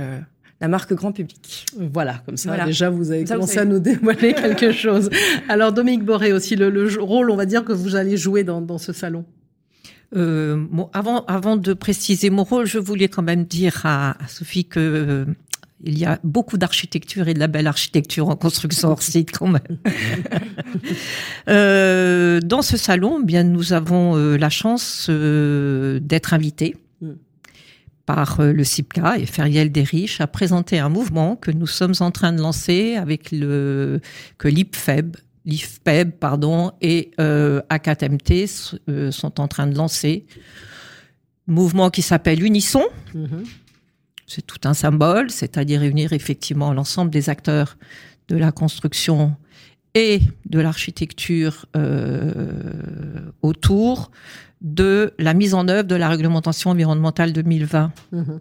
la 0.60 0.68
marque 0.68 0.94
grand 0.94 1.10
public. 1.10 1.66
Voilà, 1.76 2.22
comme 2.24 2.36
ça, 2.36 2.64
déjà, 2.64 2.90
vous 2.90 3.10
avez 3.10 3.24
commencé 3.24 3.58
à 3.58 3.64
nous 3.64 3.80
dévoiler 3.80 4.34
quelque 4.58 4.70
chose. 4.70 5.10
Alors, 5.48 5.72
Dominique 5.72 6.04
Boré 6.04 6.32
aussi, 6.32 6.54
le, 6.54 6.70
le, 6.70 6.88
rôle, 7.02 7.32
on 7.32 7.36
va 7.36 7.44
dire, 7.44 7.64
que 7.64 7.72
vous 7.72 7.96
allez 7.96 8.16
jouer 8.16 8.44
dans, 8.44 8.60
dans 8.60 8.78
ce 8.78 8.92
salon 8.92 9.24
euh, 10.16 10.66
avant, 10.94 11.24
avant 11.26 11.56
de 11.56 11.74
préciser 11.74 12.30
mon 12.30 12.44
rôle, 12.44 12.66
je 12.66 12.78
voulais 12.78 13.08
quand 13.08 13.22
même 13.22 13.44
dire 13.44 13.80
à, 13.84 14.16
Sophie 14.26 14.64
que 14.64 14.80
euh, 14.80 15.24
il 15.84 15.98
y 15.98 16.06
a 16.06 16.18
beaucoup 16.24 16.56
d'architecture 16.56 17.28
et 17.28 17.34
de 17.34 17.38
la 17.38 17.46
belle 17.46 17.66
architecture 17.66 18.28
en 18.28 18.36
construction 18.36 18.88
hors 18.88 19.02
site 19.02 19.36
quand 19.36 19.46
même. 19.46 19.78
euh, 21.48 22.40
dans 22.40 22.62
ce 22.62 22.76
salon, 22.76 23.20
bien 23.20 23.44
nous 23.44 23.72
avons 23.72 24.16
la 24.16 24.50
chance 24.50 25.08
d'être 25.08 26.34
invités 26.34 26.76
mm. 27.00 27.10
par 28.06 28.38
le 28.40 28.64
CIPCA 28.64 29.18
et 29.18 29.26
Feriel 29.26 29.70
Desriches 29.70 30.20
à 30.20 30.26
présenter 30.26 30.78
un 30.78 30.88
mouvement 30.88 31.36
que 31.36 31.52
nous 31.52 31.68
sommes 31.68 31.94
en 32.00 32.10
train 32.10 32.32
de 32.32 32.40
lancer 32.40 32.96
avec 32.96 33.30
le 33.30 34.00
que 34.38 34.48
l'IPFEB 34.48 35.16
l'IFPEB 35.44 36.12
pardon, 36.12 36.72
et 36.80 37.10
euh, 37.20 37.60
ACATMT 37.68 38.46
euh, 38.88 39.10
sont 39.10 39.40
en 39.40 39.48
train 39.48 39.66
de 39.66 39.76
lancer 39.76 40.26
un 41.48 41.52
mouvement 41.52 41.90
qui 41.90 42.02
s'appelle 42.02 42.42
Unisson. 42.42 42.84
Mm-hmm. 43.14 43.46
C'est 44.26 44.46
tout 44.46 44.60
un 44.64 44.74
symbole, 44.74 45.30
c'est-à-dire 45.30 45.80
réunir 45.80 46.12
effectivement 46.12 46.72
l'ensemble 46.72 47.10
des 47.10 47.30
acteurs 47.30 47.78
de 48.28 48.36
la 48.36 48.52
construction 48.52 49.34
et 49.94 50.20
de 50.46 50.60
l'architecture 50.60 51.66
euh, 51.76 53.30
autour 53.42 54.10
de 54.60 55.14
la 55.18 55.34
mise 55.34 55.54
en 55.54 55.68
œuvre 55.68 55.88
de 55.88 55.94
la 55.94 56.08
réglementation 56.08 56.70
environnementale 56.70 57.32
2020. 57.32 57.92
Mhm. 58.12 58.40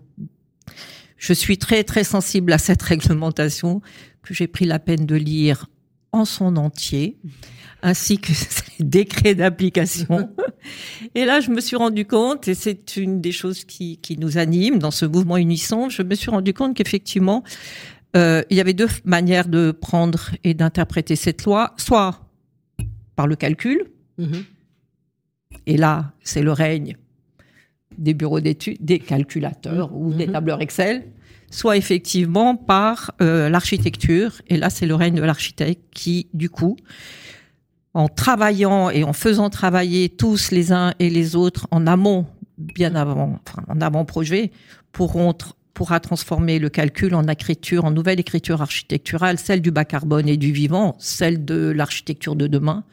Je 1.18 1.34
suis 1.34 1.58
très 1.58 1.84
très 1.84 2.04
sensible 2.04 2.52
à 2.54 2.58
cette 2.58 2.82
réglementation 2.94 3.82
que 4.22 4.34
j'ai 4.34 4.48
pris 4.48 4.66
la 4.66 4.80
peine 4.80 5.06
de 5.06 5.16
lire 5.16 5.68
en 6.18 6.26
son 6.26 6.58
entier, 6.58 7.18
ainsi 7.82 8.18
que 8.18 8.32
les 8.80 8.86
décrets 8.86 9.36
d'application. 9.36 10.30
Et 11.16 11.26
là, 11.26 11.40
je 11.40 11.52
me 11.52 11.62
suis 11.62 11.76
rendu 11.76 12.06
compte, 12.06 12.48
et 12.48 12.54
c'est 12.54 12.98
une 12.98 13.22
des 13.22 13.32
choses 13.32 13.64
qui, 13.64 13.98
qui 13.98 14.18
nous 14.18 14.38
anime 14.38 14.80
dans 14.80 14.92
ce 14.92 15.06
mouvement 15.06 15.38
unissant, 15.38 15.90
je 15.90 16.02
me 16.04 16.16
suis 16.16 16.30
rendu 16.30 16.54
compte 16.54 16.76
qu'effectivement, 16.76 17.44
euh, 18.16 18.44
il 18.50 18.58
y 18.58 18.62
avait 18.62 18.74
deux 18.74 18.88
manières 19.06 19.48
de 19.48 19.72
prendre 19.72 20.32
et 20.44 20.54
d'interpréter 20.54 21.16
cette 21.16 21.44
loi, 21.44 21.74
soit 21.78 22.22
par 23.16 23.28
le 23.28 23.36
calcul, 23.36 23.86
mhm. 24.18 24.44
et 25.66 25.78
là, 25.78 26.14
c'est 26.24 26.42
le 26.42 26.52
règne 26.52 26.98
des 27.98 28.14
bureaux 28.14 28.40
d'études, 28.40 28.78
des 28.80 29.00
calculateurs 29.00 29.96
ou 29.96 30.14
des 30.14 30.28
mhm. 30.28 30.34
tableurs 30.34 30.62
Excel, 30.62 31.06
soit 31.50 31.78
effectivement 31.78 32.56
par 32.56 33.12
euh, 33.22 33.50
l'architecture, 33.50 34.42
et 34.48 34.58
là, 34.58 34.70
c'est 34.70 34.86
le 34.86 34.96
règne 34.96 35.16
de 35.16 35.22
l'architecte 35.22 35.82
qui, 35.94 36.28
du 36.34 36.50
coup, 36.50 36.78
en 37.94 38.08
travaillant 38.08 38.90
et 38.90 39.04
en 39.04 39.14
faisant 39.14 39.50
travailler 39.50 40.10
tous 40.10 40.52
les 40.52 40.72
uns 40.72 40.94
et 41.00 41.10
les 41.10 41.36
autres 41.36 41.68
en 41.72 41.88
amont, 41.88 42.26
bien 42.58 42.96
avant, 42.96 43.40
enfin, 43.48 43.64
en 43.68 43.82
avant-projet, 43.82 44.52
pourront 44.92 45.34
pourra 45.74 46.00
transformer 46.00 46.58
le 46.58 46.70
calcul 46.70 47.14
en 47.14 47.28
écriture, 47.28 47.86
en 47.86 47.92
nouvelle 47.92 48.20
écriture 48.20 48.64
architecturale, 48.64 49.38
celle 49.38 49.62
du 49.62 49.70
bas 49.70 49.86
carbone 49.86 50.28
et 50.28 50.36
du 50.36 50.52
vivant, 50.52 50.96
celle 50.98 51.46
de 51.46 51.70
l'architecture 51.70 52.36
de 52.36 52.48
demain, 52.48 52.84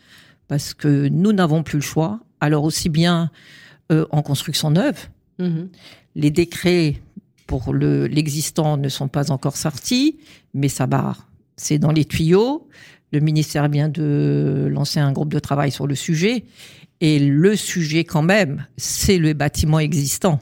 parce 0.49 0.75
que 0.75 1.09
nous 1.09 1.33
n'avons 1.33 1.63
plus 1.63 1.79
le 1.79 1.83
choix. 1.83 2.21
Alors 2.41 2.65
aussi 2.65 2.91
bien 2.91 3.31
euh, 3.91 4.05
en 4.11 4.21
construction 4.21 4.71
neuve, 4.71 5.09
mhm. 5.39 5.71
les 6.15 6.31
décrets 6.31 7.01
pour 7.47 7.73
l'existant 7.75 8.77
ne 8.77 8.89
sont 8.89 9.09
pas 9.09 9.31
encore 9.31 9.57
sortis, 9.57 10.19
mais 10.55 10.69
ça 10.69 10.87
barre. 10.87 11.29
C'est 11.57 11.79
dans 11.79 11.93
les 11.93 12.05
tuyaux. 12.05 12.69
Le 13.13 13.21
ministère 13.21 13.69
vient 13.69 13.89
de 13.89 14.69
lancer 14.71 14.99
un 14.99 15.13
groupe 15.13 15.33
de 15.33 15.39
travail 15.39 15.71
sur 15.71 15.87
le 15.87 15.95
sujet. 15.95 16.45
Et 17.01 17.19
le 17.19 17.55
sujet, 17.55 18.05
quand 18.05 18.23
même, 18.23 18.67
c'est 18.77 19.19
le 19.19 19.35
bâtiment 19.35 19.79
existant. 19.79 20.41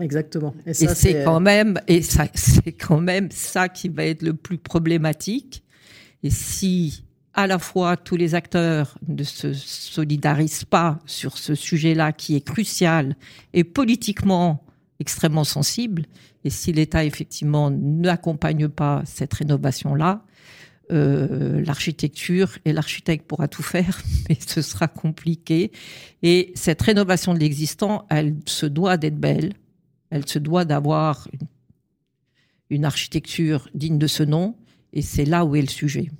Exactement. 0.00 0.54
Et, 0.66 0.74
c'est 0.74 1.24
quand 1.24 1.40
même, 1.40 1.78
et 1.86 2.02
ça, 2.02 2.26
c'est 2.34 2.72
quand 2.72 3.00
même 3.00 3.28
ça 3.30 3.68
qui 3.68 3.88
va 3.88 4.04
être 4.04 4.22
le 4.22 4.34
plus 4.34 4.58
problématique. 4.58 5.62
Et 6.22 6.30
si 6.30 7.04
à 7.34 7.46
la 7.46 7.58
fois 7.58 7.96
tous 7.96 8.16
les 8.16 8.34
acteurs 8.34 8.96
ne 9.06 9.24
se 9.24 9.52
solidarisent 9.52 10.64
pas 10.64 11.00
sur 11.04 11.36
ce 11.36 11.54
sujet-là 11.54 12.12
qui 12.12 12.36
est 12.36 12.40
crucial 12.40 13.16
et 13.52 13.64
politiquement 13.64 14.63
extrêmement 15.00 15.44
sensible, 15.44 16.06
et 16.44 16.50
si 16.50 16.72
l'État 16.72 17.04
effectivement 17.04 17.70
n'accompagne 17.70 18.68
pas 18.68 19.02
cette 19.06 19.34
rénovation-là, 19.34 20.24
euh, 20.92 21.64
l'architecture 21.64 22.58
et 22.66 22.74
l'architecte 22.74 23.26
pourra 23.26 23.48
tout 23.48 23.62
faire, 23.62 24.02
mais 24.28 24.36
ce 24.46 24.60
sera 24.60 24.86
compliqué. 24.86 25.72
Et 26.22 26.52
cette 26.54 26.82
rénovation 26.82 27.32
de 27.32 27.38
l'existant, 27.38 28.06
elle 28.10 28.36
se 28.46 28.66
doit 28.66 28.96
d'être 28.96 29.18
belle, 29.18 29.54
elle 30.10 30.28
se 30.28 30.38
doit 30.38 30.64
d'avoir 30.64 31.28
une, 32.68 32.84
architecture 32.84 33.68
digne 33.74 33.98
de 33.98 34.06
ce 34.06 34.22
nom, 34.22 34.56
et 34.92 35.00
c'est 35.00 35.24
là 35.24 35.44
où 35.44 35.56
est 35.56 35.62
le 35.62 35.68
sujet. 35.68 36.10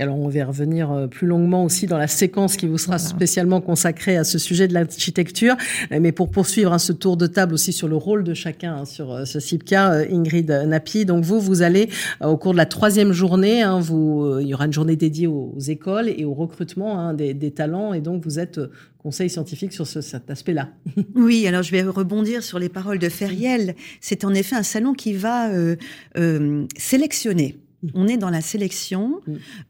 Et 0.00 0.02
alors, 0.02 0.18
on 0.18 0.28
va 0.30 0.44
revenir 0.46 0.90
euh, 0.90 1.06
plus 1.08 1.26
longuement 1.26 1.62
aussi 1.62 1.86
dans 1.86 1.98
la 1.98 2.08
séquence 2.08 2.56
qui 2.56 2.66
vous 2.66 2.78
sera 2.78 2.98
spécialement 2.98 3.60
consacrée 3.60 4.16
à 4.16 4.24
ce 4.24 4.38
sujet 4.38 4.66
de 4.66 4.72
l'architecture. 4.72 5.56
Mais 5.90 6.10
pour 6.10 6.30
poursuivre 6.30 6.72
hein, 6.72 6.78
ce 6.78 6.94
tour 6.94 7.18
de 7.18 7.26
table 7.26 7.52
aussi 7.52 7.74
sur 7.74 7.86
le 7.86 7.96
rôle 7.96 8.24
de 8.24 8.32
chacun 8.32 8.76
hein, 8.76 8.84
sur 8.86 9.12
euh, 9.12 9.24
ce 9.26 9.40
CIPCA, 9.40 9.92
euh, 9.92 10.06
Ingrid 10.10 10.50
Napi. 10.50 11.04
Donc 11.04 11.22
vous, 11.22 11.38
vous 11.38 11.60
allez 11.60 11.90
au 12.22 12.38
cours 12.38 12.52
de 12.52 12.56
la 12.56 12.64
troisième 12.66 13.12
journée, 13.12 13.60
hein, 13.62 13.78
vous, 13.78 14.38
il 14.40 14.46
y 14.46 14.54
aura 14.54 14.64
une 14.64 14.72
journée 14.72 14.96
dédiée 14.96 15.26
aux, 15.26 15.54
écoles 15.68 16.08
et 16.08 16.24
au 16.24 16.32
recrutement 16.32 17.12
des, 17.12 17.34
des, 17.34 17.50
talents. 17.50 17.92
Et 17.92 18.00
donc 18.00 18.24
vous 18.24 18.38
êtes 18.38 18.58
conseil 19.02 19.30
scientifique 19.30 19.72
sur 19.72 19.86
cet 19.86 20.30
aspect-là. 20.30 20.68
Oui, 21.14 21.46
alors 21.46 21.62
je 21.62 21.70
vais 21.72 21.82
rebondir 21.82 22.42
sur 22.42 22.58
les 22.58 22.68
paroles 22.68 22.98
de 22.98 23.08
Feriel. 23.08 23.74
C'est 24.00 24.24
en 24.24 24.34
effet 24.34 24.56
un 24.56 24.62
salon 24.62 24.94
qui 24.94 25.12
va 25.12 25.50
euh, 25.50 25.76
euh, 26.16 26.66
sélectionner. 26.76 27.58
On 27.94 28.08
est 28.08 28.16
dans 28.16 28.30
la 28.30 28.40
sélection, 28.42 29.20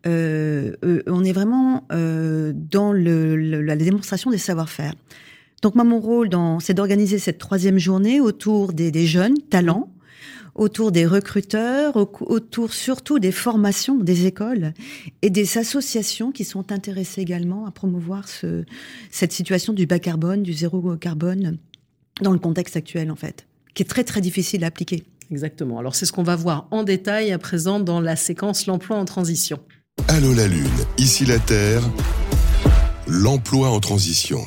euh, 0.07 0.75
on 1.07 1.25
est 1.25 1.33
vraiment 1.33 1.87
dans 1.91 2.93
la 2.93 3.77
démonstration 3.77 4.31
des 4.31 4.39
savoir-faire. 4.39 4.95
Donc 5.63 5.75
moi, 5.75 5.85
mon 5.85 6.01
rôle, 6.01 6.31
c'est 6.61 6.75
d'organiser 6.75 7.19
cette 7.19 7.39
troisième 7.39 7.79
journée 7.79 8.21
autour 8.21 8.73
des 8.73 9.07
jeunes 9.07 9.39
talents 9.51 9.91
autour 10.55 10.93
des 10.93 11.07
recruteurs, 11.07 11.97
autour 11.97 12.73
surtout 12.73 13.19
des 13.19 13.33
formations 13.33 13.97
des 13.97 14.27
écoles 14.27 14.73
et 15.23 15.31
des 15.31 15.59
associations 15.59 16.33
qui 16.33 16.45
sont 16.45 16.73
intéressées 16.73 17.23
également 17.23 17.67
à 17.67 17.71
promouvoir 17.71 18.29
ce, 18.29 18.65
cette 19.11 19.33
situation 19.33 19.73
du 19.73 19.87
bas 19.87 19.99
carbone, 19.99 20.43
du 20.43 20.53
zéro 20.53 20.97
carbone 20.97 21.59
dans 22.21 22.33
le 22.33 22.39
contexte 22.39 22.77
actuel 22.77 23.11
en 23.11 23.17
fait, 23.17 23.47
qui 23.75 23.83
est 23.83 23.87
très 23.87 24.05
très 24.05 24.21
difficile 24.21 24.65
à 24.65 24.69
appliquer. 24.69 25.05
Exactement. 25.31 25.79
Alors 25.79 25.95
c'est 25.95 26.07
ce 26.07 26.13
qu'on 26.13 26.23
va 26.23 26.37
voir 26.37 26.67
en 26.71 26.83
détail 26.83 27.33
à 27.33 27.39
présent 27.39 27.81
dans 27.81 28.01
la 28.01 28.17
séquence 28.17 28.67
l'emploi 28.67 28.97
en 28.97 29.05
transition. 29.05 29.61
Allô 30.09 30.33
la 30.35 30.47
Lune, 30.47 30.69
ici 30.99 31.25
la 31.27 31.39
Terre, 31.39 31.83
l'emploi 33.07 33.69
en 33.71 33.81
transition. 33.81 34.41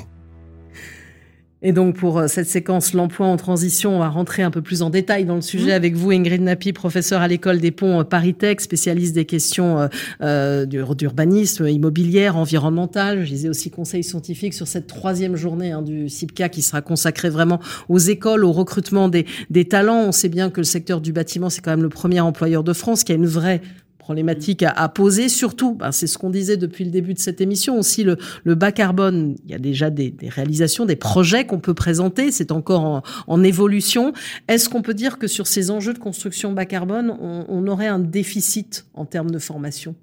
Et 1.63 1.71
donc 1.71 1.95
pour 1.95 2.19
euh, 2.19 2.27
cette 2.27 2.49
séquence 2.49 2.93
l'emploi 2.93 3.25
en 3.25 3.37
transition, 3.37 3.95
on 3.95 3.99
va 3.99 4.09
rentrer 4.09 4.43
un 4.43 4.51
peu 4.51 4.61
plus 4.61 4.81
en 4.81 4.89
détail 4.89 5.23
dans 5.23 5.35
le 5.35 5.41
sujet 5.41 5.71
mmh. 5.71 5.75
avec 5.75 5.95
vous, 5.95 6.11
Ingrid 6.11 6.41
Napi, 6.41 6.73
professeur 6.73 7.21
à 7.21 7.27
l'école 7.29 7.59
des 7.59 7.71
ponts 7.71 8.01
euh, 8.01 8.03
Paris 8.03 8.33
Tech, 8.33 8.59
spécialiste 8.59 9.15
des 9.15 9.23
questions 9.23 9.87
euh, 10.21 10.65
d'urbanisme, 10.65 11.67
immobilière, 11.67 12.35
environnemental. 12.35 13.23
Je 13.23 13.29
disais 13.29 13.49
aussi 13.49 13.71
conseil 13.71 14.03
scientifique 14.03 14.53
sur 14.53 14.67
cette 14.67 14.87
troisième 14.87 15.37
journée 15.37 15.71
hein, 15.71 15.81
du 15.81 16.09
CIPCA 16.09 16.49
qui 16.49 16.61
sera 16.61 16.81
consacrée 16.81 17.29
vraiment 17.29 17.59
aux 17.87 17.97
écoles, 17.97 18.43
au 18.43 18.51
recrutement 18.51 19.07
des, 19.07 19.25
des 19.49 19.65
talents. 19.65 20.03
On 20.07 20.11
sait 20.11 20.29
bien 20.29 20.49
que 20.49 20.59
le 20.59 20.65
secteur 20.65 20.99
du 20.99 21.13
bâtiment, 21.13 21.49
c'est 21.49 21.61
quand 21.61 21.71
même 21.71 21.83
le 21.83 21.89
premier 21.89 22.19
employeur 22.19 22.65
de 22.65 22.73
France 22.73 23.05
qui 23.05 23.13
a 23.13 23.15
une 23.15 23.25
vraie 23.25 23.61
problématique 24.03 24.63
à, 24.63 24.89
poser. 24.89 25.29
Surtout, 25.29 25.75
ben, 25.75 25.93
c'est 25.93 26.07
ce 26.07 26.17
qu'on 26.17 26.29
disait 26.29 26.57
depuis 26.57 26.83
le 26.83 26.91
début 26.91 27.13
de 27.13 27.19
cette 27.19 27.39
émission, 27.39 27.79
aussi 27.79 28.03
le, 28.03 28.17
le 28.43 28.53
bas 28.53 28.73
carbone. 28.73 29.35
Il 29.45 29.51
y 29.51 29.53
a 29.53 29.59
déjà 29.59 29.89
des, 29.89 30.11
des 30.11 30.27
réalisations, 30.27 30.85
des 30.85 30.97
projets 30.97 31.45
qu'on 31.45 31.59
peut 31.59 31.73
présenter. 31.73 32.29
C'est 32.31 32.51
encore 32.51 32.83
en, 32.83 33.03
en 33.27 33.43
évolution. 33.43 34.11
Est-ce 34.49 34.67
qu'on 34.67 34.81
peut 34.81 34.93
dire 34.93 35.17
que 35.17 35.27
sur 35.27 35.47
ces 35.47 35.71
enjeux 35.71 35.93
de 35.93 35.99
construction 35.99 36.51
bas 36.51 36.65
carbone, 36.65 37.15
on, 37.21 37.45
on 37.47 37.65
aurait 37.67 37.87
un 37.87 37.99
déficit 37.99 38.85
en 38.93 39.05
termes 39.05 39.31
de 39.31 39.39
formation? 39.39 39.95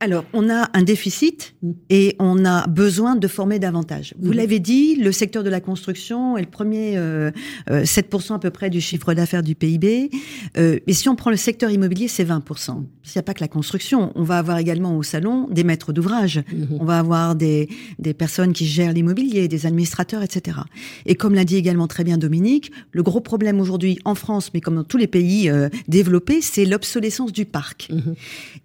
Alors, 0.00 0.24
on 0.32 0.48
a 0.48 0.70
un 0.74 0.82
déficit 0.82 1.56
et 1.90 2.14
on 2.20 2.44
a 2.44 2.68
besoin 2.68 3.16
de 3.16 3.26
former 3.26 3.58
davantage. 3.58 4.14
Vous 4.20 4.32
mm. 4.32 4.36
l'avez 4.36 4.60
dit, 4.60 4.94
le 4.94 5.10
secteur 5.10 5.42
de 5.42 5.50
la 5.50 5.60
construction 5.60 6.36
est 6.36 6.42
le 6.42 6.50
premier, 6.50 6.96
euh, 6.96 7.32
7% 7.68 8.32
euh, 8.32 8.34
à 8.36 8.38
peu 8.38 8.50
près 8.50 8.70
du 8.70 8.80
chiffre 8.80 9.12
d'affaires 9.14 9.42
du 9.42 9.56
PIB. 9.56 10.10
Euh, 10.56 10.78
et 10.86 10.92
si 10.92 11.08
on 11.08 11.16
prend 11.16 11.30
le 11.30 11.36
secteur 11.36 11.70
immobilier, 11.70 12.06
c'est 12.06 12.24
20%. 12.24 12.84
Il 13.14 13.18
n'y 13.18 13.20
a 13.20 13.22
pas 13.22 13.34
que 13.34 13.40
la 13.40 13.48
construction. 13.48 14.12
On 14.14 14.22
va 14.22 14.38
avoir 14.38 14.58
également 14.58 14.96
au 14.96 15.02
salon 15.02 15.48
des 15.50 15.64
maîtres 15.64 15.92
d'ouvrage. 15.92 16.38
Mm-hmm. 16.38 16.78
On 16.80 16.84
va 16.84 16.98
avoir 16.98 17.34
des, 17.34 17.68
des 17.98 18.14
personnes 18.14 18.52
qui 18.52 18.66
gèrent 18.66 18.92
l'immobilier, 18.92 19.48
des 19.48 19.66
administrateurs, 19.66 20.22
etc. 20.22 20.58
Et 21.06 21.14
comme 21.14 21.34
l'a 21.34 21.44
dit 21.44 21.56
également 21.56 21.86
très 21.86 22.04
bien 22.04 22.18
Dominique, 22.18 22.70
le 22.92 23.02
gros 23.02 23.20
problème 23.20 23.60
aujourd'hui 23.60 23.98
en 24.04 24.14
France, 24.14 24.50
mais 24.54 24.60
comme 24.60 24.76
dans 24.76 24.84
tous 24.84 24.98
les 24.98 25.06
pays 25.06 25.50
euh, 25.50 25.68
développés, 25.88 26.40
c'est 26.40 26.64
l'obsolescence 26.64 27.32
du 27.32 27.44
parc. 27.44 27.88
Mm-hmm. 27.90 28.14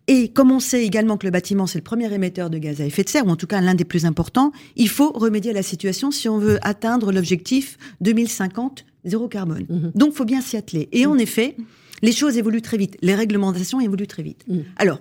Et 0.08 0.28
comme 0.30 0.52
on 0.52 0.60
sait 0.60 0.86
également 0.86 1.18
le 1.24 1.32
bâtiment, 1.32 1.68
c'est 1.68 1.80
le 1.80 1.84
premier 1.84 2.12
émetteur 2.14 2.50
de 2.50 2.58
gaz 2.58 2.82
à 2.82 2.86
effet 2.86 3.04
de 3.04 3.10
serre, 3.10 3.26
ou 3.26 3.30
en 3.30 3.36
tout 3.36 3.48
cas 3.48 3.62
l'un 3.62 3.76
des 3.76 3.86
plus 3.86 4.06
importants, 4.06 4.52
il 4.76 4.90
faut 4.90 5.12
remédier 5.12 5.52
à 5.52 5.54
la 5.54 5.64
situation 5.64 6.12
si 6.12 6.28
on 6.28 6.38
veut 6.38 6.60
atteindre 6.62 7.12
l'objectif 7.12 7.78
2050 8.02 8.86
zéro 9.06 9.28
carbone. 9.28 9.66
Donc, 9.70 9.70
mhm. 9.70 9.92
Donc, 9.96 10.14
faut 10.14 10.26
bien 10.26 10.42
s'y 10.42 10.58
atteler. 10.58 10.90
Et 10.92 11.06
en 11.06 11.18
effet, 11.18 11.56
les 12.04 12.12
choses 12.12 12.38
évoluent 12.38 12.62
très 12.62 12.78
vite. 12.78 12.98
Les 13.02 13.16
réglementations 13.16 13.80
évoluent 13.82 14.08
très 14.08 14.22
vite. 14.22 14.44
Mhm. 14.48 14.66
Alors, 14.76 15.00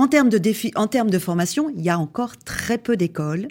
en 0.00 0.08
termes 0.08 0.30
de 0.30 0.38
défi, 0.38 0.72
en 0.76 0.86
termes 0.86 1.10
de 1.10 1.18
formation, 1.18 1.70
il 1.76 1.82
y 1.82 1.90
a 1.90 1.98
encore 1.98 2.38
très 2.38 2.78
peu 2.78 2.96
d'écoles. 2.96 3.48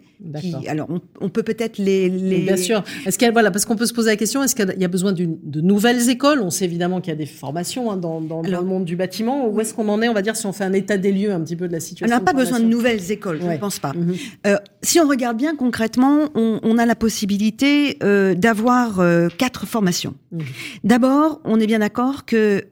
alors, 0.68 0.88
on, 1.22 1.30
peut 1.30 1.44
peut-être 1.44 1.78
les, 1.78 2.10
Bien 2.10 2.58
sûr. 2.58 2.84
Est-ce 3.06 3.20
qu'il 3.20 3.32
voilà, 3.32 3.52
parce 3.52 3.66
qu'on 3.66 3.76
peut 3.76 3.86
se 3.86 3.94
poser 3.94 4.10
la 4.10 4.16
question, 4.16 4.42
est-ce 4.42 4.56
qu'il 4.56 4.74
y 4.80 4.84
a 4.84 4.88
besoin 4.88 5.12
de 5.12 5.62
nouvelles 5.62 6.10
écoles? 6.10 6.42
On 6.42 6.50
sait 6.50 6.66
évidemment 6.66 7.02
qu'il 7.02 7.12
y 7.12 7.16
a 7.16 7.18
des 7.18 7.28
formations 7.28 7.92
hein, 7.92 7.98
dans, 7.98 8.42
le 8.42 8.62
monde 8.62 8.84
du 8.84 8.96
bâtiment. 8.96 9.48
Où 9.48 9.62
est-ce 9.62 9.76
qu'on 9.76 9.88
en 9.90 10.02
est 10.02 10.10
On 10.10 10.14
va 10.14 10.24
dire 10.24 10.36
si 10.36 10.48
on 10.48 10.52
fait 10.52 10.64
un 10.64 10.74
état 10.74 10.98
des 10.98 11.12
lieux 11.12 11.32
un 11.32 11.40
petit 11.42 11.56
peu 11.56 11.68
de 11.68 11.74
la 11.74 11.80
situation. 11.80 12.16
On 12.16 12.20
n'a 12.20 12.26
pas 12.26 12.34
besoin 12.34 12.60
de 12.60 12.66
nouvelles 12.66 13.12
écoles, 13.12 13.40
je 13.44 13.48
ne 13.48 13.58
pense 13.58 13.78
pas. 13.78 13.94
Mhm. 13.94 14.16
Euh, 14.48 14.58
si 14.82 15.00
on 15.00 15.08
regarde 15.08 15.38
bien 15.38 15.56
concrètement, 15.56 16.30
on, 16.34 16.78
a 16.80 16.86
la 16.88 16.96
possibilité 16.96 17.98
euh, 18.02 18.34
d'avoir 18.34 19.02
euh, 19.02 19.28
quatre 19.38 19.68
formations. 19.68 20.16
Mhm. 20.32 20.42
D'abord, 20.84 21.42
on 21.46 21.60
est 21.60 21.68
bien 21.68 21.80
d'accord 21.80 22.26
que 22.26 22.66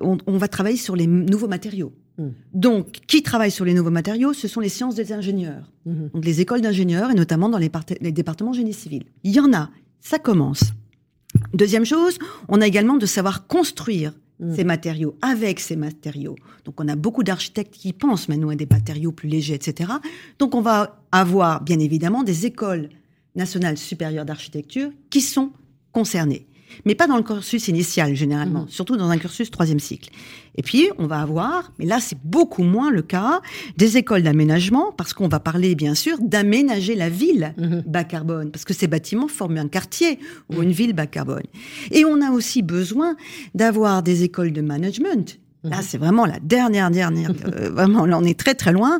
on 0.00 0.38
va 0.38 0.48
travailler 0.48 0.78
sur 0.78 0.96
les 0.96 1.06
nouveaux 1.06 1.48
matériaux. 1.48 1.92
Mmh. 2.18 2.28
Donc, 2.54 2.90
qui 3.06 3.22
travaille 3.22 3.50
sur 3.50 3.64
les 3.64 3.74
nouveaux 3.74 3.90
matériaux 3.90 4.32
Ce 4.32 4.48
sont 4.48 4.60
les 4.60 4.68
sciences 4.68 4.94
des 4.94 5.12
ingénieurs. 5.12 5.70
Mmh. 5.84 6.08
Donc, 6.14 6.24
les 6.24 6.40
écoles 6.40 6.60
d'ingénieurs, 6.60 7.10
et 7.10 7.14
notamment 7.14 7.48
dans 7.48 7.58
les, 7.58 7.70
les 8.00 8.12
départements 8.12 8.52
génie 8.52 8.72
civil. 8.72 9.04
Il 9.24 9.32
y 9.32 9.40
en 9.40 9.52
a, 9.52 9.70
ça 10.00 10.18
commence. 10.18 10.72
Deuxième 11.52 11.84
chose, 11.84 12.18
on 12.48 12.60
a 12.60 12.66
également 12.66 12.96
de 12.96 13.06
savoir 13.06 13.46
construire 13.46 14.12
mmh. 14.40 14.54
ces 14.54 14.64
matériaux 14.64 15.16
avec 15.22 15.60
ces 15.60 15.76
matériaux. 15.76 16.36
Donc 16.64 16.80
on 16.80 16.88
a 16.88 16.96
beaucoup 16.96 17.22
d'architectes 17.22 17.74
qui 17.74 17.92
pensent 17.92 18.28
maintenant 18.28 18.48
à 18.48 18.56
des 18.56 18.66
matériaux 18.70 19.12
plus 19.12 19.28
légers, 19.28 19.54
etc. 19.54 19.92
Donc 20.38 20.54
on 20.54 20.62
va 20.62 21.02
avoir 21.12 21.62
bien 21.62 21.78
évidemment 21.78 22.22
des 22.22 22.46
écoles 22.46 22.88
nationales 23.34 23.76
supérieures 23.76 24.24
d'architecture 24.24 24.90
qui 25.10 25.20
sont 25.20 25.52
concernées 25.92 26.46
mais 26.84 26.94
pas 26.94 27.06
dans 27.06 27.16
le 27.16 27.22
cursus 27.22 27.68
initial 27.68 28.14
généralement, 28.14 28.62
mhm. 28.62 28.68
surtout 28.68 28.96
dans 28.96 29.10
un 29.10 29.18
cursus 29.18 29.50
troisième 29.50 29.80
cycle. 29.80 30.10
Et 30.58 30.62
puis, 30.62 30.88
on 30.98 31.06
va 31.06 31.20
avoir, 31.20 31.72
mais 31.78 31.84
là 31.84 31.98
c'est 32.00 32.18
beaucoup 32.24 32.62
moins 32.62 32.90
le 32.90 33.02
cas, 33.02 33.40
des 33.76 33.96
écoles 33.96 34.22
d'aménagement, 34.22 34.92
parce 34.92 35.12
qu'on 35.12 35.28
va 35.28 35.40
parler 35.40 35.74
bien 35.74 35.94
sûr 35.94 36.18
d'aménager 36.20 36.94
la 36.94 37.08
ville 37.08 37.54
mhm. 37.58 37.82
bas 37.86 38.04
carbone, 38.04 38.50
parce 38.50 38.64
que 38.64 38.74
ces 38.74 38.86
bâtiments 38.86 39.28
forment 39.28 39.58
un 39.58 39.68
quartier 39.68 40.18
ou 40.50 40.62
une 40.62 40.72
ville 40.72 40.92
bas 40.92 41.06
carbone. 41.06 41.44
Et 41.90 42.04
on 42.04 42.20
a 42.20 42.30
aussi 42.30 42.62
besoin 42.62 43.16
d'avoir 43.54 44.02
des 44.02 44.22
écoles 44.22 44.52
de 44.52 44.60
management 44.60 45.38
Là, 45.64 45.82
c'est 45.82 45.98
vraiment 45.98 46.26
la 46.26 46.38
dernière, 46.40 46.90
dernière. 46.90 47.30
Euh, 47.46 47.70
vraiment, 47.70 48.06
là, 48.06 48.18
on 48.18 48.24
est 48.24 48.38
très, 48.38 48.54
très 48.54 48.72
loin. 48.72 48.98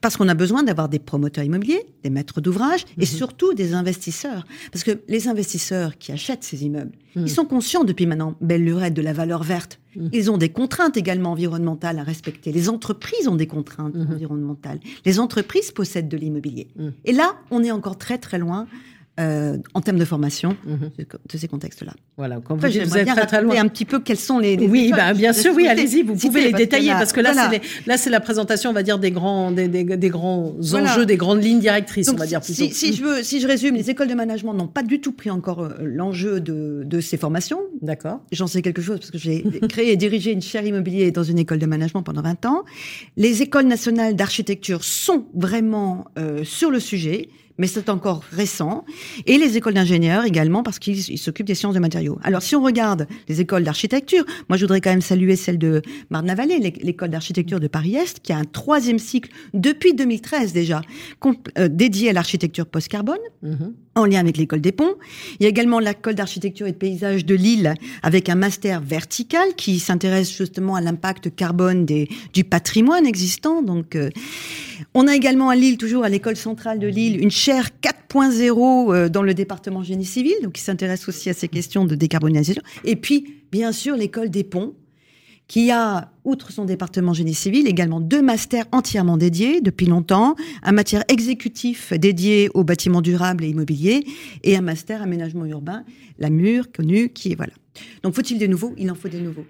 Parce 0.00 0.16
qu'on 0.16 0.28
a 0.28 0.34
besoin 0.34 0.62
d'avoir 0.62 0.88
des 0.88 0.98
promoteurs 0.98 1.44
immobiliers, 1.44 1.84
des 2.02 2.10
maîtres 2.10 2.40
d'ouvrage 2.40 2.84
et 2.96 3.02
mhm. 3.02 3.06
surtout 3.06 3.54
des 3.54 3.74
investisseurs. 3.74 4.44
Parce 4.72 4.82
que 4.82 5.00
les 5.08 5.28
investisseurs 5.28 5.96
qui 5.98 6.10
achètent 6.10 6.42
ces 6.42 6.64
immeubles, 6.64 6.92
mhm. 7.14 7.26
ils 7.26 7.30
sont 7.30 7.44
conscients 7.44 7.84
depuis 7.84 8.06
maintenant, 8.06 8.34
belle 8.40 8.64
lurette, 8.64 8.94
de 8.94 9.02
la 9.02 9.12
valeur 9.12 9.44
verte. 9.44 9.78
Mhm. 9.94 10.10
Ils 10.12 10.30
ont 10.30 10.36
des 10.36 10.48
contraintes 10.48 10.96
également 10.96 11.32
environnementales 11.32 11.98
à 11.98 12.02
respecter. 12.02 12.50
Les 12.50 12.68
entreprises 12.68 13.28
ont 13.28 13.36
des 13.36 13.46
contraintes 13.46 13.94
environnementales. 13.96 14.80
Les 15.04 15.20
entreprises 15.20 15.70
possèdent 15.70 16.08
de 16.08 16.16
l'immobilier. 16.16 16.68
Et 17.04 17.12
là, 17.12 17.36
on 17.50 17.62
est 17.62 17.70
encore 17.70 17.98
très, 17.98 18.18
très 18.18 18.38
loin 18.38 18.66
euh, 19.18 19.56
en 19.72 19.80
termes 19.80 19.98
de 19.98 20.04
formation 20.04 20.56
mhm. 20.66 20.90
de, 20.98 21.38
ces 21.38 21.48
contextes-là. 21.48 21.94
Voilà, 22.18 22.38
quand 22.44 22.54
vous, 22.54 22.60
vous 22.60 22.96
êtes 22.98 23.08
très, 23.08 23.26
très 23.26 23.42
loin. 23.42 23.56
un 23.58 23.68
petit 23.68 23.86
peu 23.86 23.98
quels 23.98 24.18
sont 24.18 24.38
les. 24.38 24.56
oui, 24.58 24.92
bah, 24.94 25.14
bien 25.14 25.32
sûr, 25.32 25.54
oui, 25.54 25.66
allez-y, 25.66 26.02
vous 26.02 26.16
pouvez 26.16 26.44
les 26.44 26.52
détailler 26.52 26.90
parce 26.90 27.12
que 27.12 27.20
là, 27.20 27.32
c'est 27.50 27.62
là, 27.86 27.96
c'est 27.96 28.10
la 28.10 28.20
présentation, 28.20 28.70
on 28.70 28.74
va 28.74 28.82
dire, 28.82 28.98
des 28.98 29.10
grands, 29.10 29.50
des, 29.52 29.68
des, 29.68 30.08
grands 30.10 30.54
enjeux, 30.74 31.06
des 31.06 31.16
grandes 31.16 31.42
lignes 31.42 31.60
directrices, 31.60 32.10
on 32.10 32.16
va 32.16 32.26
dire 32.26 32.42
plutôt. 32.42 32.64
Si, 32.64 32.74
si, 32.74 32.92
je 32.92 33.02
veux, 33.02 33.22
si 33.22 33.40
je 33.40 33.46
résume, 33.46 33.74
les 33.74 33.88
écoles 33.88 34.08
de 34.08 34.14
management 34.14 34.52
n'ont 34.52 34.68
pas 34.68 34.82
du 34.82 35.00
tout 35.00 35.12
pris 35.12 35.30
encore 35.30 35.62
euh, 35.62 35.74
l'enjeu 35.80 36.40
de, 36.40 36.82
de 36.84 37.00
ces 37.00 37.16
formations. 37.16 37.60
D'accord. 37.80 38.20
J'en 38.32 38.46
sais 38.46 38.60
quelque 38.60 38.82
chose 38.82 38.98
parce 38.98 39.10
que 39.10 39.18
j'ai 39.18 39.42
créé 39.68 39.92
et 39.92 39.96
dirigé 39.96 40.32
une 40.32 40.42
chaire 40.42 40.64
immobilier 40.66 41.10
dans 41.10 41.24
une 41.24 41.38
école 41.38 41.58
de 41.58 41.66
management 41.66 42.02
pendant 42.02 42.22
20 42.22 42.44
ans. 42.44 42.64
Les 43.16 43.40
écoles 43.40 43.66
nationales 43.66 44.14
d'architecture 44.14 44.84
sont 44.84 45.26
vraiment 45.34 46.04
euh, 46.18 46.44
sur 46.44 46.70
le 46.70 46.80
sujet 46.80 47.28
mais 47.58 47.66
c'est 47.66 47.88
encore 47.88 48.22
récent. 48.30 48.84
Et 49.26 49.38
les 49.38 49.56
écoles 49.56 49.74
d'ingénieurs 49.74 50.24
également, 50.24 50.62
parce 50.62 50.78
qu'ils 50.78 51.18
s'occupent 51.18 51.46
des 51.46 51.54
sciences 51.54 51.74
de 51.74 51.80
matériaux. 51.80 52.18
Alors, 52.22 52.42
si 52.42 52.54
on 52.56 52.62
regarde 52.62 53.06
les 53.28 53.40
écoles 53.40 53.64
d'architecture, 53.64 54.24
moi, 54.48 54.56
je 54.56 54.64
voudrais 54.64 54.80
quand 54.80 54.90
même 54.90 55.00
saluer 55.00 55.36
celle 55.36 55.58
de 55.58 55.82
Marne-la-Vallée, 56.10 56.74
l'école 56.82 57.10
d'architecture 57.10 57.60
de 57.60 57.68
Paris-Est, 57.68 58.20
qui 58.20 58.32
a 58.32 58.38
un 58.38 58.44
troisième 58.44 58.98
cycle 58.98 59.30
depuis 59.54 59.94
2013 59.94 60.52
déjà, 60.52 60.82
euh, 61.58 61.68
dédié 61.68 62.10
à 62.10 62.12
l'architecture 62.12 62.66
post-carbone. 62.66 63.18
Mm-hmm. 63.44 63.72
En 63.96 64.04
lien 64.04 64.20
avec 64.20 64.36
l'école 64.36 64.60
des 64.60 64.72
ponts. 64.72 64.94
Il 65.40 65.42
y 65.42 65.46
a 65.46 65.48
également 65.48 65.80
l'école 65.80 66.14
d'architecture 66.14 66.66
et 66.66 66.72
de 66.72 66.76
paysage 66.76 67.24
de 67.24 67.34
Lille 67.34 67.74
avec 68.02 68.28
un 68.28 68.34
master 68.34 68.80
vertical 68.80 69.54
qui 69.56 69.80
s'intéresse 69.80 70.34
justement 70.36 70.76
à 70.76 70.80
l'impact 70.80 71.34
carbone 71.34 71.84
des, 71.84 72.08
du 72.32 72.44
patrimoine 72.44 73.06
existant. 73.06 73.62
Donc, 73.62 73.96
euh, 73.96 74.10
on 74.94 75.08
a 75.08 75.16
également 75.16 75.48
à 75.48 75.56
Lille, 75.56 75.78
toujours 75.78 76.04
à 76.04 76.08
l'école 76.08 76.36
centrale 76.36 76.78
de 76.78 76.86
Lille, 76.86 77.20
une 77.20 77.30
chaire 77.30 77.70
4.0 77.82 78.94
euh, 78.94 79.08
dans 79.08 79.22
le 79.22 79.34
département 79.34 79.82
génie 79.82 80.04
civil, 80.04 80.34
donc 80.42 80.52
qui 80.52 80.62
s'intéresse 80.62 81.08
aussi 81.08 81.30
à 81.30 81.34
ces 81.34 81.48
questions 81.48 81.84
de 81.84 81.94
décarbonisation. 81.94 82.62
Et 82.84 82.96
puis, 82.96 83.42
bien 83.50 83.72
sûr, 83.72 83.96
l'école 83.96 84.30
des 84.30 84.44
ponts, 84.44 84.74
qui 85.48 85.70
a, 85.70 86.10
outre 86.24 86.50
son 86.50 86.64
département 86.64 87.12
génie 87.12 87.34
civil, 87.34 87.66
également 87.68 88.00
deux 88.00 88.22
masters 88.22 88.64
entièrement 88.72 89.16
dédiés 89.16 89.60
depuis 89.60 89.86
longtemps, 89.86 90.34
un 90.62 90.72
matière 90.72 91.04
exécutif 91.08 91.92
dédié 91.92 92.48
aux 92.54 92.64
bâtiments 92.64 93.02
durables 93.02 93.44
et 93.44 93.48
immobiliers, 93.48 94.04
et 94.42 94.56
un 94.56 94.60
master 94.60 95.02
aménagement 95.02 95.46
urbain, 95.46 95.84
la 96.18 96.30
mur 96.30 96.72
connu, 96.72 97.10
qui 97.10 97.32
est 97.32 97.36
voilà. 97.36 97.52
Donc 98.02 98.14
faut-il 98.14 98.38
des 98.38 98.48
nouveaux? 98.48 98.74
Il 98.76 98.90
en 98.90 98.94
faut 98.94 99.08
des 99.08 99.20
nouveaux. 99.20 99.46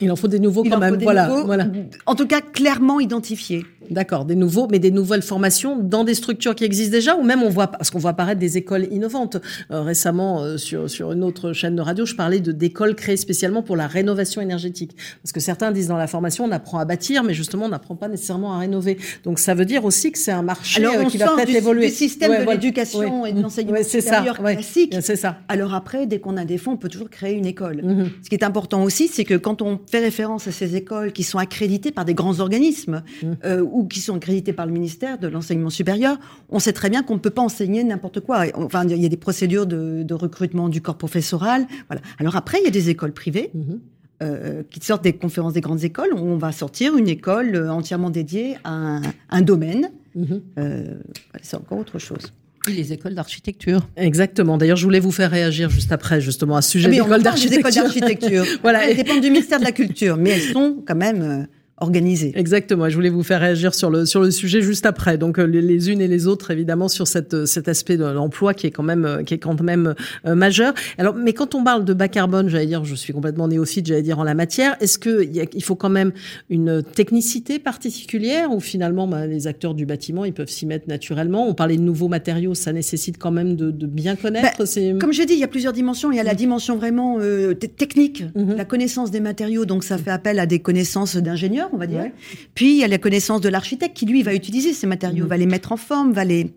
Il 0.00 0.10
en 0.10 0.16
faut 0.16 0.28
des 0.28 0.40
nouveaux 0.40 0.64
quand 0.64 0.78
même. 0.78 0.98
Voilà, 1.00 1.42
voilà. 1.44 1.68
En 2.06 2.14
tout 2.14 2.26
cas, 2.26 2.40
clairement 2.40 2.98
identifiés. 2.98 3.64
D'accord, 3.90 4.24
des 4.24 4.34
nouveaux, 4.34 4.68
mais 4.70 4.78
des 4.78 4.90
nouvelles 4.90 5.22
formations 5.22 5.78
dans 5.78 6.04
des 6.04 6.14
structures 6.14 6.54
qui 6.54 6.64
existent 6.64 6.92
déjà, 6.92 7.16
ou 7.16 7.22
même 7.22 7.42
on 7.42 7.48
voit, 7.48 7.68
parce 7.68 7.90
qu'on 7.90 7.98
voit 7.98 8.10
apparaître 8.10 8.40
des 8.40 8.56
écoles 8.56 8.86
innovantes. 8.90 9.36
Euh, 9.70 9.82
récemment, 9.82 10.42
euh, 10.42 10.56
sur, 10.56 10.88
sur 10.88 11.12
une 11.12 11.22
autre 11.22 11.52
chaîne 11.52 11.76
de 11.76 11.82
radio, 11.82 12.06
je 12.06 12.14
parlais 12.14 12.40
de 12.40 12.52
d'écoles 12.52 12.94
créées 12.94 13.16
spécialement 13.16 13.62
pour 13.62 13.76
la 13.76 13.86
rénovation 13.86 14.40
énergétique. 14.40 14.96
Parce 15.22 15.32
que 15.32 15.40
certains 15.40 15.72
disent 15.72 15.88
dans 15.88 15.96
la 15.96 16.06
formation, 16.06 16.44
on 16.44 16.50
apprend 16.50 16.78
à 16.78 16.84
bâtir, 16.84 17.22
mais 17.24 17.34
justement, 17.34 17.66
on 17.66 17.68
n'apprend 17.68 17.96
pas 17.96 18.08
nécessairement 18.08 18.54
à 18.54 18.58
rénover. 18.58 18.98
Donc 19.24 19.38
ça 19.38 19.54
veut 19.54 19.64
dire 19.64 19.84
aussi 19.84 20.12
que 20.12 20.18
c'est 20.18 20.32
un 20.32 20.42
marché 20.42 20.84
Alors, 20.84 21.04
euh, 21.04 21.04
qui 21.04 21.18
va 21.18 21.28
peut-être 21.34 21.54
évoluer. 21.54 21.86
Du 21.86 21.92
système 21.92 22.44
de 22.44 22.50
l'éducation 22.50 23.26
et 23.26 23.32
de 23.32 23.42
l'enseignement 23.42 23.82
supérieur 23.82 24.38
classique. 24.38 24.94
C'est 25.00 25.16
ça. 25.16 25.38
Alors 25.48 25.74
après, 25.74 26.06
dès 26.06 26.18
qu'on 26.18 26.36
a 26.36 26.44
des 26.44 26.58
fonds, 26.58 26.72
on 26.72 26.76
peut 26.76 26.88
toujours 26.88 27.10
créer 27.10 27.34
une 27.34 27.46
école. 27.46 27.82
Mhm. 27.82 28.10
Ce 28.22 28.28
qui 28.28 28.34
est 28.34 28.44
important 28.44 28.82
aussi, 28.82 29.08
c'est 29.08 29.24
que 29.24 29.34
quand 29.34 29.62
on 29.62 29.78
fait 29.90 30.00
référence 30.00 30.46
à 30.48 30.52
ces 30.52 30.76
écoles 30.76 31.12
qui 31.12 31.22
sont 31.22 31.38
accréditées 31.38 31.90
par 31.90 32.04
des 32.04 32.14
grands 32.14 32.40
organismes 32.40 33.02
mhm. 33.22 33.36
ou 33.70 33.83
qui 33.88 34.00
sont 34.00 34.16
accréditées 34.16 34.52
par 34.52 34.66
le 34.66 34.72
ministère 34.72 35.18
de 35.18 35.28
l'enseignement 35.28 35.70
supérieur, 35.70 36.18
on 36.48 36.58
sait 36.58 36.72
très 36.72 36.90
bien 36.90 37.02
qu'on 37.02 37.14
ne 37.14 37.20
peut 37.20 37.30
pas 37.30 37.42
enseigner 37.42 37.84
n'importe 37.84 38.20
quoi. 38.20 38.44
Enfin, 38.54 38.86
il 38.86 39.02
y 39.02 39.06
a 39.06 39.08
des 39.08 39.16
procédures 39.16 39.66
de, 39.66 40.14
recrutement 40.14 40.68
du 40.68 40.80
corps 40.80 40.96
professoral. 40.96 41.66
Voilà. 41.88 42.02
Alors 42.18 42.36
après, 42.36 42.58
il 42.60 42.64
y 42.64 42.68
a 42.68 42.70
des 42.70 42.90
écoles 42.90 43.12
privées. 43.12 43.50
Mhm. 43.54 43.80
Euh, 44.22 44.62
qui 44.70 44.78
sortent 44.78 45.02
des 45.02 45.12
conférences 45.12 45.54
des 45.54 45.60
grandes 45.60 45.82
écoles, 45.82 46.14
où 46.14 46.18
on 46.18 46.38
va 46.38 46.52
sortir 46.52 46.96
une 46.96 47.08
école 47.08 47.56
euh, 47.56 47.72
entièrement 47.72 48.10
dédiée 48.10 48.56
à 48.62 49.00
un, 49.28 49.42
domaine. 49.42 49.90
Mhm. 50.14 50.40
Euh, 50.56 50.94
c'est 51.42 51.56
encore 51.56 51.78
autre 51.78 51.98
chose. 51.98 52.32
les 52.68 52.92
écoles 52.92 53.14
d'architecture. 53.14 53.88
Exactement. 53.96 54.56
D'ailleurs, 54.56 54.76
je 54.76 54.84
voulais 54.84 55.00
vous 55.00 55.10
faire 55.10 55.32
réagir 55.32 55.68
juste 55.68 55.90
après, 55.90 56.20
justement, 56.20 56.54
à 56.54 56.62
ce 56.62 56.70
sujet 56.70 56.86
ah, 56.86 56.90
d'écoles 56.92 57.22
d'architecture. 57.24 58.44
voilà. 58.62 58.88
Elles 58.88 58.96
dépendent 58.96 59.20
du 59.20 59.30
ministère 59.30 59.58
de 59.58 59.64
la 59.64 59.72
Culture, 59.72 60.16
mais 60.16 60.30
elles 60.30 60.52
sont 60.52 60.82
quand 60.86 60.94
même 60.94 61.48
organisé. 61.78 62.32
Exactement. 62.36 62.88
Je 62.88 62.94
voulais 62.94 63.10
vous 63.10 63.24
faire 63.24 63.40
réagir 63.40 63.74
sur 63.74 63.90
le 63.90 64.06
sur 64.06 64.20
le 64.20 64.30
sujet 64.30 64.60
juste 64.60 64.86
après. 64.86 65.18
Donc 65.18 65.38
euh, 65.38 65.44
les, 65.44 65.90
unes 65.90 66.00
et 66.00 66.06
les 66.06 66.28
autres 66.28 66.52
évidemment 66.52 66.88
sur 66.88 67.08
cette 67.08 67.34
euh, 67.34 67.46
cet 67.46 67.68
aspect 67.68 67.96
de 67.96 68.04
l'emploi 68.04 68.54
qui 68.54 68.68
est 68.68 68.70
quand 68.70 68.84
même 68.84 69.04
euh, 69.04 69.22
qui 69.24 69.34
est 69.34 69.38
quand 69.38 69.60
même 69.60 69.94
majeur. 70.24 70.72
Alors 70.98 71.14
mais 71.14 71.32
quand 71.32 71.54
on 71.54 71.64
parle 71.64 71.84
de 71.84 71.92
bas 71.92 72.08
carbone, 72.08 72.48
j'allais 72.48 72.66
dire, 72.66 72.84
je 72.84 72.94
suis 72.94 73.12
complètement 73.12 73.48
néophyte, 73.48 73.86
j'allais 73.86 74.02
dire 74.02 74.20
en 74.20 74.24
la 74.24 74.34
matière. 74.34 74.76
Est-ce 74.80 74.98
que 74.98 75.24
il, 75.24 75.64
faut 75.64 75.74
quand 75.74 75.90
même 75.90 76.12
une 76.48 76.82
technicité 76.82 77.58
particulière 77.58 78.52
ou 78.52 78.60
finalement 78.60 79.08
bah, 79.08 79.26
les 79.26 79.46
acteurs 79.46 79.74
du 79.74 79.84
bâtiment 79.84 80.24
ils 80.24 80.34
peuvent 80.34 80.48
s'y 80.48 80.66
mettre 80.66 80.88
naturellement? 80.88 81.48
On 81.48 81.54
parlait 81.54 81.76
de 81.76 81.82
nouveaux 81.82 82.08
matériaux, 82.08 82.54
ça 82.54 82.72
nécessite 82.72 83.18
quand 83.18 83.32
même 83.32 83.56
de, 83.56 83.72
de 83.72 83.86
bien 83.86 84.14
connaître. 84.14 84.58
Bah, 84.58 84.98
comme 85.00 85.12
je 85.12 85.22
dis, 85.22 85.34
il 85.34 85.40
y 85.40 85.44
a 85.44 85.48
plusieurs 85.48 85.72
dimensions. 85.72 86.12
Il 86.12 86.16
y 86.16 86.20
a 86.20 86.24
la 86.24 86.34
mm. 86.34 86.36
dimension 86.36 86.76
vraiment 86.76 87.18
technique, 87.58 88.24
mm-hmm. 88.36 88.56
la 88.56 88.64
connaissance 88.64 89.10
des 89.10 89.20
matériaux. 89.20 89.64
Donc 89.64 89.82
ça 89.82 89.98
fait 89.98 90.10
appel 90.10 90.38
à 90.38 90.46
des 90.46 90.60
connaissances 90.60 91.16
d'ingénieurs 91.16 91.63
on 91.72 91.76
va 91.76 91.86
dire. 91.86 92.10
Puis 92.54 92.72
il 92.72 92.78
y 92.78 92.84
a 92.84 92.88
la 92.88 92.98
connaissance 92.98 93.40
de 93.40 93.48
l'architecte 93.48 93.96
qui 93.96 94.06
lui 94.06 94.22
va 94.22 94.34
utiliser 94.34 94.72
ces 94.72 94.86
matériaux, 94.86 95.24
mm. 95.24 95.28
va 95.28 95.36
les 95.36 95.46
mettre 95.46 95.72
en 95.72 95.76
forme, 95.76 96.12
va 96.12 96.24
les 96.24 96.52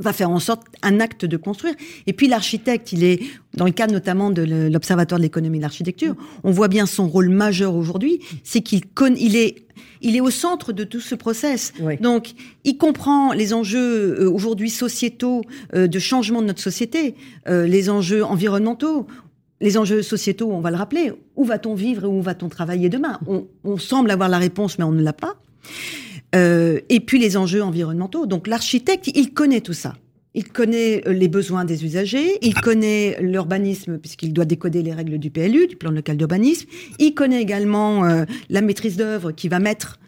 va 0.00 0.12
faire 0.12 0.30
en 0.30 0.40
sorte 0.40 0.62
un 0.82 0.98
acte 0.98 1.24
de 1.24 1.36
construire. 1.36 1.74
Et 2.06 2.12
puis 2.12 2.26
l'architecte, 2.26 2.92
il 2.92 3.04
est 3.04 3.20
dans 3.54 3.66
le 3.66 3.70
cadre 3.70 3.92
notamment 3.92 4.30
de 4.30 4.42
l'Observatoire 4.42 5.18
de 5.18 5.24
l'économie 5.24 5.58
de 5.58 5.62
l'architecture, 5.62 6.14
on 6.42 6.50
voit 6.50 6.68
bien 6.68 6.86
son 6.86 7.06
rôle 7.06 7.28
majeur 7.28 7.74
aujourd'hui, 7.74 8.20
c'est 8.42 8.62
qu'il 8.62 8.80
il 9.18 9.36
est 9.36 9.66
il 10.02 10.16
est 10.16 10.20
au 10.20 10.30
centre 10.30 10.72
de 10.72 10.84
tout 10.84 11.00
ce 11.00 11.14
process. 11.14 11.72
Donc, 12.00 12.32
il 12.64 12.78
comprend 12.78 13.32
les 13.32 13.52
enjeux 13.52 14.22
euh, 14.22 14.30
aujourd'hui 14.30 14.70
sociétaux 14.70 15.42
euh, 15.74 15.88
de 15.88 15.98
changement 15.98 16.40
de 16.40 16.46
notre 16.46 16.62
société, 16.62 17.14
euh, 17.48 17.66
les 17.66 17.90
enjeux 17.90 18.24
environnementaux 18.24 19.06
les 19.60 19.76
enjeux 19.76 20.02
sociétaux, 20.02 20.50
on 20.50 20.60
va 20.60 20.70
le 20.70 20.76
rappeler. 20.76 21.12
Où 21.36 21.44
va-t-on 21.44 21.74
vivre 21.74 22.04
et 22.04 22.08
où 22.08 22.22
va-t-on 22.22 22.48
travailler 22.48 22.88
demain? 22.88 23.18
On, 23.26 23.76
semble 23.78 24.10
avoir 24.10 24.28
la 24.28 24.38
réponse, 24.38 24.78
mais 24.78 24.84
on 24.84 24.92
ne 24.92 25.02
l'a 25.02 25.12
pas. 25.12 25.36
Euh, 26.34 26.80
et 26.88 27.00
puis 27.00 27.18
les 27.18 27.36
enjeux 27.36 27.62
environnementaux. 27.62 28.26
Donc 28.26 28.46
l'architecte, 28.46 29.08
il 29.14 29.32
connaît 29.32 29.60
tout 29.60 29.72
ça. 29.72 29.94
Il 30.34 30.48
connaît 30.48 31.02
euh, 31.06 31.12
les 31.12 31.28
besoins 31.28 31.64
des 31.64 31.84
usagers, 31.84 32.38
il 32.40 32.54
connaît 32.54 33.16
l'urbanisme 33.20 33.98
puisqu'il 33.98 34.32
doit 34.32 34.44
décoder 34.44 34.80
les 34.82 34.92
règles 34.92 35.18
du 35.18 35.30
PLU, 35.30 35.66
du 35.66 35.76
plan 35.76 35.90
local 35.90 36.16
d'urbanisme. 36.16 36.68
Il 37.00 37.14
connaît 37.14 37.42
également 37.42 38.04
euh, 38.04 38.24
la 38.48 38.60
maîtrise 38.60 38.96
d'œuvre 38.96 39.32
qui 39.32 39.48
va 39.48 39.58
mettre 39.58 39.98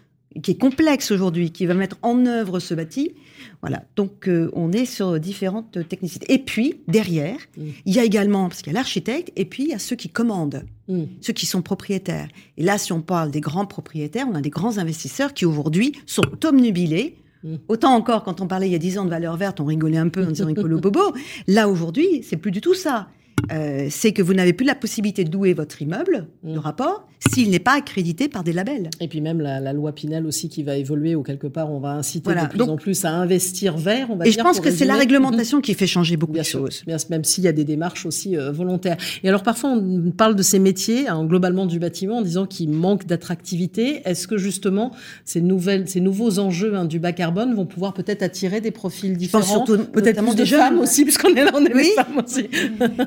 qui 0.43 0.53
est 0.53 0.61
complexe 0.61 1.11
aujourd'hui, 1.11 1.51
qui 1.51 1.67
va 1.67 1.75
mettre 1.75 1.97
en 2.03 2.27
œuvre 2.27 2.61
ce 2.61 2.75
bâti. 2.75 3.15
Voilà, 3.61 3.85
donc 3.97 4.29
euh, 4.29 4.51
on 4.55 4.73
est 4.73 4.87
sur 4.87 5.19
différentes 5.21 5.89
technicités. 5.89 6.33
Et 6.33 6.39
puis, 6.39 6.81
derrière, 6.89 7.39
mm. 7.57 7.63
il 7.87 7.95
y 7.95 7.99
a 7.99 8.05
également, 8.05 8.49
parce 8.49 8.63
qu'il 8.63 8.73
y 8.73 8.77
a 8.77 8.79
l'architecte, 8.79 9.33
et 9.37 9.45
puis 9.45 9.65
il 9.65 9.69
y 9.71 9.75
a 9.75 9.79
ceux 9.79 9.97
qui 9.97 10.09
commandent, 10.09 10.65
mm. 10.89 11.03
ceux 11.21 11.33
qui 11.33 11.47
sont 11.47 11.63
propriétaires. 11.63 12.29
Et 12.57 12.63
là, 12.63 12.79
si 12.79 12.93
on 12.93 13.03
parle 13.03 13.31
des 13.31 13.41
grands 13.41 13.67
propriétaires, 13.67 14.27
on 14.31 14.35
a 14.35 14.41
des 14.41 14.51
grands 14.51 14.79
investisseurs 14.79 15.35
qui 15.35 15.47
aujourd'hui 15.47 15.93
sont 16.07 16.25
omnubilés 16.45 17.17
mm. 17.45 17.57
Autant 17.69 17.95
encore, 17.95 18.25
quand 18.25 18.41
on 18.41 18.47
parlait 18.47 18.69
il 18.69 18.73
y 18.73 18.77
a 18.77 18.79
10 18.79 18.99
ans 18.99 19.05
de 19.05 19.11
valeur 19.11 19.37
verte, 19.37 19.61
on 19.61 19.65
rigolait 19.65 19.99
un 19.99 20.09
peu 20.09 20.25
en 20.25 20.31
disant 20.31 20.49
écolo 20.57 20.79
bobo. 20.79 21.15
Là, 21.47 21.69
aujourd'hui, 21.69 22.23
c'est 22.23 22.37
plus 22.37 22.51
du 22.51 22.61
tout 22.61 22.75
ça. 22.75 23.09
Euh, 23.51 23.89
c'est 23.91 24.13
que 24.13 24.23
vous 24.23 24.35
n'avez 24.35 24.53
plus 24.53 24.67
la 24.67 24.75
possibilité 24.75 25.25
de 25.25 25.33
louer 25.33 25.53
votre 25.55 25.81
immeuble, 25.83 26.29
de 26.45 26.59
rapport, 26.59 27.09
s'il 27.31 27.51
n'est 27.51 27.59
pas 27.59 27.73
accrédité 27.73 28.29
par 28.29 28.45
des 28.45 28.53
labels. 28.53 28.91
Et 29.01 29.09
puis 29.09 29.21
même 29.21 29.41
la, 29.41 29.73
loi 29.73 29.93
Pinel 29.93 30.27
aussi 30.27 30.49
qui 30.49 30.63
va 30.63 30.77
évoluer, 30.77 31.15
ou 31.15 31.23
quelque 31.23 31.47
part 31.47 31.71
on 31.71 31.79
va 31.79 31.93
inciter 31.93 32.33
de 32.35 32.49
plus 32.49 32.63
en 32.63 32.77
plus 32.77 33.05
à 33.05 33.11
investir 33.11 33.77
vert. 33.77 34.09
On 34.11 34.17
va 34.17 34.27
et 34.27 34.33
je 34.33 34.41
pense 34.41 34.61
que 34.61 34.71
c'est 34.71 34.85
la 34.85 34.97
réglementation 34.97 35.61
qui 35.61 35.75
fait 35.75 35.87
changer 35.87 36.17
beaucoup 36.17 36.33
de 36.33 36.43
choses. 36.43 36.83
Bien, 36.87 36.97
même 37.11 37.25
s'il 37.25 37.45
y 37.45 37.49
a 37.49 37.53
des 37.53 37.65
démarches 37.65 38.07
aussi 38.07 38.37
euh, 38.37 38.51
volontaires. 38.53 38.97
Et 39.23 39.29
alors 39.29 39.43
parfois 39.43 39.71
on 39.71 40.11
parle 40.11 40.35
de 40.35 40.43
ces 40.43 40.59
métiers, 40.59 41.09
hein, 41.09 41.25
globalement 41.25 41.67
du 41.67 41.79
bâtiment, 41.79 42.19
en 42.19 42.23
disant 42.23 42.47
qu'il 42.47 42.71
manque 42.71 43.07
d'attractivité. 43.07 44.03
Est-ce 44.05 44.27
que 44.27 44.37
justement 44.37 44.93
ces, 45.25 45.41
nouvelles, 45.41 45.89
ces 45.89 46.01
nouveaux 46.01 46.39
enjeux 46.39 46.75
hein, 46.75 46.85
du 46.85 46.99
bas 46.99 47.13
carbone 47.13 47.55
vont 47.55 47.67
pouvoir 47.67 47.95
peut-être 47.95 48.23
attirer 48.23 48.61
des 48.61 48.71
profils 48.71 49.17
différents 49.17 49.65
Peut-être 49.93 50.23
plus 50.23 50.37
de 50.37 50.45
femmes 50.45 50.79
aussi, 50.79 51.05
puisqu'on 51.05 51.35
est 51.35 51.45
là, 51.45 51.51
on 51.55 51.65
est 51.65 51.75
oui. 51.75 51.91
femmes 51.95 52.23
aussi. 52.25 52.49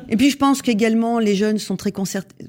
et 0.09 0.17
puis 0.17 0.24
je 0.29 0.37
pense 0.37 0.61
qu'également 0.61 1.19
les 1.19 1.35
jeunes 1.35 1.57
sont 1.57 1.75
très, 1.75 1.91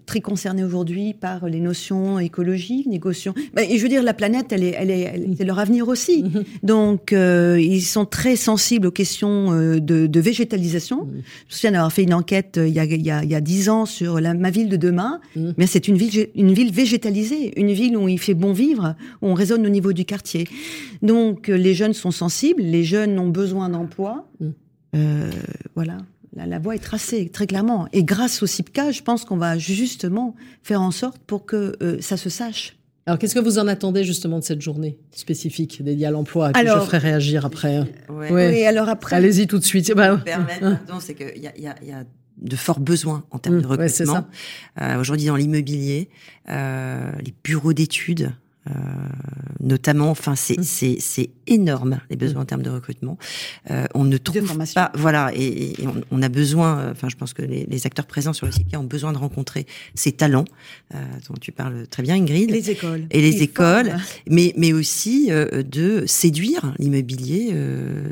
très 0.06 0.20
concernés 0.20 0.64
aujourd'hui 0.64 1.14
par 1.14 1.46
les 1.46 1.60
notions 1.60 2.18
écologiques, 2.18 2.86
négociations. 2.86 3.34
Bah, 3.54 3.62
et 3.62 3.76
je 3.76 3.82
veux 3.82 3.88
dire, 3.88 4.02
la 4.02 4.14
planète, 4.14 4.52
elle 4.52 4.64
est, 4.64 4.74
elle 4.78 4.90
est, 4.90 5.34
c'est 5.36 5.44
leur 5.44 5.58
avenir 5.58 5.88
aussi. 5.88 6.24
Donc, 6.62 7.12
euh, 7.12 7.60
ils 7.60 7.82
sont 7.82 8.04
très 8.04 8.36
sensibles 8.36 8.86
aux 8.86 8.92
questions 8.92 9.52
euh, 9.52 9.80
de, 9.80 10.06
de 10.06 10.20
végétalisation. 10.20 11.08
Je 11.12 11.16
me 11.16 11.22
souviens 11.48 11.72
d'avoir 11.72 11.92
fait 11.92 12.02
une 12.02 12.14
enquête 12.14 12.58
euh, 12.58 12.68
il 12.68 12.74
y 12.74 12.80
a, 12.80 12.84
il 12.84 13.04
y 13.04 13.10
a, 13.10 13.24
il 13.24 13.30
y 13.30 13.34
a 13.34 13.40
10 13.40 13.68
ans 13.68 13.86
sur 13.86 14.20
la, 14.20 14.34
ma 14.34 14.50
ville 14.50 14.68
de 14.68 14.76
demain. 14.76 15.20
Mais 15.56 15.66
c'est 15.66 15.88
une 15.88 15.96
ville, 15.96 16.28
une 16.34 16.52
ville 16.52 16.72
végétalisée, 16.72 17.58
une 17.58 17.72
ville 17.72 17.96
où 17.96 18.08
il 18.08 18.18
fait 18.18 18.34
bon 18.34 18.52
vivre, 18.52 18.94
où 19.22 19.28
on 19.28 19.34
résonne 19.34 19.66
au 19.66 19.70
niveau 19.70 19.92
du 19.92 20.04
quartier. 20.04 20.46
Donc, 21.02 21.48
les 21.48 21.74
jeunes 21.74 21.94
sont 21.94 22.10
sensibles, 22.10 22.62
les 22.62 22.84
jeunes 22.84 23.18
ont 23.18 23.28
besoin 23.28 23.68
d'emploi. 23.68 24.28
Euh, 24.94 25.30
voilà 25.74 25.98
la, 26.36 26.58
voie 26.58 26.74
est 26.74 26.80
tracée 26.80 27.28
très 27.28 27.46
clairement. 27.46 27.88
Et 27.92 28.04
grâce 28.04 28.42
au 28.42 28.46
CIPCA, 28.46 28.90
je 28.90 29.02
pense 29.02 29.24
qu'on 29.24 29.36
va 29.36 29.58
justement 29.58 30.36
faire 30.62 30.82
en 30.82 30.90
sorte 30.90 31.18
pour 31.26 31.46
que 31.46 31.76
euh, 31.82 31.98
ça 32.00 32.16
se 32.16 32.28
sache. 32.28 32.76
Alors, 33.06 33.18
qu'est-ce 33.18 33.34
que 33.34 33.40
vous 33.40 33.58
en 33.58 33.68
attendez 33.68 34.02
justement 34.02 34.40
de 34.40 34.44
cette 34.44 34.60
journée 34.60 34.98
spécifique 35.12 35.82
dédiée 35.82 36.06
à 36.06 36.10
l'emploi 36.10 36.52
que 36.52 36.58
je 36.60 36.80
ferai 36.80 36.98
réagir 36.98 37.46
après 37.46 37.76
hein 37.76 37.88
Oui, 38.10 38.64
alors 38.64 38.88
après. 38.88 39.14
Allez-y 39.14 39.46
tout 39.46 39.58
de 39.58 39.64
suite. 39.64 39.92
Bah, 39.94 40.20
c'est 41.00 41.14
qu'il 41.14 41.40
y 41.40 41.46
a, 41.46 41.56
y, 41.56 41.68
a, 41.68 41.76
y 41.84 41.92
a 41.92 42.04
de 42.38 42.56
forts 42.56 42.80
besoins 42.80 43.24
en 43.30 43.38
termes 43.38 43.58
mmh, 43.58 43.62
de 43.62 43.66
recrutement. 43.66 44.26
Euh, 44.80 45.00
Aujourd'hui, 45.00 45.26
dans 45.26 45.36
l'immobilier, 45.36 46.10
euh, 46.48 47.12
les 47.24 47.34
bureaux 47.44 47.72
d'études, 47.72 48.32
euh, 48.68 48.72
notamment, 49.60 50.10
enfin, 50.10 50.34
c'est 50.36 50.58
mmh. 50.58 50.96
c'est 50.98 51.30
énorme 51.46 52.00
les 52.10 52.16
besoins 52.16 52.40
mmh. 52.40 52.42
en 52.42 52.46
termes 52.46 52.62
de 52.62 52.70
recrutement. 52.70 53.18
Euh, 53.70 53.86
on 53.94 54.04
ne 54.04 54.16
trouve 54.16 54.42
pas, 54.74 54.92
voilà, 54.94 55.30
et, 55.34 55.74
on, 56.10 56.22
a 56.22 56.28
besoin. 56.28 56.78
Euh, 56.78 56.92
enfin, 56.92 57.08
je 57.08 57.16
pense 57.16 57.32
que 57.32 57.42
les, 57.42 57.86
acteurs 57.86 58.06
présents 58.06 58.32
sur 58.32 58.46
le 58.46 58.52
site 58.52 58.76
ont 58.76 58.84
besoin 58.84 59.12
de 59.12 59.18
rencontrer 59.18 59.66
ces 59.94 60.12
talents 60.12 60.44
euh, 60.94 60.98
dont 61.28 61.34
tu 61.40 61.52
parles 61.52 61.86
très 61.88 62.02
bien, 62.02 62.16
Ingrid. 62.16 62.50
Les 62.50 62.70
écoles. 62.70 63.06
Et 63.10 63.20
les, 63.20 63.42
écoles, 63.42 63.96
mais 64.28 64.52
mais 64.56 64.72
aussi 64.72 65.28
euh, 65.30 65.62
de 65.62 66.04
séduire 66.06 66.74
l'immobilier. 66.78 67.54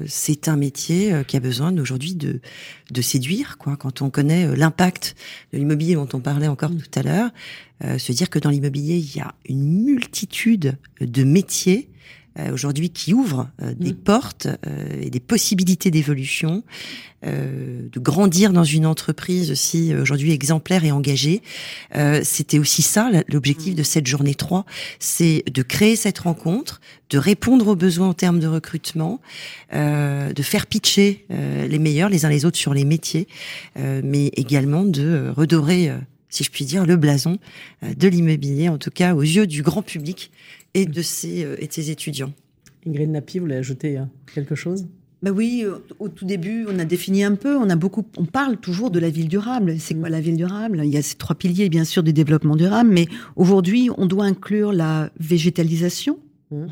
c'est 0.06 0.48
un 0.48 0.56
métier 0.56 1.22
qui 1.26 1.36
a 1.36 1.40
besoin 1.40 1.76
aujourd'hui 1.78 2.14
de 2.14 2.40
de 2.90 3.02
séduire, 3.02 3.56
quoi. 3.58 3.76
Quand 3.76 4.02
on 4.02 4.10
connaît 4.10 4.54
l'impact 4.54 5.16
de 5.52 5.58
l'immobilier 5.58 5.94
dont 5.94 6.08
on 6.12 6.20
parlait 6.20 6.48
encore 6.48 6.70
mmh. 6.70 6.78
tout 6.78 6.98
à 6.98 7.02
l'heure, 7.02 7.30
euh, 7.82 7.98
se 7.98 8.12
dire 8.12 8.30
que 8.30 8.38
dans 8.38 8.50
l'immobilier, 8.50 8.96
il 8.96 9.16
y 9.16 9.20
a 9.20 9.34
une 9.48 9.82
multitude 9.82 10.76
de 11.00 11.24
métiers 11.24 11.88
euh, 12.38 12.52
aujourd'hui 12.52 12.90
qui 12.90 13.12
ouvrent 13.12 13.48
euh, 13.62 13.74
des 13.74 13.92
mmh. 13.92 13.96
portes 13.96 14.48
et 15.00 15.10
des 15.10 15.20
possibilités 15.20 15.90
d'évolution, 15.90 16.62
de 17.22 18.00
grandir 18.00 18.52
dans 18.52 18.64
une 18.64 18.84
entreprise 18.84 19.50
aussi 19.50 19.94
aujourd'hui 19.94 20.32
exemplaire 20.32 20.84
et 20.84 20.92
engagée. 20.92 21.40
C'était 22.22 22.58
aussi 22.58 22.82
ça 22.82 23.10
l'objectif 23.28 23.72
mmh. 23.72 23.76
de 23.76 23.82
cette 23.82 24.06
journée 24.06 24.34
3, 24.34 24.66
c'est 24.98 25.42
de 25.50 25.62
créer 25.62 25.96
cette 25.96 26.18
rencontre, 26.18 26.82
de 27.08 27.16
répondre 27.16 27.68
aux 27.68 27.76
besoins 27.76 28.08
en 28.08 28.12
termes 28.12 28.40
de 28.40 28.46
recrutement, 28.46 29.22
de 29.72 30.42
faire 30.42 30.66
pitcher 30.66 31.24
les 31.30 31.78
meilleurs 31.78 32.10
les 32.10 32.26
uns 32.26 32.28
les 32.28 32.44
autres 32.44 32.58
sur 32.58 32.74
les 32.74 32.84
métiers, 32.84 33.26
mais 33.74 34.26
également 34.36 34.84
de 34.84 35.32
redorer 35.34 35.92
si 36.34 36.44
je 36.44 36.50
puis 36.50 36.64
dire, 36.64 36.84
le 36.84 36.96
blason 36.96 37.38
euh, 37.82 37.94
de 37.94 38.08
l'immobilier, 38.08 38.68
en 38.68 38.78
tout 38.78 38.90
cas 38.90 39.14
aux 39.14 39.22
yeux 39.22 39.46
du 39.46 39.62
grand 39.62 39.82
public 39.82 40.30
et 40.74 40.86
de 40.86 41.02
ses, 41.02 41.44
euh, 41.44 41.56
et 41.58 41.68
de 41.68 41.72
ses 41.72 41.90
étudiants. 41.90 42.32
Ingrid 42.86 43.10
Napi, 43.10 43.38
vous 43.38 43.44
voulez 43.44 43.56
ajouter 43.56 43.96
hein, 43.96 44.10
quelque 44.34 44.54
chose? 44.54 44.86
Bah 45.22 45.30
oui, 45.30 45.64
au 46.00 46.08
tout 46.10 46.26
début, 46.26 46.66
on 46.68 46.78
a 46.78 46.84
défini 46.84 47.24
un 47.24 47.34
peu, 47.34 47.56
on 47.56 47.70
a 47.70 47.76
beaucoup, 47.76 48.04
on 48.18 48.26
parle 48.26 48.58
toujours 48.58 48.90
de 48.90 48.98
la 48.98 49.08
ville 49.08 49.28
durable. 49.28 49.76
C'est 49.78 49.94
quoi 49.94 50.10
la 50.10 50.20
ville 50.20 50.36
durable? 50.36 50.82
Il 50.84 50.90
y 50.90 50.98
a 50.98 51.02
ces 51.02 51.14
trois 51.14 51.34
piliers, 51.34 51.70
bien 51.70 51.84
sûr, 51.84 52.02
du 52.02 52.12
développement 52.12 52.56
durable, 52.56 52.90
mais 52.92 53.06
aujourd'hui, 53.34 53.88
on 53.96 54.04
doit 54.04 54.26
inclure 54.26 54.70
la 54.70 55.08
végétalisation, 55.18 56.18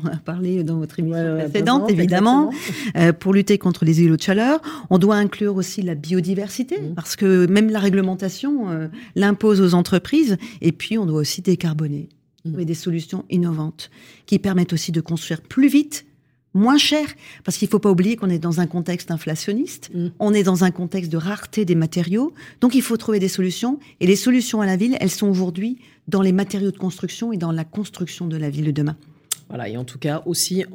on 0.03 0.07
a 0.07 0.17
parlé 0.17 0.63
dans 0.63 0.77
votre 0.77 0.99
émission 0.99 1.37
précédente, 1.37 1.89
évidemment, 1.89 2.51
euh, 2.97 3.13
pour 3.13 3.33
lutter 3.33 3.57
contre 3.57 3.85
les 3.85 4.01
îlots 4.01 4.17
de 4.17 4.21
chaleur. 4.21 4.61
On 4.89 4.97
doit 4.97 5.15
inclure 5.15 5.55
aussi 5.55 5.81
la 5.81 5.95
biodiversité, 5.95 6.79
mmh. 6.79 6.95
parce 6.95 7.15
que 7.15 7.45
même 7.47 7.69
la 7.69 7.79
réglementation 7.79 8.69
euh, 8.69 8.87
l'impose 9.15 9.61
aux 9.61 9.73
entreprises. 9.73 10.37
Et 10.61 10.71
puis, 10.71 10.97
on 10.97 11.05
doit 11.05 11.19
aussi 11.19 11.41
décarboner, 11.41 12.09
mmh. 12.45 12.49
trouver 12.49 12.65
des 12.65 12.73
solutions 12.73 13.25
innovantes 13.29 13.89
qui 14.25 14.39
permettent 14.39 14.73
aussi 14.73 14.91
de 14.91 15.01
construire 15.01 15.41
plus 15.41 15.67
vite, 15.67 16.05
moins 16.53 16.77
cher, 16.77 17.07
parce 17.43 17.57
qu'il 17.57 17.67
ne 17.67 17.71
faut 17.71 17.79
pas 17.79 17.89
oublier 17.89 18.15
qu'on 18.15 18.29
est 18.29 18.39
dans 18.39 18.59
un 18.59 18.67
contexte 18.67 19.11
inflationniste, 19.11 19.89
mmh. 19.93 20.07
on 20.19 20.33
est 20.33 20.43
dans 20.43 20.63
un 20.63 20.71
contexte 20.71 21.11
de 21.11 21.17
rareté 21.17 21.65
des 21.65 21.75
matériaux, 21.75 22.33
donc 22.61 22.75
il 22.75 22.81
faut 22.81 22.97
trouver 22.97 23.19
des 23.19 23.27
solutions. 23.27 23.79
Et 23.99 24.07
les 24.07 24.15
solutions 24.15 24.61
à 24.61 24.65
la 24.65 24.77
ville, 24.77 24.97
elles 24.99 25.09
sont 25.09 25.27
aujourd'hui 25.27 25.79
dans 26.07 26.21
les 26.21 26.31
matériaux 26.31 26.71
de 26.71 26.77
construction 26.77 27.31
et 27.31 27.37
dans 27.37 27.51
la 27.51 27.63
construction 27.63 28.27
de 28.27 28.37
la 28.37 28.49
ville 28.49 28.65
de 28.65 28.71
demain. 28.71 28.97
Voilà, 29.53 29.69
et 29.69 29.77
en 29.77 29.83
tout 29.83 29.99
cas 29.99 30.23
aussi 30.25 30.65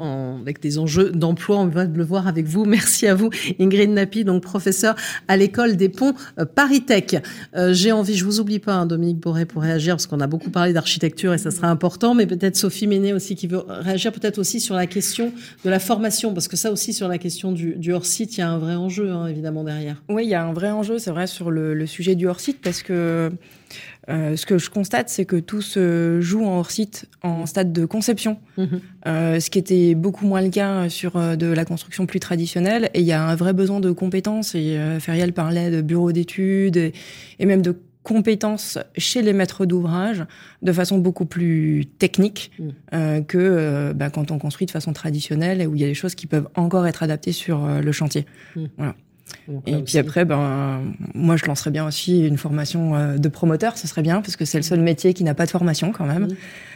avec 0.41 0.63
des 0.63 0.79
enjeux 0.79 1.11
d'emploi, 1.11 1.59
on 1.59 1.67
va 1.67 1.87
le 1.87 2.05
voir 2.05 2.29
avec 2.29 2.47
vous. 2.47 2.65
Merci 2.65 3.09
à 3.09 3.17
vous, 3.17 3.29
Ingrid 3.59 3.91
Napi, 3.91 4.23
donc 4.23 4.45
professeur 4.45 4.95
à 5.27 5.37
l'école 5.37 5.77
des 5.77 5.89
ponts 5.89 6.15
euh, 6.39 6.45
Paris 6.45 6.83
Tech. 6.83 7.21
Euh, 7.57 7.73
j'ai 7.73 7.91
envie, 7.91 8.15
je 8.15 8.25
vous 8.25 8.39
oublie 8.39 8.61
pas, 8.61 8.75
hein, 8.75 8.87
Dominique 8.87 9.19
Boré, 9.19 9.47
pour 9.47 9.63
réagir, 9.63 9.95
parce 9.95 10.07
qu'on 10.07 10.21
a 10.21 10.29
beaucoup 10.29 10.51
parlé 10.51 10.73
d'architecture 10.73 11.35
et 11.35 11.39
ça 11.39 11.51
sera 11.51 11.67
important, 11.67 12.15
mais 12.15 12.29
peut-être 12.29 12.55
Sophie 12.55 12.87
Méné 12.87 13.13
aussi 13.13 13.35
qui 13.35 13.49
veut 13.49 13.65
réagir 13.67 14.13
peut-être 14.13 14.39
aussi 14.39 14.61
sur 14.61 14.77
la 14.77 14.87
question 14.87 15.33
de 15.65 15.71
la 15.71 15.81
formation, 15.81 16.33
parce 16.33 16.47
que 16.47 16.57
ça 16.57 16.71
aussi 16.71 16.93
sur 16.93 17.09
la 17.09 17.19
question 17.19 17.51
du, 17.51 17.93
hors-site, 17.93 18.37
il 18.37 18.43
y 18.43 18.45
a 18.45 18.49
un 18.49 18.59
vrai 18.59 18.77
enjeu, 18.77 19.11
hein, 19.11 19.27
évidemment, 19.27 19.65
derrière. 19.65 20.01
Oui, 20.09 20.23
il 20.23 20.31
y 20.31 20.35
a 20.35 20.45
un 20.45 20.53
vrai 20.53 20.71
enjeu, 20.71 21.01
c'est 21.01 21.11
vrai, 21.11 21.27
sur 21.27 21.51
le 21.51 21.85
sujet 21.87 22.15
du 22.15 22.29
hors-site, 22.29 22.61
parce 22.63 22.85
que 22.85 23.33
euh, 24.09 24.37
ce 24.37 24.47
que 24.47 24.59
je 24.59 24.71
constate, 24.71 25.09
c'est 25.09 25.25
que 25.25 25.37
tout 25.37 25.61
se 25.61 26.21
joue 26.21 26.45
en 26.45 26.59
hors-site, 26.59 27.07
en 27.23 27.45
stade 27.47 27.73
de 27.73 27.85
conception, 27.85 28.39
mhm. 28.57 28.81
euh, 29.07 29.41
ce 29.41 29.51
qui 29.51 29.59
était 29.59 29.95
beaucoup 29.95 30.27
moins 30.27 30.41
le 30.41 30.49
cas 30.49 30.89
sur 30.89 31.17
euh, 31.17 31.37
de 31.37 31.47
la 31.47 31.65
construction 31.65 32.07
plus 32.07 32.21
traditionnelle. 32.21 32.91
Et 32.95 33.01
il 33.01 33.07
y 33.07 33.13
a 33.13 33.23
un 33.23 33.35
vrai 33.35 33.53
besoin 33.53 33.81
de 33.81 33.91
compétences. 33.93 34.55
Et 34.55 34.79
Feriel 35.01 35.33
parlait 35.33 35.71
de 35.71 35.83
bureaux 35.83 36.13
d'études 36.13 36.77
et, 36.77 36.93
et, 37.39 37.47
même 37.47 37.61
de 37.61 37.77
compétences 38.03 38.79
chez 38.97 39.21
les 39.21 39.35
maîtres 39.35 39.67
d'ouvrage 39.67 40.25
de 40.63 40.73
façon 40.73 40.97
beaucoup 40.97 41.27
plus 41.27 41.85
technique 41.99 42.51
mhm. 42.59 43.27
que 43.27 43.93
bah, 43.93 44.09
quand 44.09 44.31
on 44.31 44.39
construit 44.39 44.67
de 44.67 44.71
façon 44.71 44.95
traditionnelle 44.95 45.61
et 45.61 45.67
où 45.67 45.75
il 45.75 45.83
y 45.83 45.85
a 45.85 45.89
des 45.89 45.95
choses 45.95 46.15
qui 46.15 46.27
peuvent 46.27 46.49
encore 46.55 46.87
être 46.87 47.03
adaptées 47.03 47.33
sur 47.33 47.67
le 47.67 47.93
chantier. 47.93 48.25
Mhm. 48.57 48.69
Voilà 48.79 48.95
et 49.67 49.83
puis 49.83 49.99
après, 49.99 50.25
ben, 50.25 50.83
moi, 51.15 51.37
je 51.37 51.47
lancerais 51.47 51.71
bien 51.71 51.87
aussi 51.87 52.27
une 52.27 52.37
formation 52.37 52.95
euh, 52.95 53.17
de 53.17 53.29
promoteur, 53.29 53.79
ce 53.79 53.87
serait 53.87 54.03
bien, 54.03 54.21
parce 54.21 54.37
que 54.37 54.45
c'est 54.45 54.59
le 54.59 54.63
seul 54.63 54.81
métier 54.81 55.15
qui 55.15 55.25
n'a 55.25 55.35
pas 55.35 55.47
de 55.47 55.51
formation 55.51 55.93
quand 55.93 56.07
même. 56.07 56.29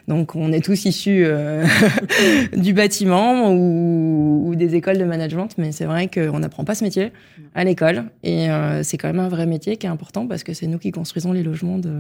Donc, 0.08 0.34
on 0.34 0.52
est 0.52 0.64
tous 0.64 0.84
issus 0.84 1.22
euh, 1.24 1.64
du 2.56 2.72
bâtiment 2.72 3.52
ou, 3.52 4.48
ou, 4.48 4.54
des 4.54 4.74
écoles 4.74 4.98
de 4.98 5.04
management, 5.04 5.48
mais 5.58 5.72
c'est 5.72 5.84
vrai 5.84 6.08
qu'on 6.08 6.40
n'apprend 6.40 6.64
pas 6.64 6.74
ce 6.74 6.84
métier 6.84 7.12
à 7.54 7.64
l'école. 7.64 8.04
Et 8.22 8.50
euh, 8.50 8.82
c'est 8.82 8.98
quand 8.98 9.08
même 9.08 9.20
un 9.20 9.28
vrai 9.28 9.46
métier 9.46 9.76
qui 9.76 9.86
est 9.86 9.90
important, 9.90 10.26
parce 10.26 10.42
que 10.42 10.54
c'est 10.54 10.66
nous 10.66 10.78
qui 10.78 10.90
construisons 10.90 11.32
les 11.32 11.42
logements 11.42 11.78
de 11.78 11.92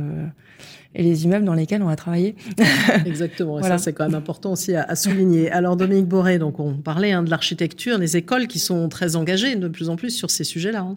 et 0.94 1.02
les 1.02 1.24
immeubles 1.24 1.44
dans 1.44 1.54
lesquels 1.54 1.82
on 1.82 1.88
a 1.88 1.96
travaillé. 1.96 2.34
Exactement, 3.06 3.58
et 3.58 3.62
ça 3.62 3.78
c'est 3.78 3.92
quand 3.92 4.04
même 4.04 4.14
important 4.14 4.52
aussi 4.52 4.74
à, 4.74 4.94
souligner. 4.94 5.50
Alors 5.50 5.76
Dominique 5.76 6.06
Boré, 6.06 6.38
donc 6.38 6.60
on 6.60 6.74
parlait 6.74 7.12
hein, 7.12 7.22
de 7.22 7.30
l'architecture, 7.30 7.98
les 7.98 8.16
écoles 8.16 8.46
qui 8.46 8.58
sont 8.58 8.88
très 8.88 9.16
engagées 9.16 9.56
de 9.56 9.68
plus 9.68 9.88
en 9.88 9.96
plus 9.96 10.10
sur 10.10 10.30
ces 10.30 10.44
sujets-là. 10.44 10.80
Hein. 10.80 10.96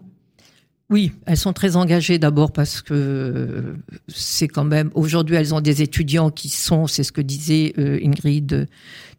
Oui, 0.88 1.12
elles 1.26 1.36
sont 1.36 1.52
très 1.52 1.74
engagées 1.74 2.18
d'abord 2.18 2.52
parce 2.52 2.80
que 2.80 3.74
c'est 4.06 4.46
quand 4.46 4.64
même 4.64 4.90
aujourd'hui 4.94 5.34
elles 5.34 5.52
ont 5.52 5.60
des 5.60 5.82
étudiants 5.82 6.30
qui 6.30 6.48
sont, 6.48 6.86
c'est 6.86 7.02
ce 7.02 7.10
que 7.10 7.20
disait 7.20 7.74
euh, 7.78 7.98
Ingrid 8.04 8.68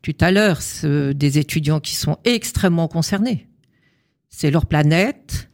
tout 0.02 0.16
à 0.22 0.32
l'heure, 0.32 0.60
des 0.84 1.38
étudiants 1.40 1.82
qui 1.82 1.96
sont 1.96 2.18
extrêmement 2.24 2.88
concernés. 2.88 3.48
C'est 4.30 4.50
leur 4.50 4.66
planète 4.66 5.50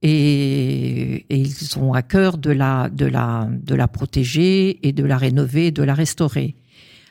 et, 0.00 1.26
et, 1.28 1.36
ils 1.36 1.78
ont 1.78 1.92
à 1.92 2.02
cœur 2.02 2.38
de 2.38 2.50
la 2.50 2.88
de 2.88 3.04
la 3.04 3.48
de 3.50 3.74
la 3.74 3.88
protéger 3.88 4.86
et 4.86 4.92
de 4.92 5.04
la 5.04 5.18
rénover, 5.18 5.70
de 5.70 5.82
la 5.82 5.94
restaurer. 5.94 6.54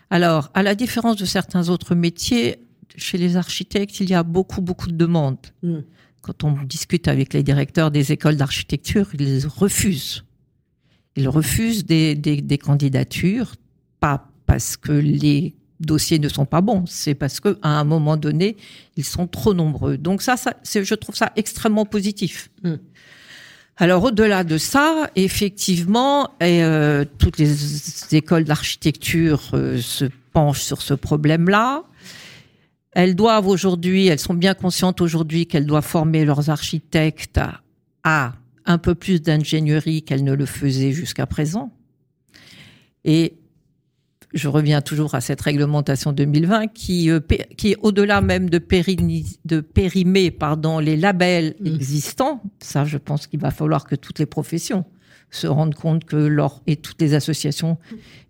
Alors, 0.10 0.50
à 0.56 0.64
la 0.64 0.74
différence 0.74 1.16
de 1.16 1.26
certains 1.26 1.70
autres 1.70 1.94
métiers, 1.94 2.58
chez 2.98 3.18
les 3.18 3.38
architectes, 3.38 4.00
il 4.00 4.10
y 4.10 4.16
a 4.16 4.24
beaucoup 4.24 4.62
beaucoup 4.62 4.88
de 4.88 4.98
demandes. 4.98 5.46
Mm 5.62 5.82
quand 6.22 6.44
on 6.44 6.52
discute 6.64 7.08
avec 7.08 7.34
les 7.34 7.44
directeurs 7.44 7.92
des 7.92 8.12
écoles 8.12 8.36
d'architecture, 8.36 9.08
ils 9.18 9.46
refusent. 9.48 10.24
Ils 11.16 11.28
refusent 11.28 11.86
des, 11.86 12.16
des, 12.16 12.58
candidatures, 12.58 13.56
pas 14.00 14.30
parce 14.46 14.78
que 14.78 14.92
les 14.92 15.54
dossiers 15.80 16.20
ne 16.20 16.30
sont 16.30 16.46
pas 16.46 16.62
bons, 16.62 16.86
c'est 16.86 17.16
parce 17.16 17.40
qu'à 17.40 17.56
un 17.64 17.84
moment 17.84 18.18
donné, 18.18 18.56
ils 18.96 19.04
sont 19.04 19.28
trop 19.28 19.54
nombreux. 19.54 19.98
Donc 19.98 20.22
ça, 20.22 20.38
ça 20.38 20.54
je 20.64 20.96
trouve 20.96 21.16
ça 21.16 21.32
extrêmement 21.36 21.86
positif. 21.86 22.50
Hmm. 22.64 22.76
Alors 23.78 24.04
au-delà 24.04 24.44
de 24.44 24.58
ça, 24.58 25.10
effectivement, 25.16 26.30
et, 26.40 26.64
euh, 26.64 27.04
toutes 27.18 27.40
les 27.40 28.16
écoles 28.16 28.44
d'architecture 28.44 29.50
euh, 29.54 29.82
se 29.82 30.06
penchent 30.34 30.62
sur 30.62 30.82
ce 30.82 30.94
problème-là. 30.94 31.84
Elles 32.94 33.16
doivent 33.16 33.48
aujourd'hui, 33.48 34.08
elles 34.08 34.20
sont 34.20 34.34
bien 34.34 34.54
conscientes 34.54 35.02
aujourd'hui 35.02 35.48
qu'elles 35.48 35.66
doivent 35.66 35.86
former 35.86 36.26
leurs 36.26 36.50
architectes 36.50 37.40
à 38.04 38.34
un 38.66 38.78
peu 38.78 38.96
plus 38.96 39.22
d'ingénierie 39.22 40.04
qu'elles 40.04 40.24
ne 40.24 40.34
le 40.34 40.46
faisaient 40.46 40.92
jusqu'à 40.92 41.26
présent. 41.26 41.72
Et 43.06 43.38
je 44.34 44.48
reviens 44.48 44.82
toujours 44.82 45.16
à 45.16 45.22
cette 45.22 45.42
réglementation 45.42 46.14
2020 46.14 46.68
qui, 46.68 47.10
euh, 47.10 47.20
qui 47.58 47.72
est 47.72 47.78
au-delà 47.82 48.22
même 48.22 48.50
de, 48.50 48.62
de 49.46 49.60
périmer 49.60 50.32
pardon, 50.32 50.80
les 50.80 50.96
labels 50.96 51.56
mmh. 51.60 51.68
existants. 51.68 52.44
Ça, 52.60 52.86
je 52.86 52.98
pense 52.98 53.28
qu'il 53.28 53.40
va 53.40 53.52
falloir 53.52 53.86
que 53.86 53.96
toutes 53.96 54.20
les 54.20 54.26
professions 54.26 54.86
se 55.32 55.48
rendent 55.48 55.76
compte 55.76 56.04
que 56.04 56.18
leur, 56.18 56.62
et 56.68 56.76
toutes 56.76 57.02
les 57.02 57.14
associations 57.14 57.78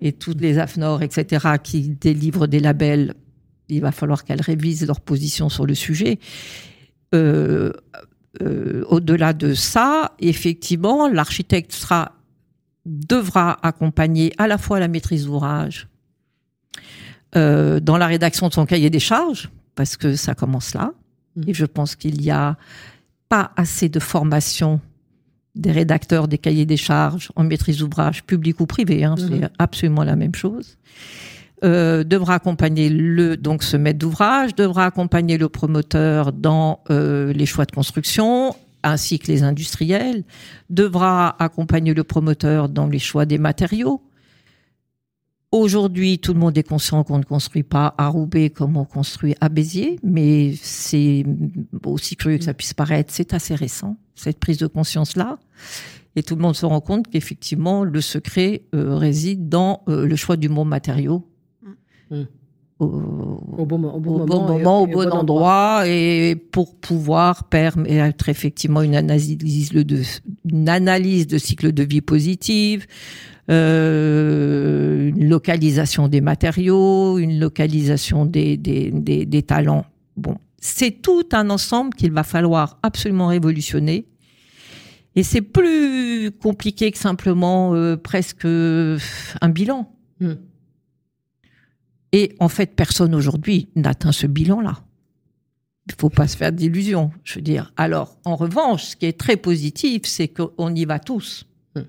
et 0.01 0.11
toutes 0.11 0.39
les 0.39 0.59
AFNOR, 0.59 1.01
etc., 1.01 1.47
qui 1.61 1.89
délivrent 1.89 2.47
des 2.47 2.59
labels 2.59 3.15
il 3.71 3.81
va 3.81 3.91
falloir 3.91 4.23
qu'elles 4.23 4.41
révisent 4.41 4.85
leur 4.85 5.01
position 5.01 5.49
sur 5.49 5.65
le 5.65 5.75
sujet. 5.75 6.19
Euh, 7.13 7.71
euh, 8.41 8.83
au-delà 8.87 9.33
de 9.33 9.53
ça, 9.53 10.13
effectivement, 10.19 11.07
l'architecte 11.07 11.73
sera 11.73 12.13
devra 12.85 13.59
accompagner 13.61 14.33
à 14.37 14.47
la 14.47 14.57
fois 14.57 14.79
la 14.79 14.87
maîtrise 14.87 15.25
d'ouvrage 15.25 15.87
euh, 17.35 17.79
dans 17.79 17.97
la 17.97 18.07
rédaction 18.07 18.47
de 18.47 18.53
son 18.53 18.65
cahier 18.65 18.89
des 18.89 18.99
charges, 18.99 19.51
parce 19.75 19.97
que 19.97 20.15
ça 20.15 20.33
commence 20.33 20.73
là. 20.73 20.91
Mmh. 21.35 21.43
Et 21.47 21.53
je 21.53 21.65
pense 21.65 21.95
qu'il 21.95 22.19
n'y 22.19 22.31
a 22.31 22.57
pas 23.29 23.51
assez 23.55 23.87
de 23.87 23.99
formation 23.99 24.81
des 25.53 25.71
rédacteurs 25.71 26.27
des 26.27 26.37
cahiers 26.37 26.65
des 26.65 26.77
charges 26.77 27.31
en 27.35 27.43
maîtrise 27.43 27.77
d'ouvrage, 27.77 28.23
public 28.23 28.59
ou 28.59 28.65
privé. 28.65 29.03
Hein, 29.03 29.15
C'est 29.17 29.29
mmh. 29.29 29.49
absolument 29.59 30.03
la 30.03 30.15
même 30.15 30.35
chose. 30.35 30.77
Euh, 31.63 32.03
devra 32.03 32.33
accompagner 32.33 32.89
le 32.89 33.37
donc 33.37 33.61
ce 33.61 33.77
maître 33.77 33.99
d'ouvrage, 33.99 34.55
devra 34.55 34.85
accompagner 34.85 35.37
le 35.37 35.47
promoteur 35.47 36.33
dans 36.33 36.79
euh, 36.89 37.31
les 37.33 37.45
choix 37.45 37.65
de 37.65 37.71
construction 37.71 38.55
ainsi 38.83 39.19
que 39.19 39.27
les 39.27 39.43
industriels, 39.43 40.23
devra 40.71 41.35
accompagner 41.37 41.93
le 41.93 42.03
promoteur 42.03 42.67
dans 42.67 42.87
les 42.87 42.97
choix 42.97 43.27
des 43.27 43.37
matériaux. 43.37 44.01
Aujourd'hui, 45.51 46.17
tout 46.17 46.33
le 46.33 46.39
monde 46.39 46.57
est 46.57 46.67
conscient 46.67 47.03
qu'on 47.03 47.19
ne 47.19 47.23
construit 47.23 47.61
pas 47.61 47.93
à 47.99 48.07
Roubaix 48.07 48.49
comme 48.49 48.77
on 48.77 48.85
construit 48.85 49.35
à 49.39 49.49
Béziers, 49.49 49.99
mais 50.01 50.55
c'est 50.59 51.25
aussi 51.85 52.15
curieux 52.15 52.39
que 52.39 52.45
ça 52.45 52.55
puisse 52.55 52.73
paraître, 52.73 53.13
c'est 53.13 53.35
assez 53.35 53.53
récent, 53.53 53.97
cette 54.15 54.39
prise 54.39 54.57
de 54.57 54.65
conscience-là. 54.65 55.37
Et 56.15 56.23
tout 56.23 56.35
le 56.35 56.41
monde 56.41 56.55
se 56.55 56.65
rend 56.65 56.81
compte 56.81 57.07
qu'effectivement, 57.07 57.83
le 57.83 58.01
secret 58.01 58.63
euh, 58.73 58.95
réside 58.95 59.47
dans 59.47 59.83
le 59.87 60.15
choix 60.15 60.37
du 60.37 60.49
bon 60.49 60.65
matériau 60.65 61.30
au, 62.79 63.65
bon, 63.65 63.77
moment, 63.77 63.95
au 63.95 64.87
bon, 64.87 65.09
endroit, 65.11 65.83
et 65.87 66.35
pour 66.35 66.75
pouvoir 66.75 67.43
permettre 67.43 68.29
effectivement 68.29 68.81
une 68.81 68.95
analyse 68.95 69.37
de, 69.71 70.01
une 70.49 70.67
analyse 70.67 71.27
de 71.27 71.37
cycle 71.37 71.73
de 71.73 71.83
vie 71.83 72.01
positive, 72.01 72.87
euh, 73.49 75.09
une 75.09 75.29
localisation 75.29 76.07
des 76.07 76.21
matériaux, 76.21 77.19
une 77.19 77.39
localisation 77.39 78.25
des, 78.25 78.57
des, 78.57 78.89
des, 78.91 79.25
des 79.25 79.43
talents. 79.43 79.85
Bon, 80.17 80.37
c'est 80.59 81.01
tout 81.01 81.27
un 81.33 81.49
ensemble 81.49 81.93
qu'il 81.93 82.11
va 82.11 82.23
falloir 82.23 82.79
absolument 82.81 83.27
révolutionner. 83.27 84.05
Et 85.15 85.23
c'est 85.23 85.41
plus 85.41 86.31
compliqué 86.31 86.89
que 86.91 86.97
simplement 86.97 87.75
euh, 87.75 87.97
presque 87.97 88.45
un 88.45 89.49
bilan. 89.49 89.91
Hmm. 90.19 90.35
Et 92.11 92.35
en 92.39 92.49
fait, 92.49 92.75
personne 92.75 93.15
aujourd'hui 93.15 93.69
n'atteint 93.75 94.11
ce 94.11 94.27
bilan-là. 94.27 94.81
Il 95.87 95.95
faut 95.97 96.09
pas 96.09 96.27
se 96.27 96.37
faire 96.37 96.51
d'illusions. 96.51 97.11
Je 97.23 97.35
veux 97.35 97.41
dire. 97.41 97.73
Alors, 97.77 98.17
en 98.25 98.35
revanche, 98.35 98.83
ce 98.83 98.95
qui 98.95 99.05
est 99.05 99.17
très 99.17 99.37
positif, 99.37 100.03
c'est 100.05 100.27
qu'on 100.27 100.75
y 100.75 100.85
va 100.85 100.99
tous. 100.99 101.45
Hmm. 101.75 101.81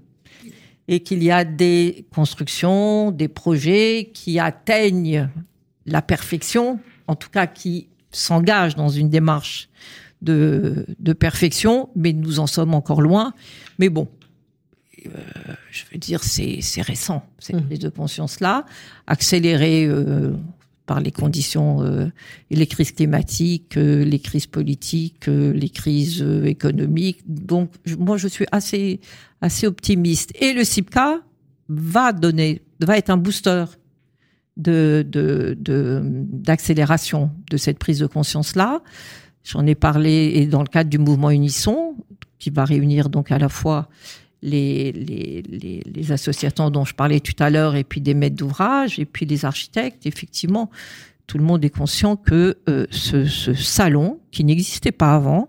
Et 0.89 1.01
qu'il 1.01 1.23
y 1.23 1.31
a 1.31 1.45
des 1.45 2.07
constructions, 2.15 3.11
des 3.11 3.29
projets 3.29 4.11
qui 4.15 4.39
atteignent 4.39 5.29
la 5.87 6.03
perfection, 6.03 6.79
en 7.07 7.17
tout 7.17 7.31
cas 7.31 7.47
qui 7.47 7.89
s'engagent 8.11 8.77
dans 8.77 8.89
une 8.89 9.11
démarche 9.11 9.69
de, 10.21 10.87
de 10.99 11.13
perfection, 11.13 11.89
mais 11.97 12.13
nous 12.13 12.39
en 12.39 12.47
sommes 12.47 12.75
encore 12.75 13.03
loin. 13.03 13.35
Mais 13.79 13.89
bon, 13.89 14.09
je 15.71 15.85
veux 15.93 15.99
dire, 15.99 16.23
c'est 16.23 16.83
récent, 16.83 17.25
cette 17.39 17.57
mmh. 17.57 17.67
prise 17.67 17.79
de 17.79 17.89
conscience-là, 17.89 18.65
accélérée 19.07 19.87
euh, 19.87 20.33
par 20.87 21.01
les 21.01 21.11
conditions 21.11 21.83
euh, 21.83 22.07
et 22.51 22.57
les 22.57 22.67
crises 22.67 22.93
climatiques, 22.93 23.77
les 23.77 24.19
crises 24.19 24.47
politiques, 24.47 25.27
les 25.27 25.69
crises 25.69 26.23
économiques. 26.45 27.21
Donc, 27.27 27.71
moi, 27.99 28.17
je 28.17 28.29
suis 28.29 28.47
assez, 28.53 29.01
assez 29.41 29.67
optimiste. 29.67 30.33
Et 30.41 30.53
le 30.53 30.65
CIPCA 30.65 31.21
va 31.69 32.13
donner, 32.13 32.63
va 32.81 32.99
être 32.99 33.11
un 33.11 33.17
booster 33.17 33.65
de 34.57 35.07
d'accélération 36.31 37.31
de, 37.49 37.53
de 37.53 37.57
cette 37.57 37.79
prise 37.79 38.01
de 38.01 38.07
conscience-là. 38.07 38.83
J'en 39.45 39.67
ai 39.67 39.75
parlé 39.75 40.33
et 40.35 40.47
dans 40.47 40.63
le 40.63 40.69
cadre 40.69 40.91
du 40.91 40.99
mouvement 40.99 41.31
Unisson, 41.31 41.97
qui 42.39 42.51
va 42.51 42.65
réunir 42.65 43.09
donc 43.09 43.31
à 43.31 43.39
la 43.39 43.49
fois 43.49 43.89
les, 44.43 44.93
les, 44.93 45.83
les, 45.87 46.13
associations 46.13 46.71
dont 46.71 46.85
je 46.85 46.95
parlais 46.95 47.21
tout 47.21 47.35
à 47.39 47.49
l'heure, 47.49 47.77
et 47.77 47.85
puis 47.85 48.01
des 48.01 48.15
maîtres 48.15 48.37
d'ouvrage, 48.37 48.99
et 48.99 49.05
puis 49.05 49.25
les 49.25 49.45
architectes, 49.45 50.05
effectivement, 50.07 50.71
tout 51.27 51.39
le 51.39 51.45
monde 51.45 51.65
est 51.65 51.71
conscient 51.71 52.17
que 52.17 52.59
euh, 52.69 52.87
ce, 52.91 53.25
ce, 53.25 53.55
salon, 53.55 54.19
qui 54.31 54.45
n'existait 54.45 54.93
pas 54.93 55.15
avant, 55.15 55.49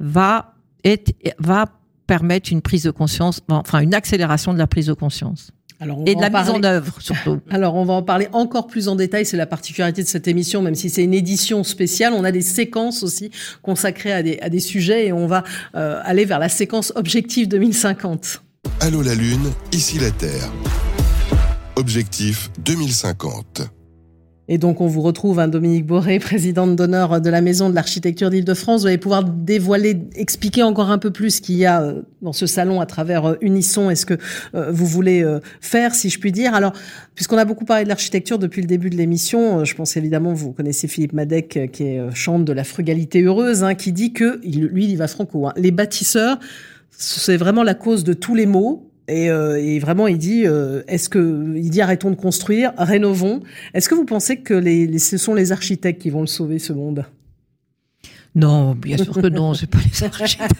va, 0.00 0.54
être, 0.84 1.12
va 1.38 1.66
permettre 2.06 2.50
une 2.50 2.62
prise 2.62 2.84
de 2.84 2.90
conscience, 2.90 3.40
enfin 3.48 3.80
une 3.80 3.94
accélération 3.94 4.52
de 4.52 4.58
la 4.58 4.66
prise 4.66 4.86
de 4.86 4.94
conscience 4.94 5.52
et 6.06 6.14
de 6.14 6.20
la 6.20 6.30
mise 6.30 6.50
en 6.50 6.62
œuvre 6.62 7.00
surtout. 7.00 7.40
Alors 7.50 7.74
on 7.74 7.84
va 7.84 7.94
en 7.94 8.02
parler 8.02 8.28
encore 8.32 8.66
plus 8.66 8.88
en 8.88 8.96
détail, 8.96 9.26
c'est 9.26 9.36
la 9.36 9.46
particularité 9.46 10.02
de 10.02 10.08
cette 10.08 10.28
émission, 10.28 10.62
même 10.62 10.74
si 10.74 10.90
c'est 10.90 11.04
une 11.04 11.14
édition 11.14 11.64
spéciale, 11.64 12.12
on 12.14 12.24
a 12.24 12.32
des 12.32 12.42
séquences 12.42 13.02
aussi 13.02 13.30
consacrées 13.62 14.12
à 14.12 14.22
des, 14.22 14.38
à 14.40 14.48
des 14.48 14.60
sujets 14.60 15.06
et 15.06 15.12
on 15.12 15.26
va 15.26 15.44
euh, 15.74 16.00
aller 16.04 16.24
vers 16.24 16.38
la 16.38 16.48
séquence 16.48 16.92
Objectif 16.96 17.48
2050. 17.48 18.42
Allô 18.80 19.02
la 19.02 19.14
Lune, 19.14 19.50
ici 19.72 19.98
la 19.98 20.10
Terre. 20.10 20.50
Objectif 21.76 22.50
2050. 22.64 23.62
Et 24.48 24.58
donc, 24.58 24.80
on 24.80 24.86
vous 24.86 25.02
retrouve, 25.02 25.38
hein, 25.38 25.46
Dominique 25.46 25.86
Boré, 25.86 26.18
présidente 26.20 26.74
d'honneur 26.74 27.20
de 27.20 27.30
la 27.30 27.40
Maison 27.40 27.70
de 27.70 27.74
l'Architecture 27.74 28.28
d'Île-de-France. 28.28 28.82
Vous 28.82 28.86
allez 28.88 28.98
pouvoir 28.98 29.24
dévoiler, 29.24 29.96
expliquer 30.16 30.64
encore 30.64 30.90
un 30.90 30.98
peu 30.98 31.10
plus 31.10 31.36
ce 31.36 31.40
qu'il 31.40 31.56
y 31.56 31.64
a 31.64 31.82
euh, 31.82 32.02
dans 32.22 32.32
ce 32.32 32.46
salon 32.46 32.80
à 32.80 32.86
travers 32.86 33.24
euh, 33.24 33.34
Unisson 33.40 33.88
et 33.88 33.94
ce 33.94 34.04
que 34.04 34.14
euh, 34.54 34.72
vous 34.72 34.86
voulez 34.86 35.24
faire, 35.60 35.94
si 35.94 36.10
je 36.10 36.18
puis 36.18 36.32
dire. 36.32 36.54
Alors, 36.54 36.72
puisqu'on 37.14 37.38
a 37.38 37.44
beaucoup 37.44 37.64
parlé 37.64 37.84
de 37.84 37.88
l'architecture 37.88 38.38
depuis 38.38 38.62
le 38.62 38.66
début 38.66 38.90
de 38.90 38.96
l'émission, 38.96 39.64
je 39.64 39.74
pense 39.74 39.96
évidemment, 39.96 40.32
vous 40.32 40.52
connaissez 40.52 40.88
Philippe 40.88 41.12
Madec, 41.12 41.70
qui 41.72 41.84
est 41.84 42.14
chante 42.14 42.44
de 42.44 42.52
la 42.52 42.64
frugalité 42.64 43.22
heureuse, 43.22 43.62
hein, 43.62 43.74
qui 43.74 43.92
dit 43.92 44.12
que, 44.12 44.40
lui, 44.44 44.86
il 44.86 44.96
va 44.96 45.06
franco, 45.06 45.46
hein, 45.46 45.52
les 45.56 45.70
bâtisseurs, 45.70 46.38
c'est 46.90 47.36
vraiment 47.36 47.62
la 47.62 47.74
cause 47.74 48.04
de 48.04 48.12
tous 48.12 48.34
les 48.34 48.46
maux 48.46 48.91
euh, 49.10 49.56
et, 49.56 49.78
vraiment, 49.78 50.06
il 50.06 50.18
dit, 50.18 50.46
euh, 50.46 50.82
est-ce 50.86 51.08
que, 51.08 51.54
il 51.56 51.70
dit, 51.70 51.80
arrêtons 51.80 52.10
de 52.10 52.16
construire, 52.16 52.72
rénovons. 52.78 53.40
Est-ce 53.74 53.88
que 53.88 53.94
vous 53.94 54.04
pensez 54.04 54.38
que 54.38 54.54
les, 54.54 54.98
ce 54.98 55.16
sont 55.16 55.34
les 55.34 55.52
architectes 55.52 56.00
qui 56.00 56.10
vont 56.10 56.20
le 56.20 56.26
sauver 56.26 56.58
ce 56.58 56.72
monde? 56.72 57.04
Non, 58.34 58.74
bien 58.74 58.96
sûr 58.96 59.12
que 59.12 59.26
non, 59.26 59.52
c'est 59.52 59.66
pas 59.66 59.78
les 59.78 60.04
architectes. 60.04 60.54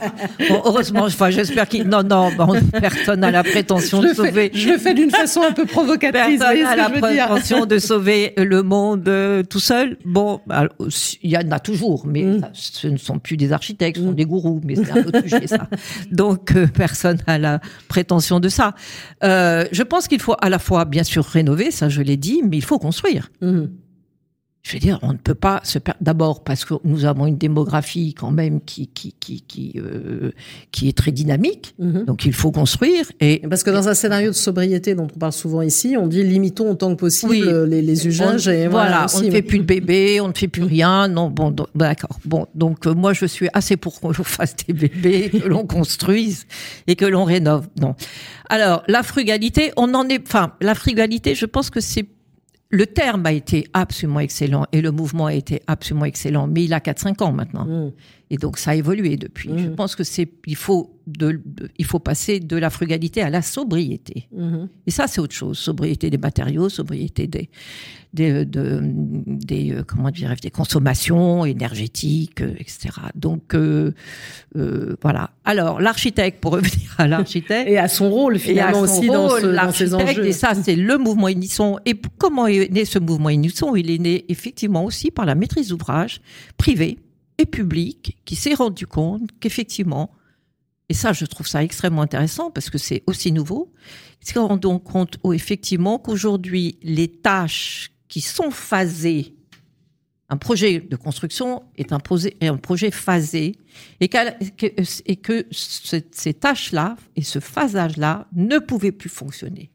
heureusement, 0.50 1.04
enfin, 1.04 1.30
j'espère 1.30 1.66
qu'il. 1.66 1.88
Non, 1.88 2.02
non, 2.02 2.30
personne 2.70 3.20
n'a 3.20 3.30
la 3.30 3.42
prétention 3.42 4.02
de 4.02 4.12
sauver. 4.12 4.50
je 4.52 4.68
le 4.68 4.78
fais 4.78 4.92
d'une 4.92 5.10
façon 5.10 5.40
un 5.42 5.52
peu 5.52 5.64
provocatrice. 5.64 6.38
Personne 6.38 6.62
n'a 6.62 6.76
la 6.76 6.90
prétention 6.90 7.64
de 7.64 7.78
sauver 7.78 8.34
le 8.36 8.62
monde 8.62 9.08
euh, 9.08 9.42
tout 9.42 9.60
seul. 9.60 9.96
Bon, 10.04 10.40
il 11.22 11.30
y 11.30 11.36
en 11.36 11.50
a 11.50 11.60
toujours, 11.60 12.06
mais 12.06 12.24
mm. 12.24 12.50
ce 12.52 12.88
ne 12.88 12.98
sont 12.98 13.18
plus 13.18 13.38
des 13.38 13.52
architectes, 13.52 13.96
ce 13.96 14.04
sont 14.04 14.12
mm. 14.12 14.16
des 14.16 14.26
gourous, 14.26 14.60
mais 14.64 14.74
c'est 14.76 14.90
un 14.90 15.04
autre 15.04 15.22
sujet, 15.22 15.46
ça. 15.46 15.68
Donc, 16.10 16.54
euh, 16.54 16.66
personne 16.66 17.18
n'a 17.26 17.38
la 17.38 17.60
prétention 17.88 18.38
de 18.38 18.50
ça. 18.50 18.74
Euh, 19.24 19.64
je 19.72 19.82
pense 19.82 20.08
qu'il 20.08 20.20
faut 20.20 20.36
à 20.42 20.50
la 20.50 20.58
fois, 20.58 20.84
bien 20.84 21.04
sûr, 21.04 21.24
rénover, 21.24 21.70
ça 21.70 21.88
je 21.88 22.02
l'ai 22.02 22.18
dit, 22.18 22.42
mais 22.46 22.58
il 22.58 22.64
faut 22.64 22.78
construire. 22.78 23.30
Mm. 23.40 23.64
Je 24.62 24.74
veux 24.74 24.78
dire, 24.78 25.00
on 25.02 25.12
ne 25.12 25.18
peut 25.18 25.34
pas 25.34 25.60
se 25.64 25.80
perdre. 25.80 25.98
D'abord 26.00 26.44
parce 26.44 26.64
que 26.64 26.74
nous 26.84 27.04
avons 27.04 27.26
une 27.26 27.36
démographie 27.36 28.14
quand 28.14 28.30
même 28.30 28.60
qui 28.60 28.86
qui 28.86 29.12
qui 29.18 29.40
qui, 29.40 29.72
euh, 29.76 30.30
qui 30.70 30.88
est 30.88 30.96
très 30.96 31.10
dynamique. 31.10 31.74
Mhm. 31.80 32.04
Donc 32.04 32.26
il 32.26 32.32
faut 32.32 32.52
construire 32.52 33.06
et 33.18 33.42
parce 33.50 33.64
que 33.64 33.70
dans 33.70 33.88
un 33.88 33.94
scénario 33.94 34.30
de 34.30 34.36
sobriété 34.36 34.94
dont 34.94 35.08
on 35.12 35.18
parle 35.18 35.32
souvent 35.32 35.62
ici, 35.62 35.96
on 35.98 36.06
dit 36.06 36.22
limitons 36.22 36.70
autant 36.70 36.94
que 36.94 37.00
possible 37.00 37.64
les, 37.64 37.82
les, 37.82 38.06
usages. 38.06 38.46
et 38.46 38.68
voilà, 38.68 39.06
on 39.16 39.20
ne 39.20 39.30
fait 39.32 39.42
plus 39.42 39.58
de 39.58 39.64
bébés, 39.64 40.20
on 40.20 40.28
ne 40.28 40.32
fait 40.32 40.48
plus 40.48 40.62
rien. 40.62 41.08
Non, 41.08 41.28
bon, 41.28 41.54
d'accord. 41.74 42.20
Bon, 42.24 42.46
donc 42.54 42.86
euh, 42.86 42.94
moi 42.94 43.14
je 43.14 43.26
suis 43.26 43.48
assez 43.54 43.76
pour 43.76 44.00
qu'on 44.00 44.12
fasse 44.22 44.54
des 44.54 44.72
bébés, 44.72 45.30
que 45.30 45.48
l'on 45.48 45.66
construise 45.66 46.46
et 46.86 46.94
que 46.94 47.04
l'on 47.04 47.24
rénove. 47.24 47.66
Non. 47.80 47.96
Alors 48.48 48.84
la 48.86 49.02
frugalité, 49.02 49.72
on 49.76 49.92
en 49.94 50.08
est. 50.08 50.22
Enfin, 50.24 50.52
la 50.60 50.76
frugalité, 50.76 51.34
je 51.34 51.46
pense 51.46 51.68
que 51.68 51.80
c'est 51.80 52.06
le 52.72 52.86
terme 52.86 53.26
a 53.26 53.32
été 53.32 53.68
absolument 53.74 54.20
excellent 54.20 54.64
et 54.72 54.80
le 54.80 54.90
mouvement 54.90 55.26
a 55.26 55.34
été 55.34 55.62
absolument 55.66 56.06
excellent, 56.06 56.46
mais 56.46 56.64
il 56.64 56.72
a 56.72 56.78
4-5 56.78 57.22
ans 57.22 57.32
maintenant. 57.32 57.66
Mm. 57.66 57.92
Et 58.32 58.38
donc 58.38 58.56
ça 58.56 58.70
a 58.70 58.74
évolué 58.74 59.18
depuis. 59.18 59.50
Je 59.54 59.68
mm. 59.68 59.74
pense 59.76 59.94
que 59.94 60.04
c'est 60.04 60.26
il 60.46 60.56
faut 60.56 60.98
de, 61.06 61.38
il 61.76 61.84
faut 61.84 61.98
passer 61.98 62.40
de 62.40 62.56
la 62.56 62.70
frugalité 62.70 63.20
à 63.20 63.28
la 63.28 63.42
sobriété. 63.42 64.26
Mm-hmm. 64.34 64.68
Et 64.86 64.90
ça 64.90 65.06
c'est 65.06 65.20
autre 65.20 65.34
chose. 65.34 65.58
Sobriété 65.58 66.08
des 66.08 66.16
matériaux, 66.16 66.70
sobriété 66.70 67.26
des 67.26 67.50
des, 68.14 68.46
de, 68.46 68.80
des 69.26 69.72
euh, 69.72 69.82
comment 69.86 70.10
dire 70.10 70.34
des 70.40 70.50
consommations 70.50 71.44
énergétiques, 71.44 72.40
euh, 72.40 72.54
etc. 72.58 72.94
Donc 73.14 73.54
euh, 73.54 73.92
voilà. 75.02 75.32
Alors 75.44 75.82
l'architecte, 75.82 76.40
pour 76.40 76.52
revenir 76.52 76.94
à 76.96 77.06
l'architecte 77.06 77.68
et 77.68 77.76
à 77.76 77.88
son 77.88 78.08
rôle 78.08 78.38
finalement 78.38 78.80
aussi 78.80 79.08
dans, 79.08 79.28
ces 79.72 79.94
enjeux. 79.94 80.24
Et 80.24 80.32
ça 80.32 80.54
c'est 80.54 80.76
le 80.76 80.96
mouvement 80.96 81.28
Unisson. 81.28 81.78
Et 81.84 82.00
comment 82.16 82.46
est 82.46 82.72
né 82.72 82.86
ce 82.86 82.98
mouvement 82.98 83.28
Unisson? 83.28 83.76
Il 83.76 83.90
est 83.90 83.98
né 83.98 84.24
effectivement 84.30 84.86
aussi 84.86 85.10
par 85.10 85.26
la 85.26 85.34
maîtrise 85.34 85.68
d'ouvrage 85.68 86.22
privée 86.56 86.96
et 87.42 87.46
publique 87.46 88.18
qui 88.24 88.36
s'est 88.36 88.54
rendu 88.54 88.86
compte 88.86 89.28
qu'effectivement 89.40 90.10
et 90.88 90.94
ça, 90.94 91.14
je 91.14 91.24
trouve 91.24 91.46
ça 91.46 91.64
extrêmement 91.64 92.02
intéressant 92.02 92.50
parce 92.50 92.68
que 92.68 92.76
c'est 92.76 93.02
aussi 93.06 93.32
nouveau. 93.32 93.72
Il 94.20 94.28
s'est 94.28 94.38
rendu 94.38 94.66
compte, 94.84 95.16
effectivement, 95.32 95.98
qu'aujourd'hui, 95.98 96.78
les 96.82 97.08
tâches 97.08 97.92
qui 98.08 98.20
sont 98.20 98.50
phasés. 98.50 99.34
Un 100.28 100.36
projet 100.36 100.80
de 100.80 100.96
construction 100.96 101.62
est 101.78 101.92
un 101.92 101.98
projet, 101.98 102.36
un 102.42 102.58
projet 102.58 102.90
phasé 102.90 103.56
et, 104.00 104.10
et 105.06 105.16
que 105.16 105.46
ces 105.50 106.34
tâches-là 106.34 106.96
et 107.16 107.22
ce 107.22 107.38
phasage-là 107.38 108.28
ne 108.34 108.58
pouvaient 108.58 108.92
plus 108.92 109.08
fonctionner. 109.08 109.70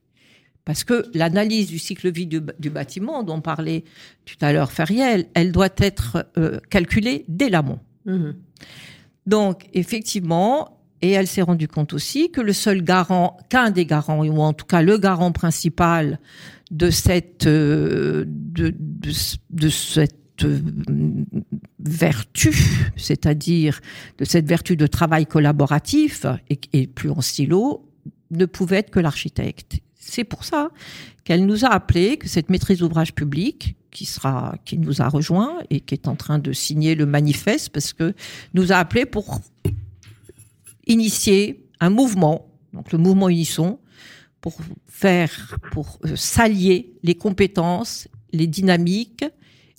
Parce 0.67 0.83
que 0.83 1.05
l'analyse 1.13 1.67
du 1.67 1.79
cycle 1.79 2.11
vie 2.11 2.27
du, 2.27 2.69
bâtiment 2.69 3.23
dont 3.23 3.39
parlait 3.39 3.85
tout 4.25 4.35
à 4.41 4.51
l'heure 4.51 4.73
Feriel, 4.73 5.27
elle 5.33 5.53
doit 5.53 5.69
être 5.77 6.27
euh, 6.37 6.59
calculée 6.69 7.23
dès 7.29 7.47
l'amont. 7.47 7.79
Mmh. 8.03 8.31
Donc, 9.27 9.69
effectivement, 9.73 10.81
et 11.01 11.11
elle 11.11 11.27
s'est 11.27 11.41
rendue 11.41 11.69
compte 11.69 11.93
aussi 11.93 12.31
que 12.31 12.41
le 12.41 12.51
seul 12.51 12.81
garant, 12.81 13.37
qu'un 13.47 13.71
des 13.71 13.85
garants, 13.85 14.25
ou 14.25 14.41
en 14.41 14.51
tout 14.51 14.65
cas 14.65 14.81
le 14.81 14.97
garant 14.97 15.31
principal 15.31 16.19
de 16.69 16.89
cette 16.89 17.47
euh, 17.47 18.25
de, 18.27 18.75
de, 18.77 19.69
cette 19.69 20.43
euh, 20.43 20.59
vertu, 21.79 22.53
c'est-à-dire 22.97 23.79
de 24.17 24.25
cette 24.25 24.49
vertu 24.49 24.75
de 24.75 24.85
travail 24.85 25.27
collaboratif 25.27 26.25
et, 26.49 26.87
plus 26.87 27.09
en 27.09 27.21
stylo, 27.21 27.89
ne 28.31 28.45
pouvait 28.45 28.79
être 28.79 28.91
que 28.91 28.99
l'architecte. 28.99 29.79
C'est 30.07 30.23
pour 30.23 30.45
ça 30.45 30.71
qu'elle 31.23 31.45
nous 31.45 31.65
a 31.65 31.69
appelé, 31.69 32.17
que 32.17 32.27
cette 32.27 32.49
maîtrise 32.49 32.79
d'ouvrage 32.79 33.13
public, 33.13 33.75
qui 33.91 34.05
sera, 34.05 34.55
qui 34.63 34.77
nous 34.77 35.01
a 35.01 35.09
rejoint 35.09 35.57
et 35.69 35.81
qui 35.81 35.93
est 35.93 36.07
en 36.07 36.15
train 36.15 36.39
de 36.39 36.53
signer 36.53 36.95
le 36.95 37.05
manifeste, 37.05 37.69
parce 37.69 37.93
que 37.93 38.13
nous 38.53 38.71
a 38.71 38.77
appelé 38.77 39.05
pour 39.05 39.41
initier 40.85 41.65
un 41.79 41.89
mouvement, 41.89 42.47
donc 42.73 42.91
le 42.91 42.97
mouvement 42.97 43.27
Unisson, 43.27 43.79
pour 44.39 44.55
faire, 44.87 45.57
pour 45.71 45.99
euh, 46.05 46.15
s'allier 46.15 46.93
les 47.03 47.15
compétences, 47.15 48.07
les 48.31 48.47
dynamiques 48.47 49.25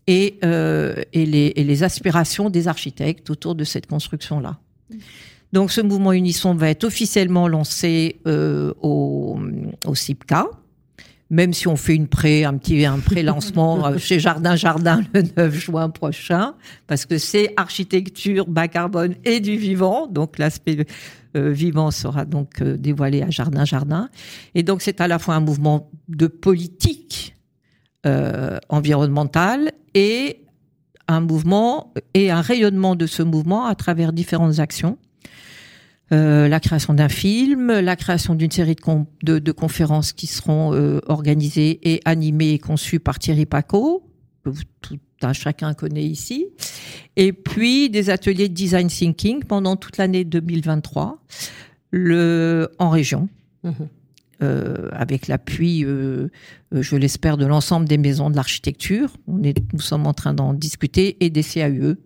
et, 0.07 0.39
euh, 0.45 1.03
et, 1.13 1.25
les, 1.25 1.53
et, 1.57 1.65
les, 1.65 1.83
aspirations 1.83 2.51
des 2.51 2.69
architectes 2.69 3.31
autour 3.31 3.55
de 3.55 3.65
cette 3.65 3.87
construction-là. 3.87 4.59
Donc 5.53 5.71
ce 5.73 5.81
mouvement 5.81 6.13
Unisson 6.13 6.55
va 6.55 6.69
être 6.71 6.85
officiellement 6.85 7.49
lancé 7.49 8.21
euh, 8.27 8.73
au, 8.83 9.39
au 9.87 9.95
CIPCA, 9.95 10.47
même 11.31 11.53
si 11.53 11.69
on 11.69 11.77
fait 11.77 11.95
une 11.95 12.09
pré, 12.09 12.45
un 12.45 12.57
petit 12.57 12.85
un 12.85 12.99
pré-lancement 12.99 13.87
euh, 13.93 13.99
chez 13.99 14.19
Jardin 14.19 14.57
Jardin 14.57 15.03
le 15.15 15.23
9 15.37 15.55
juin 15.55 15.91
prochain, 15.91 16.55
parce 16.87 17.07
que 17.07 17.19
c'est 17.19 17.53
architecture 17.57 18.47
bas 18.47 18.69
carbone 18.69 19.15
et 19.25 19.41
du 19.41 19.57
vivant, 19.57 20.07
donc 20.07 20.39
l'aspect 20.39 20.87
euh, 21.37 21.51
vivant 21.51 21.91
sera 21.91 22.25
donc 22.25 22.63
euh, 22.63 22.77
dévoilé 22.77 23.23
à 23.23 23.31
Jardin 23.31 23.65
Jardin, 23.65 24.09
et 24.55 24.63
donc 24.63 24.83
c'est 24.83 25.01
à 25.01 25.09
la 25.09 25.19
fois 25.19 25.35
un 25.35 25.41
mouvement 25.41 25.91
de 26.09 26.27
politique 26.27 27.35
euh, 28.07 28.59
environnementale 28.69 29.73
et 29.95 30.45
un 31.09 31.21
mouvement 31.21 31.93
et 32.15 32.31
un 32.31 32.41
rayonnement 32.41 32.95
de 32.95 33.07
ce 33.07 33.23
mouvement 33.23 33.67
à 33.67 33.75
travers 33.75 34.13
différentes 34.13 34.59
actions. 34.59 34.99
Euh, 36.11 36.49
la 36.49 36.59
création 36.59 36.95
d'un 36.95 37.11
film, 37.11 37.71
la 37.81 37.95
création 37.95 38.35
d'une 38.35 38.51
série 38.51 38.77
de, 39.23 39.39
de, 39.39 39.53
conférences 39.53 40.13
qui 40.13 40.27
seront 40.27 40.73
euh, 40.73 41.01
organisées 41.07 41.81
et 41.83 42.01
animées 42.07 42.53
et 42.53 42.59
conçues 42.59 42.99
par 42.99 43.19
Thierry 43.19 43.45
Paco, 43.45 44.03
que 44.43 44.51
tout 44.81 44.99
un 45.21 45.35
chacun 45.35 45.75
connaît 45.75 46.05
ici, 46.05 46.47
et 47.17 47.35
puis 47.35 47.91
des 47.91 48.09
ateliers 48.09 48.49
de 48.49 48.55
design 48.55 48.89
thinking 48.89 49.45
pendant 49.45 49.77
toute 49.77 49.99
l'année 49.99 50.25
2023 50.25 51.23
le, 51.91 52.71
en 52.79 52.89
région. 52.89 53.29
Mmh. 53.65 53.71
Euh, 54.41 54.89
avec 54.93 55.27
l'appui, 55.27 55.85
euh, 55.85 56.29
je 56.71 56.95
l'espère, 56.95 57.37
de 57.37 57.45
l'ensemble 57.45 57.89
des 57.89 57.99
maisons 57.99 58.31
de 58.31 58.37
l'architecture. 58.37 59.11
On 59.27 59.43
est, 59.43 59.61
nous 59.73 59.81
sommes 59.81 60.07
en 60.07 60.15
train 60.15 60.33
d'en 60.33 60.55
discuter 60.55 61.17
et 61.21 61.29
des 61.29 61.43
CAUE 61.43 61.97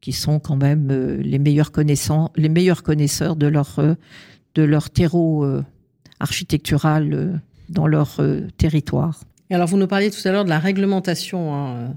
qui 0.00 0.12
sont 0.12 0.38
quand 0.38 0.56
même 0.56 0.88
euh, 0.90 1.16
les 1.22 1.38
meilleurs 1.38 1.72
connaissants, 1.72 2.30
les 2.36 2.48
meilleurs 2.48 2.82
connaisseurs 2.82 3.36
de 3.36 3.46
leur 3.46 3.78
euh, 3.78 3.94
de 4.54 4.62
leur 4.62 4.90
terreau 4.90 5.44
euh, 5.44 5.62
architectural 6.18 7.40
dans 7.68 7.86
leur 7.86 8.20
territoire. 8.58 9.20
Et 9.48 9.54
alors, 9.54 9.68
vous 9.68 9.76
nous 9.76 9.86
parliez 9.86 10.10
tout 10.10 10.26
à 10.26 10.32
l'heure 10.32 10.44
de 10.44 10.50
la 10.50 10.58
réglementation. 10.58 11.54
Hein, 11.54 11.94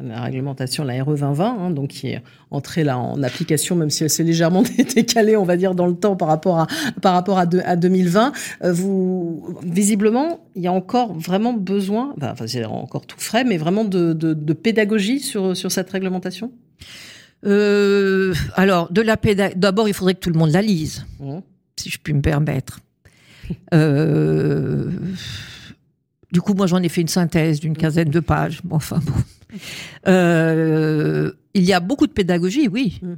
la 0.00 0.22
réglementation, 0.22 0.84
la 0.84 1.02
RE 1.02 1.14
2020, 1.16 1.44
hein, 1.44 1.70
donc 1.70 1.88
qui 1.88 2.08
est 2.08 2.22
entrée 2.50 2.84
là 2.84 2.96
en 2.96 3.22
application, 3.22 3.74
même 3.74 3.90
si 3.90 4.04
elle 4.04 4.10
s'est 4.10 4.22
légèrement 4.22 4.62
décalée, 4.94 5.36
on 5.36 5.44
va 5.44 5.56
dire, 5.56 5.74
dans 5.74 5.86
le 5.86 5.94
temps 5.94 6.16
par 6.16 6.28
rapport 6.28 6.60
à 6.60 6.66
par 7.02 7.12
rapport 7.12 7.38
à, 7.38 7.46
à 7.64 7.76
2020. 7.76 8.32
vous, 8.70 9.58
visiblement, 9.62 10.40
il 10.54 10.62
y 10.62 10.68
a 10.68 10.72
encore 10.72 11.12
vraiment 11.12 11.52
besoin, 11.52 12.14
enfin, 12.22 12.46
c'est 12.46 12.64
encore 12.64 13.06
tout 13.06 13.18
frais, 13.20 13.44
mais 13.44 13.56
vraiment 13.56 13.84
de, 13.84 14.12
de, 14.12 14.32
de 14.32 14.52
pédagogie 14.52 15.20
sur 15.20 15.56
sur 15.56 15.70
cette 15.70 15.90
réglementation? 15.90 16.52
Euh, 17.46 18.34
alors, 18.54 18.92
de 18.92 19.00
la 19.00 19.16
pédagogie. 19.16 19.58
D'abord, 19.58 19.88
il 19.88 19.94
faudrait 19.94 20.14
que 20.14 20.20
tout 20.20 20.30
le 20.30 20.38
monde 20.38 20.50
la 20.50 20.62
lise, 20.62 21.06
mmh. 21.20 21.38
si 21.76 21.90
je 21.90 21.98
puis 21.98 22.12
me 22.12 22.22
permettre. 22.22 22.80
Euh, 23.74 24.88
du 26.30 26.40
coup, 26.40 26.54
moi, 26.54 26.68
j'en 26.68 26.80
ai 26.84 26.88
fait 26.88 27.00
une 27.00 27.08
synthèse 27.08 27.58
d'une 27.58 27.76
quinzaine 27.76 28.08
de 28.08 28.20
pages. 28.20 28.60
enfin 28.70 29.00
bon. 29.04 29.12
Euh, 30.06 31.32
il 31.54 31.64
y 31.64 31.72
a 31.72 31.80
beaucoup 31.80 32.06
de 32.06 32.12
pédagogie, 32.12 32.68
oui. 32.68 33.00
Mmh. 33.02 33.14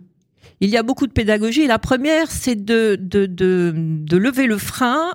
Il 0.62 0.70
y 0.70 0.78
a 0.78 0.82
beaucoup 0.82 1.06
de 1.06 1.12
pédagogie. 1.12 1.66
La 1.66 1.78
première, 1.78 2.30
c'est 2.30 2.54
de, 2.54 2.96
de, 2.98 3.26
de, 3.26 3.74
de, 3.76 4.16
lever 4.16 4.46
le 4.46 4.56
frein 4.56 5.12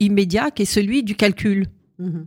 immédiat 0.00 0.50
qui 0.50 0.62
est 0.62 0.64
celui 0.64 1.04
du 1.04 1.14
calcul. 1.14 1.68
Mmh. 2.00 2.22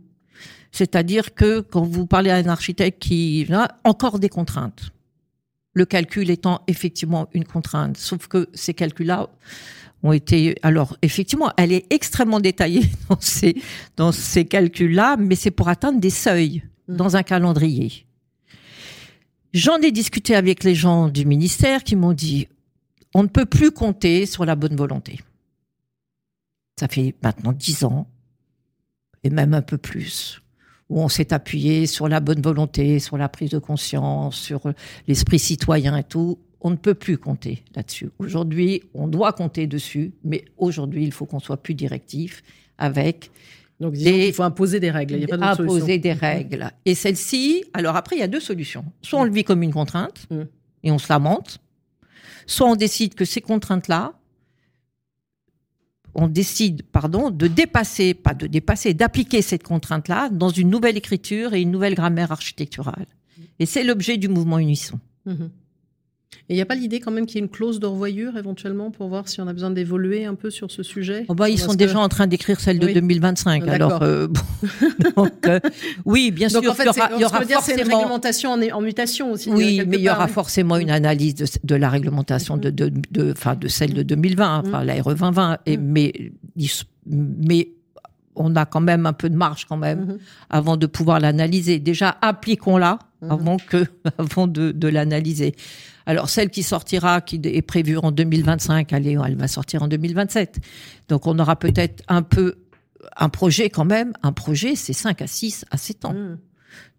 C'est-à-dire 0.72 1.36
que 1.36 1.60
quand 1.60 1.84
vous 1.84 2.06
parlez 2.06 2.30
à 2.30 2.36
un 2.36 2.48
architecte 2.48 3.02
qui 3.02 3.46
a 3.52 3.78
encore 3.84 4.20
des 4.20 4.30
contraintes, 4.30 4.94
le 5.74 5.86
calcul 5.86 6.30
étant 6.30 6.62
effectivement 6.68 7.30
une 7.34 7.46
contrainte. 7.46 7.98
Sauf 7.98 8.28
que 8.28 8.50
ces 8.54 8.74
calculs-là 8.74 9.30
ont 10.04 10.12
été, 10.12 10.56
alors 10.64 10.98
effectivement, 11.02 11.52
elle 11.58 11.72
est 11.72 11.86
extrêmement 11.92 12.40
détaillée 12.40 12.90
dans 13.10 13.20
ces, 13.20 13.56
dans 13.98 14.12
ces 14.12 14.46
calculs-là, 14.46 15.18
mais 15.18 15.36
c'est 15.36 15.52
pour 15.52 15.70
atteindre 15.70 16.00
des 16.00 16.10
seuils 16.10 16.64
mmh. 16.88 16.96
dans 16.96 17.16
un 17.16 17.24
calendrier. 17.24 18.06
J'en 19.54 19.78
ai 19.78 19.92
discuté 19.92 20.36
avec 20.36 20.64
les 20.64 20.76
gens 20.76 21.10
du 21.10 21.26
ministère 21.26 21.84
qui 21.84 21.96
m'ont 21.96 22.14
dit 22.14 22.48
on 23.14 23.24
ne 23.24 23.28
peut 23.28 23.46
plus 23.46 23.72
compter 23.72 24.26
sur 24.26 24.46
la 24.46 24.56
bonne 24.56 24.76
volonté. 24.76 25.20
Ça 26.80 26.88
fait 26.88 27.14
maintenant 27.22 27.52
dix 27.52 27.84
ans, 27.84 28.08
et 29.24 29.30
même 29.30 29.54
un 29.54 29.62
peu 29.62 29.78
plus, 29.78 30.41
où 30.92 31.00
on 31.00 31.08
s'est 31.08 31.34
appuyé 31.34 31.88
sur 31.88 32.10
la 32.10 32.20
bonne 32.20 32.42
volonté, 32.42 33.00
sur 33.00 33.18
la 33.18 33.30
prise 33.30 33.50
de 33.50 33.60
conscience, 33.60 34.36
sur 34.36 34.62
l'esprit 35.08 35.39
citoyen 35.39 35.96
et 35.96 36.04
tout. 36.04 36.38
On 36.60 36.70
ne 36.70 36.76
peut 36.76 36.94
plus 36.94 37.18
compter 37.18 37.64
là-dessus. 37.76 38.12
Aujourd'hui, 38.20 38.84
on 38.94 39.08
doit 39.08 39.32
compter 39.32 39.66
dessus, 39.68 40.12
mais 40.24 40.44
aujourd'hui, 40.58 41.06
il 41.06 41.14
faut 41.14 41.26
qu'on 41.26 41.39
soit 41.39 41.58
plus 41.58 41.74
directif 41.74 42.44
avec 42.78 43.32
donc, 43.80 43.96
il 43.98 44.32
faut 44.32 44.44
imposer 44.44 44.80
des 44.80 44.92
règles. 44.92 45.16
Il 45.16 45.22
y 45.28 45.34
a 45.34 45.38
pas 45.39 45.54
imposer 45.54 45.98
des 45.98 46.14
règles. 46.14 46.70
Et 46.86 46.94
celle-ci, 46.94 47.64
alors 47.74 47.96
après, 47.96 48.16
il 48.16 48.20
y 48.20 48.24
a 48.24 48.28
deux 48.28 48.39
solutions. 48.39 48.86
Soit 49.02 49.20
on 49.20 49.24
le 49.24 49.32
vit 49.32 49.44
comme 49.44 49.64
une 49.64 49.74
contrainte 49.74 50.28
mm. 50.30 50.42
et 50.84 50.92
on 50.92 51.00
se 51.00 51.12
lamente, 51.12 51.58
soit 52.46 52.68
on 52.68 52.76
décide 52.76 53.16
que 53.16 53.26
ces 53.26 53.42
contraintes-là, 53.42 54.14
on 56.16 56.28
décide, 56.28 56.84
pardon, 56.84 57.30
de 57.30 57.47
dépasser, 57.47 58.14
pas 58.14 58.34
de 58.34 58.47
dépasser, 58.47 58.93
d'appliquer 58.93 59.41
cette 59.41 59.64
contrainte-là 59.64 60.30
dans 60.30 60.49
une 60.49 60.70
nouvelle 60.70 60.97
écriture 60.97 61.53
et 61.53 61.62
une 61.62 61.72
nouvelle 61.72 61.95
grammaire 61.95 62.32
architecturale. 62.32 63.07
Et 63.59 63.66
c'est 63.66 63.84
l'objet 63.84 64.18
du 64.18 64.28
mouvement 64.28 64.59
Unisson. 64.59 64.99
Mm-hmm. 65.28 65.49
Et 66.50 66.54
il 66.54 66.56
n'y 66.56 66.62
a 66.62 66.66
pas 66.66 66.76
l'idée 66.76 67.00
quand 67.00 67.12
même 67.12 67.26
qu'il 67.26 67.36
y 67.36 67.38
ait 67.40 67.46
une 67.46 67.52
clause 67.52 67.80
de 67.80 67.86
revoyure 67.86 68.38
éventuellement 68.38 68.92
pour 68.92 69.08
voir 69.08 69.30
si 69.30 69.40
on 69.42 69.48
a 69.48 69.54
besoin 69.54 69.72
d'évoluer 69.72 70.26
un 70.26 70.36
peu 70.36 70.50
sur 70.50 70.70
ce 70.70 70.84
sujet? 70.84 71.26
Oh 71.30 71.34
bah, 71.34 71.50
Ils 71.50 71.60
sont 71.60 71.76
déjà 71.76 72.00
en 72.00 72.10
train 72.10 72.28
d'écrire 72.28 72.60
celle 72.60 72.80
de 72.80 72.88
2025. 72.88 73.68
Alors, 73.68 74.02
euh, 74.02 74.28
euh, 75.48 75.60
oui, 76.06 76.32
bien 76.32 76.50
sûr, 76.50 76.60
en 76.70 76.74
fait, 76.74 76.84
il 77.16 77.22
y 77.22 77.26
aura, 77.26 77.40
forcément... 77.40 77.62
C'est 77.62 77.82
une 77.82 77.94
réglementation 77.94 78.52
en, 78.52 78.82
mutation 78.82 79.32
aussi. 79.32 79.50
Oui, 79.50 79.82
mais 79.88 79.98
il 79.98 80.04
y 80.04 80.10
aura 80.10 80.28
forcément 80.28 80.78
une 80.78 80.90
analyse 80.90 81.36
de, 81.64 81.76
la 81.76 81.90
réglementation 81.90 82.58
de, 82.58 82.70
de, 82.70 82.92
de, 83.12 83.34
de, 83.34 83.68
celle 83.68 83.94
de 83.94 84.04
2020, 84.04 84.64
enfin, 84.66 84.84
la 84.84 85.02
RE 85.02 85.14
2020. 85.14 85.60
Et, 85.66 85.78
mm. 85.78 85.82
mais, 85.82 86.14
mais 87.06 87.70
on 88.36 88.56
a 88.56 88.66
quand 88.66 88.82
même 88.82 89.06
un 89.06 89.14
peu 89.14 89.30
de 89.30 89.36
marge 89.36 89.66
quand 89.66 89.78
même 89.78 90.06
mm-hmm. 90.06 90.20
avant 90.50 90.78
de 90.78 90.86
pouvoir 90.86 91.20
l'analyser. 91.20 91.80
Déjà, 91.80 92.18
appliquons-la 92.22 93.00
mm-hmm. 93.24 93.32
avant 93.32 93.58
que, 93.58 93.86
avant 94.18 94.48
de, 94.48 94.72
de 94.72 94.88
l'analyser. 94.88 95.56
Alors 96.06 96.30
celle 96.30 96.49
qui 96.49 96.64
sortira, 96.64 97.22
qui 97.22 97.39
est 97.43 97.62
prévue 97.62 97.97
en 97.97 98.12
2025, 98.12 98.91
elle, 98.93 99.08
elle 99.08 99.36
va 99.36 99.47
sortir 99.47 99.84
en 99.84 99.88
2027. 99.88 100.60
Donc 101.10 101.28
on 101.28 101.38
aura 101.39 101.56
peut-être 101.56 102.04
un 102.08 102.22
peu 102.22 102.56
un 103.18 103.30
projet 103.30 103.70
quand 103.70 103.86
même. 103.86 104.14
Un 104.24 104.32
projet, 104.32 104.76
c'est 104.76 104.93
5 104.93 105.22
à 105.22 105.28
6 105.28 105.66
à 105.72 105.78
7 105.78 106.06
ans. 106.06 106.14
Mm. 106.14 106.38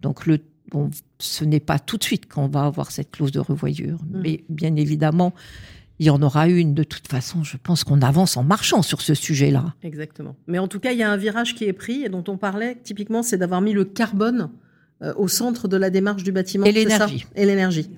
Donc 0.00 0.26
le, 0.26 0.38
bon, 0.70 0.90
ce 1.18 1.44
n'est 1.44 1.60
pas 1.60 1.78
tout 1.78 1.96
de 1.96 2.04
suite 2.04 2.30
qu'on 2.30 2.48
va 2.48 2.64
avoir 2.64 2.90
cette 2.90 3.10
clause 3.10 3.32
de 3.32 3.40
revoyure. 3.40 3.98
Mm. 4.02 4.20
Mais 4.22 4.44
bien 4.48 4.76
évidemment, 4.76 5.34
il 5.98 6.06
y 6.06 6.10
en 6.10 6.22
aura 6.22 6.48
une. 6.48 6.74
De 6.74 6.84
toute 6.84 7.08
façon, 7.08 7.44
je 7.44 7.56
pense 7.56 7.84
qu'on 7.84 8.02
avance 8.02 8.36
en 8.36 8.42
marchant 8.42 8.82
sur 8.82 9.00
ce 9.00 9.14
sujet-là. 9.14 9.74
Exactement. 9.82 10.36
Mais 10.46 10.58
en 10.58 10.68
tout 10.68 10.80
cas, 10.80 10.92
il 10.92 10.98
y 10.98 11.02
a 11.02 11.10
un 11.10 11.16
virage 11.16 11.54
qui 11.54 11.64
est 11.64 11.72
pris 11.72 12.02
et 12.02 12.08
dont 12.08 12.24
on 12.28 12.36
parlait. 12.36 12.78
Typiquement, 12.82 13.22
c'est 13.22 13.38
d'avoir 13.38 13.60
mis 13.60 13.72
le 13.72 13.84
carbone 13.84 14.50
euh, 15.02 15.12
au 15.16 15.28
centre 15.28 15.68
de 15.68 15.76
la 15.76 15.90
démarche 15.90 16.22
du 16.22 16.32
bâtiment. 16.32 16.66
Et 16.66 16.72
l'énergie. 16.72 17.26
Et 17.36 17.46
l'énergie. 17.46 17.90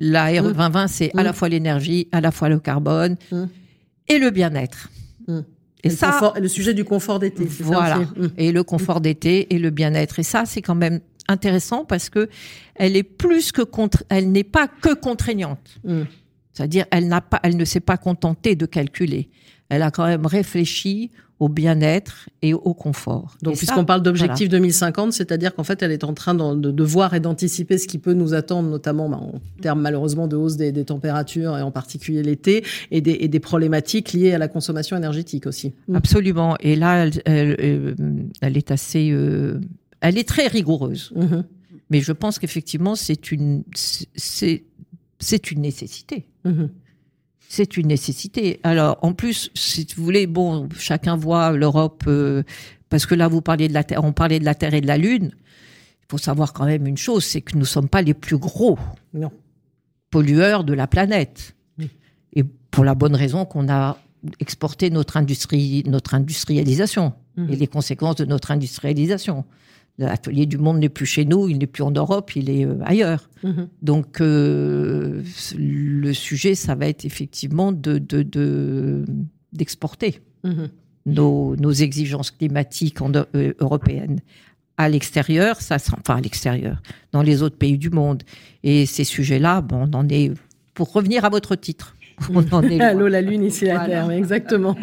La 0.00 0.26
RE 0.26 0.52
2020, 0.52 0.88
c'est 0.88 1.16
à 1.16 1.22
la 1.22 1.30
mm. 1.30 1.34
fois 1.34 1.48
l'énergie, 1.48 2.08
à 2.12 2.20
la 2.20 2.30
fois 2.30 2.48
le 2.48 2.58
carbone 2.58 3.16
mm. 3.30 3.44
et 4.08 4.18
le 4.18 4.30
bien-être. 4.30 4.90
Mm. 5.26 5.40
Et, 5.84 5.90
ça, 5.90 6.32
le, 6.40 6.46
sujet 6.48 6.74
du 6.74 6.84
confort 6.84 7.18
d'été. 7.18 7.44
Voilà. 7.44 8.02
Et 8.36 8.52
le 8.52 8.62
confort 8.62 9.00
d'été 9.00 9.52
et 9.52 9.58
le 9.58 9.70
bien-être. 9.70 10.20
Et 10.20 10.22
ça, 10.22 10.44
c'est 10.46 10.62
quand 10.62 10.76
même 10.76 11.00
intéressant 11.28 11.84
parce 11.84 12.08
que 12.08 12.28
elle 12.76 12.96
est 12.96 13.02
plus 13.02 13.50
que 13.50 13.62
contre, 13.62 14.04
elle 14.08 14.30
n'est 14.30 14.44
pas 14.44 14.68
que 14.68 14.94
contraignante. 14.94 15.80
C'est-à-dire, 16.52 16.84
elle 16.90 17.08
n'a 17.08 17.20
pas, 17.20 17.40
elle 17.42 17.56
ne 17.56 17.64
s'est 17.64 17.80
pas 17.80 17.96
contentée 17.96 18.54
de 18.54 18.66
calculer. 18.66 19.28
Elle 19.72 19.80
a 19.80 19.90
quand 19.90 20.04
même 20.04 20.26
réfléchi 20.26 21.10
au 21.40 21.48
bien-être 21.48 22.28
et 22.42 22.52
au 22.52 22.74
confort. 22.74 23.36
Donc, 23.40 23.56
puisqu'on 23.56 23.86
parle 23.86 24.02
d'objectif 24.02 24.50
2050, 24.50 25.14
c'est-à-dire 25.14 25.54
qu'en 25.54 25.64
fait, 25.64 25.82
elle 25.82 25.90
est 25.90 26.04
en 26.04 26.12
train 26.12 26.34
de, 26.34 26.84
voir 26.84 27.14
et 27.14 27.20
d'anticiper 27.20 27.78
ce 27.78 27.88
qui 27.88 27.98
peut 27.98 28.12
nous 28.12 28.34
attendre, 28.34 28.68
notamment 28.68 29.08
bah, 29.08 29.16
en 29.16 29.40
termes 29.62 29.80
malheureusement 29.80 30.28
de 30.28 30.36
hausse 30.36 30.56
des, 30.56 30.84
températures 30.84 31.56
et 31.56 31.62
en 31.62 31.70
particulier 31.70 32.22
l'été, 32.22 32.64
et 32.90 33.00
des, 33.00 33.40
problématiques 33.40 34.12
liées 34.12 34.34
à 34.34 34.38
la 34.38 34.46
consommation 34.46 34.94
énergétique 34.94 35.46
aussi. 35.46 35.72
Mm. 35.88 35.96
Absolument. 35.96 36.56
Et 36.60 36.76
là, 36.76 37.06
elle, 37.24 37.56
euh, 37.58 37.94
est 38.42 38.70
assez, 38.70 39.10
euh, 39.10 39.58
elle 40.02 40.18
est 40.18 40.28
très 40.28 40.48
rigoureuse. 40.48 41.12
Mm-hmm. 41.16 41.44
Mais 41.88 42.00
je 42.02 42.12
pense 42.12 42.38
qu'effectivement, 42.38 42.94
c'est 42.94 43.32
une, 43.32 43.64
c'est, 43.74 45.50
une 45.50 45.60
nécessité. 45.62 46.26
Mm-hmm 46.44 46.68
c'est 47.52 47.76
une 47.76 47.88
nécessité. 47.88 48.60
Alors, 48.62 48.98
en 49.02 49.12
plus, 49.12 49.50
si 49.52 49.86
vous 49.94 50.02
voulez, 50.02 50.26
bon, 50.26 50.70
chacun 50.78 51.16
voit 51.16 51.52
l'Europe, 51.52 52.04
euh, 52.06 52.44
parce 52.88 53.04
que 53.04 53.14
là, 53.14 53.28
vous 53.28 53.42
parliez 53.42 53.68
de 53.68 53.74
la 53.74 53.84
Terre, 53.84 54.02
on 54.04 54.14
parlait 54.14 54.38
de 54.38 54.44
la 54.46 54.54
Terre 54.54 54.72
et 54.72 54.80
de 54.80 54.86
la 54.86 54.96
Lune. 54.96 55.32
Il 56.00 56.06
faut 56.08 56.16
savoir 56.16 56.54
quand 56.54 56.64
même 56.64 56.86
une 56.86 56.96
chose, 56.96 57.26
c'est 57.26 57.42
que 57.42 57.52
nous 57.52 57.60
ne 57.60 57.66
sommes 57.66 57.90
pas 57.90 58.00
les 58.00 58.14
plus 58.14 58.38
gros 58.38 58.78
pollueurs 60.10 60.64
de 60.64 60.72
la 60.72 60.86
planète. 60.86 61.54
Et 62.32 62.42
pour 62.42 62.84
la 62.84 62.94
bonne 62.94 63.14
raison 63.14 63.44
qu'on 63.44 63.68
a 63.68 63.98
exporté 64.40 64.88
notre 64.88 65.18
industrie, 65.18 65.82
notre 65.86 66.14
industrialisation 66.14 67.12
mmh. 67.36 67.50
et 67.50 67.56
les 67.56 67.66
conséquences 67.66 68.16
de 68.16 68.24
notre 68.24 68.50
industrialisation. 68.50 69.44
L'atelier 69.98 70.46
du 70.46 70.56
monde 70.56 70.78
n'est 70.78 70.88
plus 70.88 71.06
chez 71.06 71.24
nous, 71.24 71.48
il 71.48 71.58
n'est 71.58 71.66
plus 71.66 71.82
en 71.82 71.90
Europe, 71.90 72.34
il 72.34 72.48
est 72.48 72.64
euh, 72.64 72.78
ailleurs. 72.84 73.28
Mhm. 73.42 73.68
Donc 73.82 74.20
euh, 74.20 75.22
le 75.56 76.12
sujet, 76.12 76.54
ça 76.54 76.74
va 76.74 76.88
être 76.88 77.04
effectivement 77.04 77.72
de, 77.72 77.98
d'exporter 79.52 80.20
mhm. 80.44 80.70
nos, 81.06 81.56
nos, 81.56 81.72
exigences 81.72 82.30
climatiques 82.30 83.02
en, 83.02 83.12
euh, 83.14 83.52
européennes 83.60 84.20
à 84.78 84.88
l'extérieur, 84.88 85.60
ça, 85.60 85.76
enfin 85.76 86.16
à 86.16 86.20
l'extérieur, 86.20 86.82
dans 87.12 87.22
les 87.22 87.42
autres 87.42 87.56
pays 87.56 87.78
du 87.78 87.90
monde. 87.90 88.22
Et 88.62 88.86
ces 88.86 89.04
sujets-là, 89.04 89.60
bon, 89.60 89.88
on 89.92 89.96
en 89.96 90.08
est. 90.08 90.32
Pour 90.74 90.90
revenir 90.92 91.26
à 91.26 91.28
votre 91.28 91.54
titre, 91.54 91.96
on 92.32 92.44
en 92.52 92.62
est 92.62 92.80
Allô, 92.80 93.08
la 93.08 93.20
Lune, 93.20 93.44
ici 93.44 93.66
la 93.66 93.86
Terre, 93.86 94.10
exactement. 94.10 94.76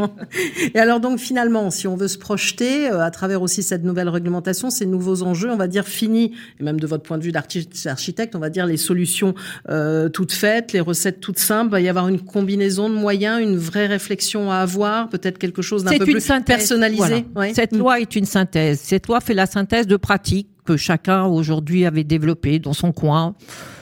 Et 0.74 0.80
alors 0.80 1.00
donc 1.00 1.20
finalement, 1.20 1.72
si 1.72 1.88
on 1.88 1.96
veut 1.96 2.08
se 2.08 2.18
projeter 2.18 2.90
euh, 2.90 3.02
à 3.02 3.12
travers 3.12 3.42
aussi 3.42 3.64
cette 3.64 3.84
nouvelle 3.84 4.10
réglementation, 4.10 4.70
ces 4.70 4.86
nouveaux 4.86 5.24
enjeux, 5.24 5.50
on 5.52 5.58
va 5.58 5.68
dire 5.68 5.86
finis, 5.86 6.34
et 6.60 6.64
même 6.64 6.80
de 6.80 6.88
votre 6.88 7.04
point 7.04 7.18
de 7.18 7.24
vue 7.24 7.32
d'architecte, 7.32 8.36
on 8.36 8.40
va 8.40 8.50
dire 8.50 8.66
les 8.66 8.78
solutions 8.78 9.34
euh, 9.70 10.10
toutes 10.10 10.32
faites, 10.32 10.74
les 10.74 10.80
recettes 10.80 11.20
toutes 11.20 11.40
simples, 11.40 11.70
il 11.70 11.72
va 11.72 11.82
y 11.82 11.90
avoir 11.90 12.08
une 12.08 12.22
combinaison 12.22 12.90
de 12.90 12.96
moyens, 12.96 13.42
une 13.42 13.58
vraie 13.58 13.88
réflexion 13.88 14.52
à 14.52 14.58
avoir, 14.58 15.10
peut-être 15.10 15.38
quelque 15.38 15.62
chose 15.62 15.84
d'un 15.84 15.98
peu 15.98 16.06
plus 16.06 16.28
personnalisé. 16.46 17.26
Cette 17.54 17.76
loi 17.76 18.00
est 18.00 18.16
une 18.16 18.26
synthèse. 18.26 18.80
Cette 18.80 19.08
loi 19.08 19.22
fait 19.22 19.34
la 19.34 19.46
synthèse 19.46 19.88
de 19.88 19.98
pratiques 19.98 20.48
que 20.70 20.78
chacun 20.78 21.26
aujourd'hui 21.26 21.84
avait 21.88 22.04
développé 22.04 22.60
dans 22.60 22.74
son 22.74 22.92
coin 22.92 23.34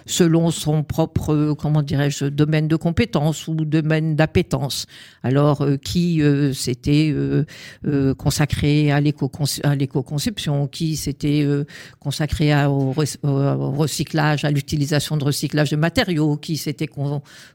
selon 0.06 0.52
son 0.52 0.84
propre, 0.84 1.54
comment 1.60 1.82
dirais-je, 1.82 2.28
domaine 2.28 2.70
de 2.70 2.78
compétence 2.78 3.46
ou 3.50 3.56
domaine 3.56 4.16
d'appétence. 4.16 4.86
Alors, 5.22 5.64
euh, 5.64 5.76
qui 5.76 6.22
euh, 6.22 6.54
s'était 6.54 7.14
euh, 7.14 8.16
consacré 8.16 8.90
à 8.90 9.02
l'éco-conception, 9.02 10.68
qui 10.68 10.96
s'était 10.96 11.46
consacré 12.00 12.54
au, 12.66 12.94
recyclage, 12.94 14.46
à 14.46 14.52
l'utilisation 14.52 15.18
de 15.18 15.26
recyclage 15.26 15.72
de 15.72 15.76
matériaux, 15.76 16.38
qui 16.38 16.56
s'était 16.56 16.90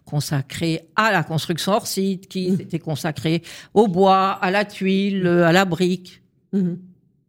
consacré 0.05 0.91
à 0.95 1.11
la 1.11 1.23
construction 1.23 1.73
hors 1.73 1.87
site, 1.87 2.29
qui 2.29 2.51
mmh. 2.51 2.57
s'était 2.59 2.81
consacré 2.81 3.43
au 3.73 3.89
bois, 3.89 4.33
à 4.33 4.51
la 4.51 4.67
tuile, 4.67 5.27
à 5.27 5.53
la 5.53 5.65
brique. 5.65 6.23
Mmh. 6.53 6.75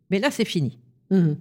Mais 0.10 0.20
là, 0.20 0.32
c'est 0.32 0.44
fini. 0.44 0.80
Mmh. 1.10 1.36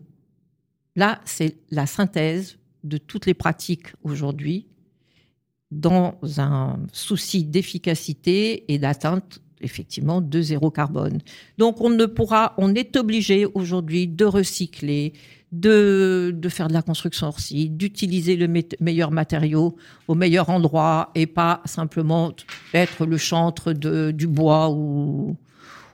Là, 0.97 1.21
c'est 1.25 1.57
la 1.71 1.87
synthèse 1.87 2.59
de 2.85 2.99
toutes 2.99 3.27
les 3.27 3.35
pratiques 3.35 3.89
aujourd'hui 4.03 4.67
dans 5.71 6.19
un 6.37 6.79
souci 6.93 7.45
d'efficacité 7.45 8.73
et 8.73 8.79
d'atteinte 8.79 9.41
effectivement 9.63 10.21
de 10.21 10.41
zéro 10.41 10.71
carbone. 10.71 11.21
Donc 11.57 11.81
on 11.81 11.89
ne 11.89 12.05
pourra, 12.07 12.55
on 12.59 12.75
est 12.75 12.97
obligé 12.97 13.47
aujourd'hui 13.47 14.09
de 14.09 14.25
recycler, 14.25 15.15
de, 15.53 16.35
de 16.37 16.49
faire 16.49 16.69
de 16.69 16.73
la 16.73 16.83
construction 16.83 17.29
hors 17.29 17.41
site, 17.41 17.77
d'utiliser 17.77 18.37
le 18.37 18.49
meilleur 18.81 19.11
matériau 19.13 19.77
au 20.09 20.15
meilleur 20.15 20.51
endroit 20.51 21.11
et 21.15 21.27
pas 21.27 21.63
simplement 21.65 22.33
être 22.75 23.07
le 23.07 23.17
chantre 23.17 23.73
du 23.73 24.27
bois 24.27 24.71
ou, 24.71 25.37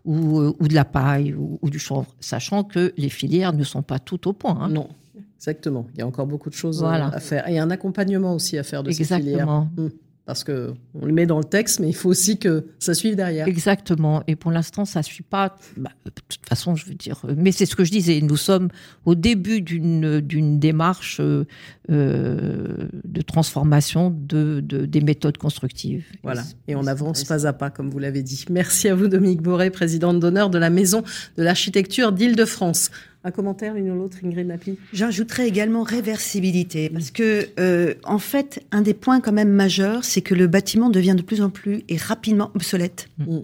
ou, 0.08 0.54
ou 0.58 0.68
de 0.68 0.74
la 0.74 0.86
paille 0.86 1.34
ou, 1.34 1.68
du 1.68 1.78
chanvre, 1.78 2.06
sachant 2.18 2.64
que 2.64 2.94
les 2.96 3.10
filières 3.10 3.52
ne 3.52 3.62
sont 3.62 3.82
pas 3.82 3.98
toutes 3.98 4.26
au 4.26 4.32
point. 4.32 4.58
Hein. 4.58 4.70
Non. 4.70 4.88
Exactement. 5.36 5.86
Il 5.92 6.00
y 6.00 6.02
a 6.02 6.06
encore 6.06 6.26
beaucoup 6.26 6.48
de 6.48 6.54
choses 6.54 6.82
euh, 6.82 6.86
à 6.86 7.20
faire. 7.20 7.46
Et 7.48 7.58
un 7.58 7.70
accompagnement 7.70 8.34
aussi 8.34 8.58
à 8.58 8.62
faire 8.62 8.82
de 8.82 8.90
ces 8.90 9.04
filières. 9.04 9.18
Exactement. 9.18 9.70
Parce 10.28 10.44
que 10.44 10.74
on 10.92 11.06
le 11.06 11.12
met 11.14 11.24
dans 11.24 11.38
le 11.38 11.44
texte, 11.44 11.80
mais 11.80 11.88
il 11.88 11.94
faut 11.94 12.10
aussi 12.10 12.36
que 12.36 12.66
ça 12.78 12.92
suive 12.92 13.16
derrière. 13.16 13.48
Exactement. 13.48 14.22
Et 14.26 14.36
pour 14.36 14.50
l'instant, 14.50 14.84
ça 14.84 15.02
suit 15.02 15.22
pas. 15.22 15.56
Bah, 15.78 15.88
de 16.04 16.10
toute 16.10 16.46
façon, 16.46 16.76
je 16.76 16.84
veux 16.84 16.94
dire, 16.94 17.22
mais 17.34 17.50
c'est 17.50 17.64
ce 17.64 17.74
que 17.74 17.82
je 17.82 17.90
disais. 17.90 18.20
Nous 18.20 18.36
sommes 18.36 18.68
au 19.06 19.14
début 19.14 19.62
d'une 19.62 20.20
d'une 20.20 20.58
démarche 20.58 21.18
euh, 21.20 21.46
de 21.88 23.22
transformation 23.22 24.10
de, 24.10 24.60
de, 24.60 24.84
des 24.84 25.00
méthodes 25.00 25.38
constructives. 25.38 26.04
Voilà. 26.22 26.42
Et 26.66 26.76
on 26.76 26.86
avance 26.86 27.24
pas 27.24 27.46
à 27.46 27.54
pas, 27.54 27.70
comme 27.70 27.88
vous 27.88 27.98
l'avez 27.98 28.22
dit. 28.22 28.44
Merci 28.50 28.90
à 28.90 28.94
vous, 28.94 29.08
Dominique 29.08 29.40
Boré, 29.40 29.70
présidente 29.70 30.20
d'honneur 30.20 30.50
de 30.50 30.58
la 30.58 30.68
Maison 30.68 31.04
de 31.38 31.42
l'Architecture 31.42 32.12
d'Île-de-France. 32.12 32.90
Un 33.24 33.30
commentaire, 33.32 33.74
l'une 33.74 33.90
ou 33.90 33.96
l'autre, 33.96 34.18
Ingrid 34.24 34.46
Napi 34.46 34.78
J'ajouterais 34.92 35.48
également 35.48 35.82
réversibilité, 35.82 36.88
parce 36.88 37.10
que, 37.10 37.48
euh, 37.58 37.94
en 38.04 38.18
fait, 38.18 38.64
un 38.70 38.80
des 38.80 38.94
points 38.94 39.20
quand 39.20 39.32
même 39.32 39.50
majeurs, 39.50 40.04
c'est 40.04 40.20
que 40.20 40.34
le 40.34 40.46
bâtiment 40.46 40.88
devient 40.88 41.16
de 41.16 41.22
plus 41.22 41.42
en 41.42 41.50
plus 41.50 41.82
et 41.88 41.96
rapidement 41.96 42.52
obsolète. 42.54 43.08
Mm. 43.18 43.38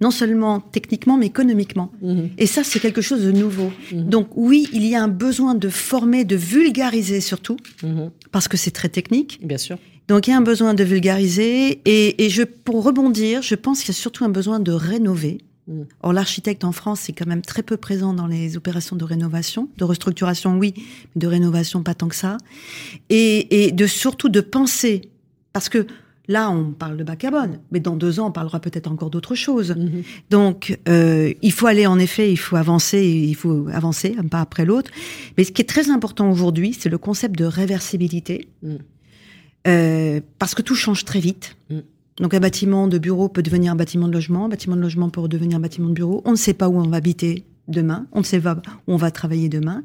Non 0.00 0.10
seulement 0.10 0.58
techniquement, 0.60 1.16
mais 1.16 1.26
économiquement. 1.26 1.92
Mm-hmm. 2.02 2.30
Et 2.38 2.46
ça, 2.46 2.64
c'est 2.64 2.80
quelque 2.80 3.02
chose 3.02 3.22
de 3.24 3.30
nouveau. 3.30 3.70
Donc 3.92 4.28
oui, 4.34 4.68
il 4.72 4.84
y 4.84 4.96
a 4.96 5.02
un 5.02 5.08
besoin 5.08 5.54
de 5.54 5.68
former, 5.68 6.24
de 6.24 6.34
vulgariser 6.34 7.20
surtout, 7.20 7.56
mm-hmm. 7.82 8.10
parce 8.32 8.48
que 8.48 8.56
c'est 8.56 8.72
très 8.72 8.88
technique. 8.88 9.38
Bien 9.46 9.58
sûr. 9.58 9.78
Donc 10.08 10.26
il 10.26 10.30
y 10.30 10.32
a 10.32 10.36
un 10.36 10.42
besoin 10.42 10.74
de 10.74 10.82
vulgariser. 10.82 11.80
Et, 11.84 12.24
et 12.24 12.30
je, 12.30 12.42
pour 12.42 12.82
rebondir, 12.82 13.42
je 13.42 13.54
pense 13.54 13.80
qu'il 13.80 13.88
y 13.88 13.92
a 13.92 13.94
surtout 13.94 14.24
un 14.24 14.28
besoin 14.28 14.58
de 14.58 14.72
rénover. 14.72 15.38
Mm. 15.72 15.82
Or, 16.02 16.12
l'architecte 16.12 16.64
en 16.64 16.72
France 16.72 17.08
est 17.08 17.12
quand 17.12 17.26
même 17.26 17.42
très 17.42 17.62
peu 17.62 17.76
présent 17.76 18.12
dans 18.12 18.26
les 18.26 18.56
opérations 18.56 18.96
de 18.96 19.04
rénovation, 19.04 19.68
de 19.78 19.84
restructuration, 19.84 20.58
oui, 20.58 20.74
mais 21.14 21.20
de 21.20 21.26
rénovation 21.26 21.82
pas 21.82 21.94
tant 21.94 22.08
que 22.08 22.16
ça, 22.16 22.36
et, 23.08 23.72
de 23.72 23.86
surtout 23.86 24.28
de 24.28 24.40
penser, 24.40 25.10
parce 25.52 25.68
que 25.68 25.86
là, 26.28 26.50
on 26.50 26.72
parle 26.72 26.96
de 26.96 27.04
bas 27.04 27.16
carbone, 27.16 27.60
mais 27.70 27.80
dans 27.80 27.96
deux 27.96 28.20
ans, 28.20 28.28
on 28.28 28.32
parlera 28.32 28.60
peut-être 28.60 28.90
encore 28.90 29.10
d'autres 29.10 29.34
choses. 29.34 29.72
Mm-hmm. 29.72 30.04
Donc, 30.30 30.78
euh, 30.88 31.32
il 31.42 31.52
faut 31.52 31.66
aller 31.66 31.86
en 31.86 31.98
effet, 31.98 32.30
il 32.30 32.36
faut 32.36 32.56
avancer, 32.56 33.04
il 33.04 33.34
faut 33.34 33.68
avancer 33.72 34.14
un 34.18 34.26
pas 34.26 34.40
après 34.40 34.64
l'autre. 34.64 34.90
Mais 35.36 35.44
ce 35.44 35.52
qui 35.52 35.62
est 35.62 35.68
très 35.68 35.90
important 35.90 36.30
aujourd'hui, 36.30 36.76
c'est 36.78 36.88
le 36.88 36.98
concept 36.98 37.36
de 37.36 37.44
réversibilité, 37.44 38.48
mm. 38.62 38.74
euh, 39.68 40.20
parce 40.38 40.54
que 40.54 40.62
tout 40.62 40.74
change 40.74 41.04
très 41.04 41.20
vite. 41.20 41.56
Donc 42.22 42.34
un 42.34 42.40
bâtiment 42.40 42.86
de 42.86 42.98
bureau 42.98 43.28
peut 43.28 43.42
devenir 43.42 43.72
un 43.72 43.74
bâtiment 43.74 44.06
de 44.06 44.12
logement, 44.12 44.44
un 44.44 44.48
bâtiment 44.48 44.76
de 44.76 44.80
logement 44.80 45.10
peut 45.10 45.26
devenir 45.26 45.56
un 45.56 45.60
bâtiment 45.60 45.88
de 45.88 45.94
bureau. 45.94 46.22
On 46.24 46.30
ne 46.30 46.36
sait 46.36 46.54
pas 46.54 46.68
où 46.68 46.78
on 46.78 46.88
va 46.88 46.98
habiter 46.98 47.44
demain, 47.66 48.06
on 48.12 48.20
ne 48.20 48.24
sait 48.24 48.40
pas 48.40 48.54
où 48.54 48.92
on 48.92 48.96
va 48.96 49.10
travailler 49.10 49.48
demain. 49.48 49.82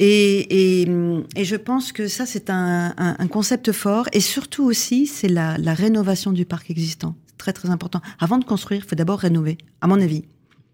Et, 0.00 0.86
je 0.88 1.56
pense 1.56 1.92
que 1.92 2.08
ça, 2.08 2.24
c'est 2.24 2.48
un, 2.48 2.94
concept 3.30 3.72
fort. 3.72 4.08
Et 4.14 4.20
surtout 4.20 4.64
aussi, 4.64 5.06
c'est 5.06 5.28
la, 5.28 5.58
la, 5.58 5.74
rénovation 5.74 6.32
du 6.32 6.46
parc 6.46 6.70
existant. 6.70 7.14
Très, 7.36 7.52
très 7.52 7.68
important. 7.68 8.00
Avant 8.18 8.38
de 8.38 8.44
construire, 8.46 8.80
il 8.82 8.88
faut 8.88 8.96
d'abord 8.96 9.18
rénover, 9.18 9.58
à 9.82 9.86
mon 9.86 10.00
avis. 10.00 10.24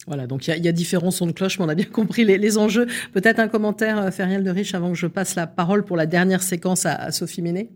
Voilà, 0.07 0.29
donc 0.29 0.47
il 0.47 0.65
y, 0.65 0.69
a 0.69 0.73
différents 0.73 1.11
sons 1.11 1.27
de 1.27 1.33
cloche, 1.33 1.59
mais 1.59 1.65
on 1.65 1.69
a 1.69 1.75
bien 1.75 1.85
compris 1.93 2.25
les, 2.25 2.59
enjeux. 2.59 2.87
Peut-être 3.13 3.41
un 3.41 3.49
commentaire, 3.49 3.99
euh, 3.99 4.11
Feriel 4.13 4.45
de 4.45 4.51
Riche, 4.51 4.75
avant 4.75 4.93
que 4.93 4.99
je 4.99 5.09
passe 5.09 5.35
la 5.35 5.49
parole 5.49 5.85
pour 5.85 5.97
la 5.97 6.07
dernière 6.07 6.45
séquence 6.45 6.87
à, 6.87 6.95
à 6.95 7.11
Sophie 7.11 7.43
Ménet 7.43 7.71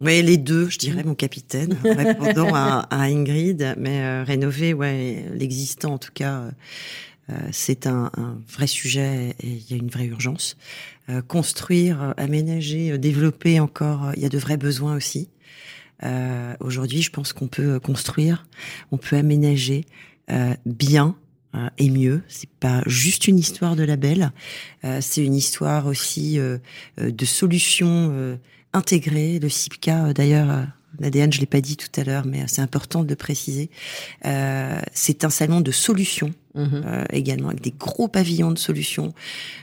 oui, 0.00 0.22
les 0.22 0.36
deux, 0.36 0.68
je 0.68 0.78
dirais, 0.78 1.04
mon 1.04 1.14
capitaine, 1.14 1.76
répondant 1.84 2.54
à, 2.54 2.86
à, 2.90 3.02
Ingrid. 3.04 3.74
Mais 3.78 4.00
euh, 4.00 4.24
rénover, 4.24 4.74
ouais, 4.74 5.24
l'existant, 5.34 5.94
en 5.94 5.98
tout 5.98 6.10
cas, 6.12 6.40
euh, 6.40 6.50
euh, 7.30 7.48
c'est 7.52 7.86
un, 7.86 8.10
un, 8.16 8.38
vrai 8.48 8.66
sujet 8.66 9.34
et 9.40 9.48
il 9.48 9.70
y 9.70 9.74
a 9.74 9.76
une 9.76 9.88
vraie 9.88 10.06
urgence. 10.06 10.56
Euh, 11.08 11.22
construire, 11.22 12.12
aménager, 12.16 12.98
développer 12.98 13.60
encore, 13.60 14.12
il 14.16 14.22
y 14.22 14.26
a 14.26 14.28
de 14.28 14.38
vrais 14.38 14.56
besoins 14.56 14.96
aussi. 14.96 15.28
Aujourd'hui, 16.60 17.00
je 17.00 17.10
pense 17.10 17.32
qu'on 17.32 17.48
peut 17.48 17.80
construire, 17.80 18.46
on 18.92 18.98
peut 18.98 19.16
aménager 19.16 19.86
bien, 20.66 21.16
et 21.78 21.90
mieux. 21.90 22.22
C'est 22.28 22.50
pas 22.50 22.82
juste 22.86 23.28
une 23.28 23.38
histoire 23.38 23.76
de 23.76 23.84
label, 23.84 24.32
euh, 24.84 24.98
c'est 25.00 25.24
une 25.24 25.34
histoire 25.34 25.86
aussi 25.86 26.38
euh, 26.38 26.58
de 26.98 27.24
solutions 27.24 28.38
intégré. 28.74 29.38
Le 29.38 29.48
CIPCA, 29.48 30.06
euh, 30.06 30.12
d'ailleurs, 30.12 30.50
euh, 30.50 30.62
l'ADN, 30.98 31.32
je 31.32 31.40
l'ai 31.40 31.46
pas 31.46 31.60
dit 31.60 31.76
tout 31.76 31.88
à 32.00 32.04
l'heure, 32.04 32.26
mais 32.26 32.44
c'est 32.46 32.62
important 32.62 33.02
de 33.02 33.08
le 33.08 33.16
préciser. 33.16 33.70
Euh, 34.26 34.80
c'est 34.92 35.24
un 35.24 35.30
salon 35.30 35.60
de 35.60 35.70
solutions 35.70 36.32
mhm. 36.54 36.82
euh, 36.84 37.04
également, 37.10 37.48
avec 37.48 37.62
des 37.62 37.74
gros 37.78 38.08
pavillons 38.08 38.50
de 38.50 38.58
solutions, 38.58 39.14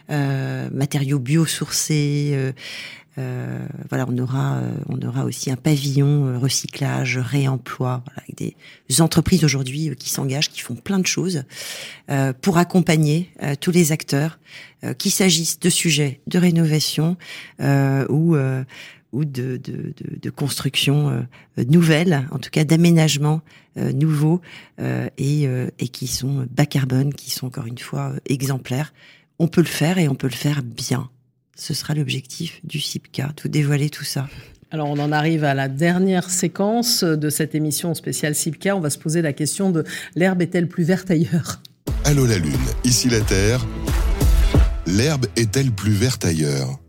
euh, 0.09 0.69
matériaux 0.71 1.19
biosourcés. 1.19 2.53
Euh, 3.17 3.59
voilà, 3.89 4.05
on 4.07 4.17
aura, 4.17 4.61
on 4.87 4.99
aura 5.05 5.25
aussi 5.25 5.51
un 5.51 5.57
pavillon 5.57 6.39
recyclage, 6.39 7.17
réemploi, 7.17 8.03
voilà, 8.05 8.23
avec 8.23 8.37
des 8.37 9.01
entreprises 9.01 9.43
aujourd'hui 9.43 9.91
qui 9.99 10.09
s'engagent, 10.09 10.49
qui 10.49 10.61
font 10.61 10.75
plein 10.75 10.97
de 10.97 11.05
choses 11.05 11.43
pour 12.39 12.57
accompagner 12.57 13.29
tous 13.59 13.71
les 13.71 13.91
acteurs, 13.91 14.39
qu'il 14.97 15.11
s'agisse 15.11 15.59
de 15.59 15.69
sujets 15.69 16.21
de 16.27 16.39
rénovation 16.39 17.17
ou 17.59 18.37
ou 19.11 19.25
de, 19.25 19.57
de, 19.57 19.93
de, 19.95 20.19
de 20.21 20.29
construction 20.29 21.09
euh, 21.09 21.63
nouvelle, 21.67 22.27
en 22.31 22.39
tout 22.39 22.49
cas 22.49 22.63
d'aménagement 22.63 23.41
euh, 23.77 23.93
nouveau 23.93 24.41
euh, 24.79 25.07
et, 25.17 25.47
euh, 25.47 25.69
et 25.79 25.87
qui 25.87 26.07
sont 26.07 26.45
bas 26.49 26.65
carbone, 26.65 27.13
qui 27.13 27.31
sont 27.31 27.47
encore 27.47 27.67
une 27.67 27.77
fois 27.77 28.13
exemplaires. 28.25 28.93
On 29.39 29.47
peut 29.47 29.61
le 29.61 29.67
faire 29.67 29.97
et 29.97 30.09
on 30.09 30.15
peut 30.15 30.27
le 30.27 30.35
faire 30.35 30.61
bien. 30.61 31.09
Ce 31.55 31.73
sera 31.73 31.93
l'objectif 31.93 32.59
du 32.65 32.79
CIPCA, 32.79 33.31
tout 33.35 33.47
dévoiler 33.47 33.89
tout 33.89 34.03
ça. 34.03 34.27
Alors 34.71 34.89
on 34.89 34.99
en 34.99 35.11
arrive 35.11 35.43
à 35.43 35.53
la 35.53 35.67
dernière 35.67 36.29
séquence 36.29 37.03
de 37.03 37.29
cette 37.29 37.55
émission 37.55 37.93
spéciale 37.93 38.35
CIPCA. 38.35 38.75
On 38.75 38.81
va 38.81 38.89
se 38.89 38.97
poser 38.97 39.21
la 39.21 39.33
question 39.33 39.69
de 39.69 39.83
l'herbe 40.15 40.41
est-elle 40.41 40.67
plus 40.67 40.83
verte 40.83 41.11
ailleurs? 41.11 41.61
Allô 42.03 42.25
la 42.25 42.37
Lune, 42.37 42.55
ici 42.83 43.09
la 43.09 43.21
Terre. 43.21 43.65
L'herbe 44.85 45.27
est-elle 45.35 45.71
plus 45.71 45.91
verte 45.93 46.25
ailleurs? 46.25 46.79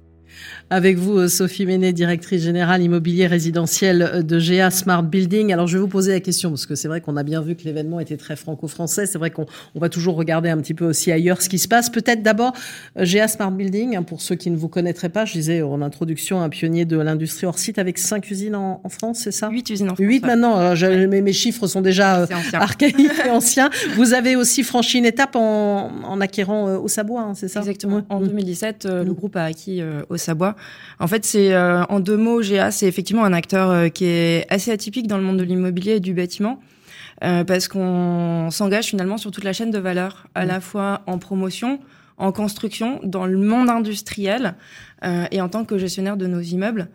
Avec 0.72 0.96
vous, 0.96 1.18
euh, 1.18 1.28
Sophie 1.28 1.66
Ménet, 1.66 1.92
directrice 1.92 2.42
générale 2.42 2.80
immobilier 2.80 3.26
résidentiel 3.26 4.00
euh, 4.00 4.22
de 4.22 4.38
GA 4.38 4.70
Smart 4.70 5.02
Building. 5.02 5.52
Alors, 5.52 5.66
je 5.66 5.76
vais 5.76 5.82
vous 5.82 5.88
poser 5.88 6.12
la 6.12 6.20
question, 6.20 6.48
parce 6.48 6.64
que 6.64 6.74
c'est 6.74 6.88
vrai 6.88 7.02
qu'on 7.02 7.18
a 7.18 7.22
bien 7.22 7.42
vu 7.42 7.56
que 7.56 7.64
l'événement 7.64 8.00
était 8.00 8.16
très 8.16 8.36
franco-français. 8.36 9.04
C'est 9.04 9.18
vrai 9.18 9.30
qu'on 9.30 9.44
on 9.74 9.80
va 9.80 9.90
toujours 9.90 10.16
regarder 10.16 10.48
un 10.48 10.56
petit 10.56 10.72
peu 10.72 10.86
aussi 10.86 11.12
ailleurs 11.12 11.42
ce 11.42 11.50
qui 11.50 11.58
se 11.58 11.68
passe. 11.68 11.90
Peut-être 11.90 12.22
d'abord, 12.22 12.54
euh, 12.98 13.04
GA 13.04 13.28
Smart 13.28 13.50
Building, 13.50 13.96
hein, 13.96 14.02
pour 14.02 14.22
ceux 14.22 14.34
qui 14.34 14.50
ne 14.50 14.56
vous 14.56 14.68
connaîtraient 14.68 15.10
pas, 15.10 15.26
je 15.26 15.34
disais 15.34 15.60
en 15.60 15.82
introduction, 15.82 16.40
un 16.40 16.48
pionnier 16.48 16.86
de 16.86 16.96
l'industrie 16.96 17.46
hors 17.46 17.58
site 17.58 17.78
avec 17.78 17.98
cinq 17.98 18.30
usines 18.30 18.54
en, 18.54 18.80
en 18.82 18.88
France, 18.88 19.20
c'est 19.24 19.30
ça? 19.30 19.50
Huit 19.50 19.68
usines 19.68 19.90
en 19.90 19.94
France. 19.94 20.06
Huit 20.06 20.24
maintenant. 20.24 20.74
Je, 20.74 20.86
mes, 20.86 21.20
mes, 21.20 21.32
chiffres 21.34 21.66
sont 21.66 21.82
déjà 21.82 22.26
archaïques 22.54 23.10
et 23.26 23.30
anciens. 23.30 23.68
Vous 23.96 24.14
avez 24.14 24.36
aussi 24.36 24.62
franchi 24.62 24.96
une 24.96 25.04
étape 25.04 25.36
en, 25.36 25.90
en 26.02 26.20
acquérant 26.22 26.76
au 26.76 26.88
Sabois, 26.88 27.20
hein, 27.20 27.34
c'est 27.34 27.48
ça? 27.48 27.60
Exactement. 27.60 28.00
En 28.08 28.20
2017, 28.20 28.86
mmh. 28.86 29.02
le 29.02 29.12
groupe 29.12 29.36
a 29.36 29.44
acquis 29.44 29.82
au 30.08 30.16
Sabois 30.16 30.56
en 31.02 31.08
fait, 31.08 31.24
c'est 31.24 31.52
euh, 31.52 31.84
en 31.86 31.98
deux 31.98 32.16
mots, 32.16 32.40
GA, 32.42 32.70
c'est 32.70 32.86
effectivement 32.86 33.24
un 33.24 33.32
acteur 33.32 33.70
euh, 33.70 33.88
qui 33.88 34.04
est 34.04 34.46
assez 34.50 34.70
atypique 34.70 35.08
dans 35.08 35.18
le 35.18 35.24
monde 35.24 35.36
de 35.36 35.42
l'immobilier 35.42 35.96
et 35.96 36.00
du 36.00 36.14
bâtiment. 36.14 36.60
Euh, 37.24 37.44
parce 37.44 37.68
qu'on 37.68 38.48
s'engage 38.50 38.86
finalement 38.86 39.16
sur 39.16 39.30
toute 39.30 39.44
la 39.44 39.52
chaîne 39.52 39.70
de 39.70 39.78
valeur, 39.78 40.28
à 40.34 40.44
la 40.44 40.60
fois 40.60 41.02
en 41.06 41.18
promotion, 41.18 41.80
en 42.18 42.32
construction, 42.32 43.00
dans 43.02 43.26
le 43.26 43.36
monde 43.36 43.68
industriel 43.68 44.54
et 45.30 45.40
en 45.40 45.48
tant 45.48 45.64
que 45.64 45.78
gestionnaire 45.78 46.16
de 46.16 46.26
nos 46.26 46.40
immeubles. 46.40 46.88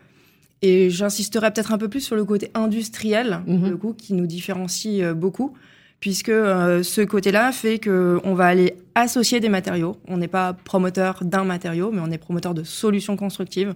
Et 0.62 0.88
j'insisterai 0.88 1.50
peut-être 1.50 1.72
un 1.72 1.78
peu 1.78 1.88
plus 1.88 2.00
sur 2.00 2.16
le 2.16 2.24
côté 2.24 2.50
industriel, 2.54 3.40
mmh. 3.46 3.68
le 3.68 3.76
coup, 3.76 3.92
qui 3.92 4.14
nous 4.14 4.26
différencie 4.26 5.02
beaucoup 5.14 5.54
puisque 6.00 6.28
euh, 6.28 6.82
ce 6.82 7.00
côté-là 7.00 7.52
fait 7.52 7.78
que 7.78 8.20
on 8.24 8.34
va 8.34 8.46
aller 8.46 8.76
associer 8.94 9.40
des 9.40 9.48
matériaux. 9.48 9.96
On 10.06 10.16
n'est 10.16 10.28
pas 10.28 10.52
promoteur 10.52 11.24
d'un 11.24 11.44
matériau, 11.44 11.90
mais 11.92 12.00
on 12.00 12.10
est 12.10 12.18
promoteur 12.18 12.54
de 12.54 12.62
solutions 12.62 13.16
constructives. 13.16 13.74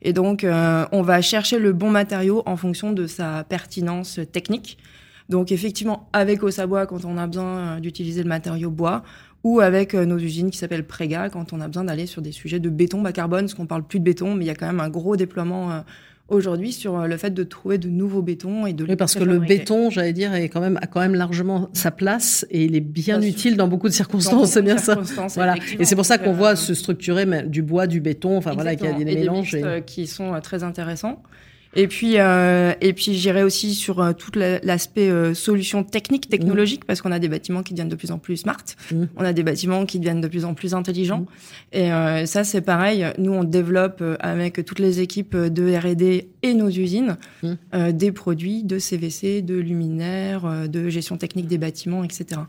Et 0.00 0.12
donc, 0.12 0.44
euh, 0.44 0.86
on 0.92 1.02
va 1.02 1.20
chercher 1.20 1.58
le 1.58 1.72
bon 1.72 1.90
matériau 1.90 2.42
en 2.46 2.56
fonction 2.56 2.92
de 2.92 3.06
sa 3.06 3.44
pertinence 3.44 4.20
technique. 4.32 4.78
Donc, 5.28 5.52
effectivement, 5.52 6.08
avec 6.12 6.42
Osabois, 6.42 6.86
quand 6.86 7.04
on 7.04 7.18
a 7.18 7.26
besoin 7.26 7.58
euh, 7.58 7.80
d'utiliser 7.80 8.22
le 8.22 8.28
matériau 8.28 8.70
bois, 8.70 9.02
ou 9.44 9.60
avec 9.60 9.94
nos 9.94 10.18
usines 10.18 10.50
qui 10.50 10.58
s'appellent 10.58 10.86
Préga, 10.86 11.28
quand 11.30 11.52
on 11.52 11.60
a 11.60 11.68
besoin 11.68 11.84
d'aller 11.84 12.06
sur 12.06 12.22
des 12.22 12.32
sujets 12.32 12.58
de 12.58 12.68
béton 12.68 13.00
bas 13.02 13.12
carbone, 13.12 13.42
parce 13.42 13.54
qu'on 13.54 13.66
parle 13.66 13.84
plus 13.84 14.00
de 14.00 14.04
béton, 14.04 14.34
mais 14.34 14.44
il 14.44 14.48
y 14.48 14.50
a 14.50 14.56
quand 14.56 14.66
même 14.66 14.80
un 14.80 14.88
gros 14.88 15.16
déploiement 15.16 15.84
aujourd'hui 16.28 16.72
sur 16.72 16.98
euh, 16.98 17.06
le 17.06 17.16
fait 17.16 17.30
de 17.30 17.42
trouver 17.42 17.78
de 17.78 17.88
nouveaux 17.88 18.22
bétons 18.22 18.66
et 18.66 18.72
de 18.72 18.84
oui, 18.84 18.96
parce 18.96 19.14
que 19.14 19.24
le 19.24 19.38
béton, 19.38 19.90
j'allais 19.90 20.12
dire, 20.12 20.34
est 20.34 20.48
quand 20.48 20.60
même 20.60 20.78
a 20.82 20.86
quand 20.86 21.00
même 21.00 21.14
largement 21.14 21.70
sa 21.72 21.90
place 21.90 22.46
et 22.50 22.64
il 22.64 22.76
est 22.76 22.80
bien 22.80 23.20
utile 23.22 23.56
dans 23.56 23.68
beaucoup 23.68 23.88
de 23.88 23.94
circonstances, 23.94 24.50
c'est 24.50 24.62
bien 24.62 24.78
ça. 24.78 24.98
Voilà. 25.34 25.54
Et 25.78 25.84
c'est 25.84 25.96
pour 25.96 26.06
ça 26.06 26.18
qu'on 26.18 26.32
voit 26.32 26.52
euh, 26.52 26.56
se 26.56 26.74
structurer 26.74 27.26
du 27.44 27.62
bois, 27.62 27.86
du 27.86 28.00
béton, 28.00 28.36
enfin 28.36 28.52
voilà, 28.52 28.76
qu'il 28.76 28.86
y 28.86 28.90
a 28.90 28.92
des 28.92 29.04
mélanges 29.04 29.54
et... 29.54 29.82
qui 29.86 30.06
sont 30.06 30.34
euh, 30.34 30.40
très 30.40 30.62
intéressants. 30.62 31.22
Et 31.78 31.86
puis, 31.86 32.14
euh, 32.18 32.72
et 32.80 32.92
puis 32.92 33.14
j'irai 33.14 33.44
aussi 33.44 33.72
sur 33.72 34.00
euh, 34.00 34.12
tout 34.12 34.32
l'aspect 34.34 35.08
euh, 35.10 35.32
solution 35.32 35.84
technique, 35.84 36.28
technologique, 36.28 36.84
parce 36.84 37.00
qu'on 37.00 37.12
a 37.12 37.20
des 37.20 37.28
bâtiments 37.28 37.62
qui 37.62 37.72
deviennent 37.72 37.88
de 37.88 37.94
plus 37.94 38.10
en 38.10 38.18
plus 38.18 38.38
smart, 38.38 38.64
mmh. 38.90 39.04
on 39.16 39.24
a 39.24 39.32
des 39.32 39.44
bâtiments 39.44 39.86
qui 39.86 40.00
deviennent 40.00 40.20
de 40.20 40.26
plus 40.26 40.44
en 40.44 40.54
plus 40.54 40.74
intelligents. 40.74 41.20
Mmh. 41.72 41.78
Et 41.78 42.26
ça, 42.26 42.42
c'est 42.42 42.62
pareil. 42.62 43.06
Nous, 43.18 43.32
on 43.32 43.44
développe 43.44 44.02
avec 44.18 44.64
toutes 44.64 44.80
les 44.80 45.00
équipes 45.00 45.36
de 45.36 45.76
R&D 45.76 46.28
et 46.42 46.54
nos 46.54 46.68
usines 46.68 47.16
mmh. 47.44 47.92
des 47.92 48.10
produits 48.10 48.64
de 48.64 48.80
CVC, 48.80 49.42
de 49.42 49.54
luminaires, 49.54 50.68
de 50.68 50.88
gestion 50.88 51.16
technique 51.16 51.46
des 51.46 51.58
bâtiments, 51.58 52.02
etc. 52.02 52.40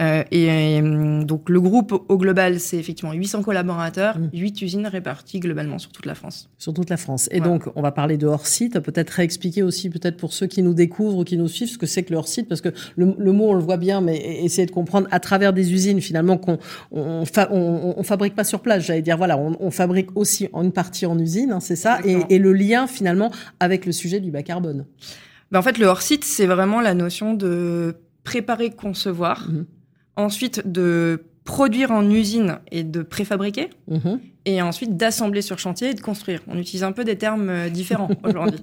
Euh, 0.00 0.24
et, 0.30 0.80
euh, 0.80 1.24
donc 1.24 1.50
le 1.50 1.60
groupe 1.60 2.04
au 2.08 2.16
global, 2.16 2.58
c'est 2.58 2.78
effectivement 2.78 3.12
800 3.12 3.42
collaborateurs, 3.42 4.16
8 4.32 4.62
mmh. 4.62 4.64
usines 4.64 4.86
réparties 4.86 5.40
globalement 5.40 5.78
sur 5.78 5.92
toute 5.92 6.06
la 6.06 6.14
France. 6.14 6.48
Sur 6.58 6.72
toute 6.72 6.88
la 6.88 6.96
France. 6.96 7.28
Et 7.32 7.40
donc 7.40 7.64
on 7.76 7.82
va 7.82 7.92
parler 7.92 8.16
de 8.16 8.26
hors 8.26 8.46
site. 8.46 8.80
Peut-être 8.80 9.10
réexpliquer 9.10 9.62
aussi, 9.62 9.90
peut-être 9.90 10.16
pour 10.16 10.32
ceux 10.32 10.46
qui 10.46 10.62
nous 10.62 10.74
découvrent 10.74 11.18
ou 11.18 11.24
qui 11.24 11.36
nous 11.36 11.48
suivent, 11.48 11.68
ce 11.68 11.78
que 11.78 11.86
c'est 11.86 12.02
que 12.02 12.12
le 12.12 12.16
hors 12.16 12.28
site, 12.28 12.48
parce 12.48 12.60
que 12.60 12.70
le, 12.96 13.32
mot 13.32 13.50
on 13.50 13.54
le 13.54 13.62
voit 13.62 13.76
bien, 13.76 14.00
mais 14.00 14.16
essayer 14.42 14.66
de 14.66 14.72
comprendre 14.72 15.06
à 15.10 15.20
travers 15.20 15.52
des 15.52 15.72
usines 15.72 16.00
finalement 16.00 16.38
qu'on 16.38 16.58
on, 16.92 17.24
on, 17.50 18.02
fabrique 18.02 18.34
pas 18.34 18.44
sur 18.44 18.60
place. 18.60 18.84
J'allais 18.84 19.02
dire 19.02 19.18
voilà, 19.18 19.38
on, 19.38 19.70
fabrique 19.70 20.16
aussi 20.16 20.48
en 20.52 20.64
une 20.64 20.72
partie 20.72 21.06
en 21.06 21.18
usine, 21.18 21.52
hein, 21.52 21.60
c'est 21.60 21.76
ça, 21.76 21.98
et, 22.04 22.38
le 22.40 22.52
lien 22.54 22.86
finalement 22.86 23.30
avec 23.60 23.84
le 23.84 23.92
sujet 23.92 24.18
du 24.18 24.30
bas 24.30 24.42
carbone. 24.42 24.86
Ben 25.50 25.58
en 25.58 25.62
fait, 25.62 25.78
le 25.78 25.86
hors 25.86 26.00
site, 26.00 26.24
c'est 26.24 26.46
vraiment 26.46 26.80
la 26.80 26.94
notion 26.94 27.34
de 27.34 27.96
préparer, 28.24 28.70
concevoir. 28.70 29.48
Mmh 29.50 29.64
ensuite 30.16 30.70
de 30.70 31.24
produire 31.44 31.90
en 31.90 32.08
usine 32.08 32.58
et 32.70 32.84
de 32.84 33.02
préfabriquer, 33.02 33.70
mhm. 33.88 34.20
et 34.44 34.62
ensuite 34.62 34.96
d'assembler 34.96 35.42
sur 35.42 35.58
chantier 35.58 35.90
et 35.90 35.94
de 35.94 36.00
construire. 36.00 36.40
On 36.46 36.56
utilise 36.56 36.84
un 36.84 36.92
peu 36.92 37.02
des 37.02 37.16
termes 37.16 37.48
euh, 37.48 37.68
différents 37.68 38.10
aujourd'hui. 38.24 38.60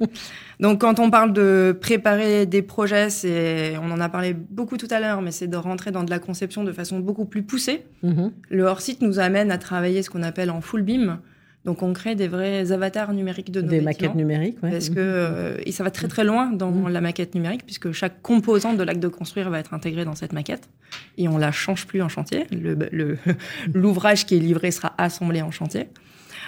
Donc 0.59 0.81
quand 0.81 0.99
on 0.99 1.09
parle 1.09 1.33
de 1.33 1.77
préparer 1.79 2.45
des 2.45 2.61
projets, 2.61 3.09
c'est, 3.09 3.75
on 3.77 3.91
en 3.91 3.99
a 3.99 4.09
parlé 4.09 4.33
beaucoup 4.33 4.77
tout 4.77 4.87
à 4.89 4.99
l'heure, 4.99 5.21
mais 5.21 5.31
c'est 5.31 5.47
de 5.47 5.57
rentrer 5.57 5.91
dans 5.91 6.03
de 6.03 6.09
la 6.09 6.19
conception 6.19 6.63
de 6.63 6.71
façon 6.71 6.99
beaucoup 6.99 7.25
plus 7.25 7.43
poussée. 7.43 7.83
Mhm. 8.03 8.31
Le 8.49 8.63
hors-site 8.63 9.01
nous 9.01 9.19
amène 9.19 9.51
à 9.51 9.57
travailler 9.57 10.01
ce 10.01 10.09
qu'on 10.09 10.23
appelle 10.23 10.51
en 10.51 10.61
full 10.61 10.83
beam, 10.83 11.19
donc 11.67 11.83
on 11.83 11.91
crée 11.91 12.15
des 12.15 12.29
vrais 12.29 12.71
avatars 12.71 13.11
numériques 13.11 13.51
de 13.51 13.61
nos 13.61 13.67
Des 13.67 13.81
maquettes 13.81 14.15
numériques, 14.15 14.63
ouais. 14.63 14.71
Parce 14.71 14.89
que 14.89 14.95
euh, 14.97 15.57
et 15.65 15.73
ça 15.73 15.83
va 15.83 15.91
très 15.91 16.07
très 16.07 16.23
loin 16.23 16.49
dans 16.49 16.71
mmh. 16.71 16.87
la 16.87 17.01
maquette 17.01 17.35
numérique 17.35 17.65
puisque 17.65 17.91
chaque 17.91 18.21
composante 18.21 18.77
de 18.77 18.83
l'acte 18.83 19.01
de 19.01 19.09
construire 19.09 19.49
va 19.49 19.59
être 19.59 19.73
intégrée 19.73 20.05
dans 20.05 20.15
cette 20.15 20.31
maquette 20.31 20.69
et 21.17 21.27
on 21.27 21.37
la 21.37 21.51
change 21.51 21.85
plus 21.85 22.01
en 22.01 22.07
chantier. 22.07 22.45
Le 22.51 23.17
l'ouvrage 23.73 24.25
qui 24.25 24.37
est 24.37 24.39
livré 24.39 24.71
sera 24.71 24.95
assemblé 24.97 25.41
en 25.41 25.51
chantier. 25.51 25.89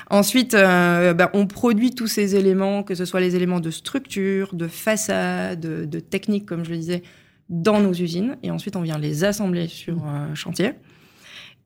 Ensuite, 0.09 0.53
euh, 0.53 1.13
bah, 1.13 1.29
on 1.33 1.47
produit 1.47 1.91
tous 1.91 2.07
ces 2.07 2.37
éléments, 2.37 2.83
que 2.83 2.95
ce 2.95 3.03
soit 3.03 3.19
les 3.19 3.35
éléments 3.35 3.59
de 3.59 3.71
structure, 3.71 4.55
de 4.55 4.69
façade, 4.69 5.59
de, 5.59 5.99
technique, 5.99 6.45
comme 6.45 6.63
je 6.63 6.71
le 6.71 6.77
disais, 6.77 7.03
dans 7.49 7.81
nos 7.81 7.93
usines. 7.93 8.37
Et 8.41 8.51
ensuite, 8.51 8.77
on 8.77 8.81
vient 8.81 8.97
les 8.97 9.25
assembler 9.25 9.67
sur 9.67 9.97
euh, 9.97 10.33
chantier. 10.33 10.71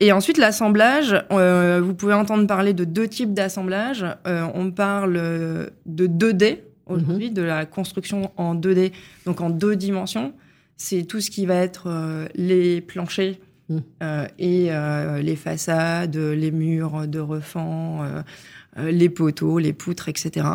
Et 0.00 0.12
ensuite, 0.12 0.38
l'assemblage, 0.38 1.14
euh, 1.30 1.80
vous 1.82 1.94
pouvez 1.94 2.14
entendre 2.14 2.46
parler 2.46 2.74
de 2.74 2.84
deux 2.84 3.08
types 3.08 3.32
d'assemblage. 3.32 4.04
Euh, 4.26 4.46
on 4.54 4.70
parle 4.70 5.14
de 5.86 6.06
2D 6.06 6.58
aujourd'hui, 6.86 7.28
mhm. 7.28 7.34
de 7.34 7.42
la 7.42 7.64
construction 7.64 8.30
en 8.36 8.54
2D, 8.54 8.92
donc 9.24 9.40
en 9.40 9.50
deux 9.50 9.76
dimensions. 9.76 10.34
C'est 10.76 11.04
tout 11.04 11.20
ce 11.20 11.30
qui 11.30 11.46
va 11.46 11.54
être 11.54 11.84
euh, 11.86 12.26
les 12.34 12.80
planchers 12.80 13.36
mhm. 13.68 13.82
et 14.38 14.70
les 15.22 15.36
façades, 15.36 16.16
les 16.16 16.50
murs 16.50 17.06
de 17.06 17.20
refend, 17.20 18.04
les 18.76 19.08
poteaux, 19.08 19.58
les 19.58 19.72
poutres, 19.72 20.08
etc. 20.08 20.46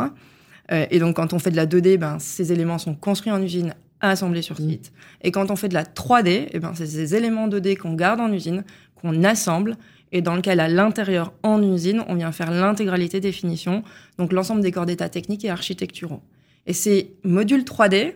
et 0.69 0.99
donc, 0.99 1.15
quand 1.15 1.33
on 1.33 1.39
fait 1.39 1.51
de 1.51 1.55
la 1.55 1.65
2D, 1.65 1.97
ben, 1.97 2.19
ces 2.19 2.51
éléments 2.51 2.77
sont 2.77 2.93
construits 2.93 3.31
en 3.31 3.41
usine 3.41 3.73
assemblés 4.01 4.41
sur 4.41 4.59
mhm. 4.59 4.69
site. 4.69 4.91
Et 5.21 5.31
quand 5.31 5.51
on 5.51 5.55
fait 5.55 5.69
de 5.69 5.73
la 5.73 5.83
3D, 5.83 6.47
eh 6.51 6.59
ben, 6.59 6.73
c'est 6.75 6.85
ces 6.85 7.15
éléments 7.15 7.47
2D 7.47 7.77
qu'on 7.77 7.93
garde 7.93 8.19
en 8.19 8.31
usine, 8.31 8.63
qu'on 8.95 9.23
assemble 9.23 9.77
et 10.11 10.21
dans 10.21 10.35
lequel, 10.35 10.59
à 10.59 10.67
l'intérieur, 10.67 11.33
en 11.43 11.61
usine, 11.61 12.03
on 12.07 12.15
vient 12.15 12.31
faire 12.31 12.51
l'intégralité 12.51 13.19
des 13.19 13.31
finitions, 13.31 13.83
donc 14.17 14.33
l'ensemble 14.33 14.61
des 14.61 14.71
corps 14.71 14.85
d'état 14.85 15.09
techniques 15.09 15.45
et 15.45 15.49
architecturaux. 15.49 16.21
Et 16.65 16.73
ces 16.73 17.13
modules 17.23 17.63
3D, 17.63 18.15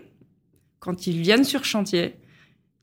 quand 0.79 1.07
ils 1.07 1.21
viennent 1.21 1.43
sur 1.43 1.65
chantier, 1.65 2.15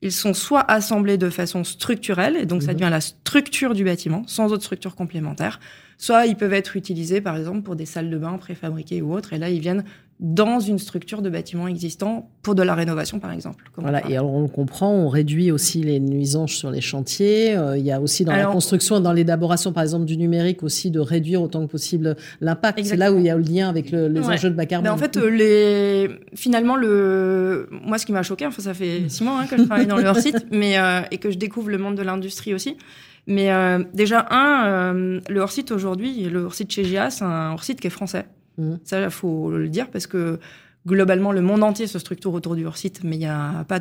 ils 0.02 0.12
sont 0.12 0.32
soit 0.32 0.64
assemblés 0.70 1.18
de 1.18 1.28
façon 1.28 1.64
structurelle, 1.64 2.36
et 2.36 2.46
donc 2.46 2.62
ça 2.62 2.72
mhm. 2.72 2.78
devient 2.78 2.90
la 2.90 3.00
structure 3.00 3.74
du 3.74 3.84
bâtiment, 3.84 4.22
sans 4.26 4.52
autre 4.52 4.62
structure 4.62 4.94
complémentaire, 4.94 5.60
soit 5.98 6.26
ils 6.26 6.36
peuvent 6.36 6.54
être 6.54 6.76
utilisés, 6.76 7.20
par 7.20 7.36
exemple, 7.36 7.62
pour 7.62 7.76
des 7.76 7.86
salles 7.86 8.10
de 8.10 8.16
bain 8.16 8.38
préfabriquées 8.38 9.02
ou 9.02 9.12
autres, 9.12 9.32
et 9.32 9.38
là, 9.38 9.50
ils 9.50 9.60
viennent 9.60 9.84
dans 10.20 10.60
une 10.60 10.78
structure 10.78 11.22
de 11.22 11.30
bâtiment 11.30 11.66
existant 11.66 12.30
pour 12.42 12.54
de 12.54 12.62
la 12.62 12.74
rénovation, 12.74 13.18
par 13.18 13.32
exemple. 13.32 13.70
Voilà, 13.78 14.06
et 14.06 14.18
alors 14.18 14.34
on 14.34 14.42
le 14.42 14.48
comprend, 14.48 14.92
on 14.92 15.08
réduit 15.08 15.50
aussi 15.50 15.82
les 15.82 15.98
nuisances 15.98 16.52
sur 16.52 16.70
les 16.70 16.82
chantiers. 16.82 17.56
Euh, 17.56 17.78
il 17.78 17.86
y 17.86 17.90
a 17.90 18.02
aussi 18.02 18.26
dans 18.26 18.36
la 18.36 18.44
construction 18.44 18.98
et 18.98 19.00
dans 19.00 19.14
l'élaboration, 19.14 19.72
par 19.72 19.82
exemple, 19.82 20.04
du 20.04 20.18
numérique, 20.18 20.62
aussi 20.62 20.90
de 20.90 21.00
réduire 21.00 21.40
autant 21.40 21.66
que 21.66 21.70
possible 21.70 22.16
l'impact. 22.42 22.84
C'est 22.84 22.96
là 22.96 23.12
où 23.12 23.18
il 23.18 23.24
y 23.24 23.30
a 23.30 23.36
le 23.36 23.42
lien 23.42 23.70
avec 23.70 23.90
les 23.92 24.20
enjeux 24.20 24.50
de 24.50 24.54
bas 24.54 24.66
carbone. 24.66 24.92
en 24.92 24.98
fait, 24.98 25.16
euh, 25.16 25.30
les... 25.30 26.10
finalement, 26.34 26.76
le... 26.76 27.70
moi, 27.70 27.96
ce 27.96 28.04
qui 28.04 28.12
m'a 28.12 28.22
choqué, 28.22 28.44
enfin, 28.44 28.60
ça 28.60 28.74
fait 28.74 29.08
six 29.08 29.24
mois 29.24 29.40
hein, 29.40 29.46
que 29.46 29.56
je 29.56 29.62
travaille 29.62 29.86
dans 29.86 29.96
le 29.96 30.04
hors-site, 30.04 30.46
mais 30.50 30.78
euh, 30.78 31.00
et 31.10 31.16
que 31.16 31.30
je 31.30 31.38
découvre 31.38 31.70
le 31.70 31.78
monde 31.78 31.94
de 31.94 32.02
l'industrie 32.02 32.52
aussi. 32.52 32.76
Mais 33.26 33.48
déjà, 33.94 34.26
un, 34.30 34.92
le 34.92 35.40
hors-site 35.40 35.70
aujourd'hui, 35.70 36.24
le 36.24 36.40
hors-site 36.40 36.72
chez 36.72 36.84
GIA, 36.84 37.10
c'est 37.10 37.24
un 37.24 37.52
hors-site 37.52 37.80
qui 37.80 37.86
est 37.86 37.90
français. 37.90 38.26
Mmh. 38.60 38.78
Ça, 38.84 39.00
il 39.02 39.10
faut 39.10 39.50
le 39.50 39.68
dire 39.68 39.90
parce 39.90 40.06
que 40.06 40.38
globalement, 40.86 41.32
le 41.32 41.40
monde 41.40 41.62
entier 41.62 41.86
se 41.86 41.98
structure 41.98 42.32
autour 42.34 42.54
du 42.54 42.66
hors-site, 42.66 43.02
mais 43.04 43.16
il 43.16 43.20
n'y 43.20 43.26
a 43.26 43.64
pas 43.64 43.80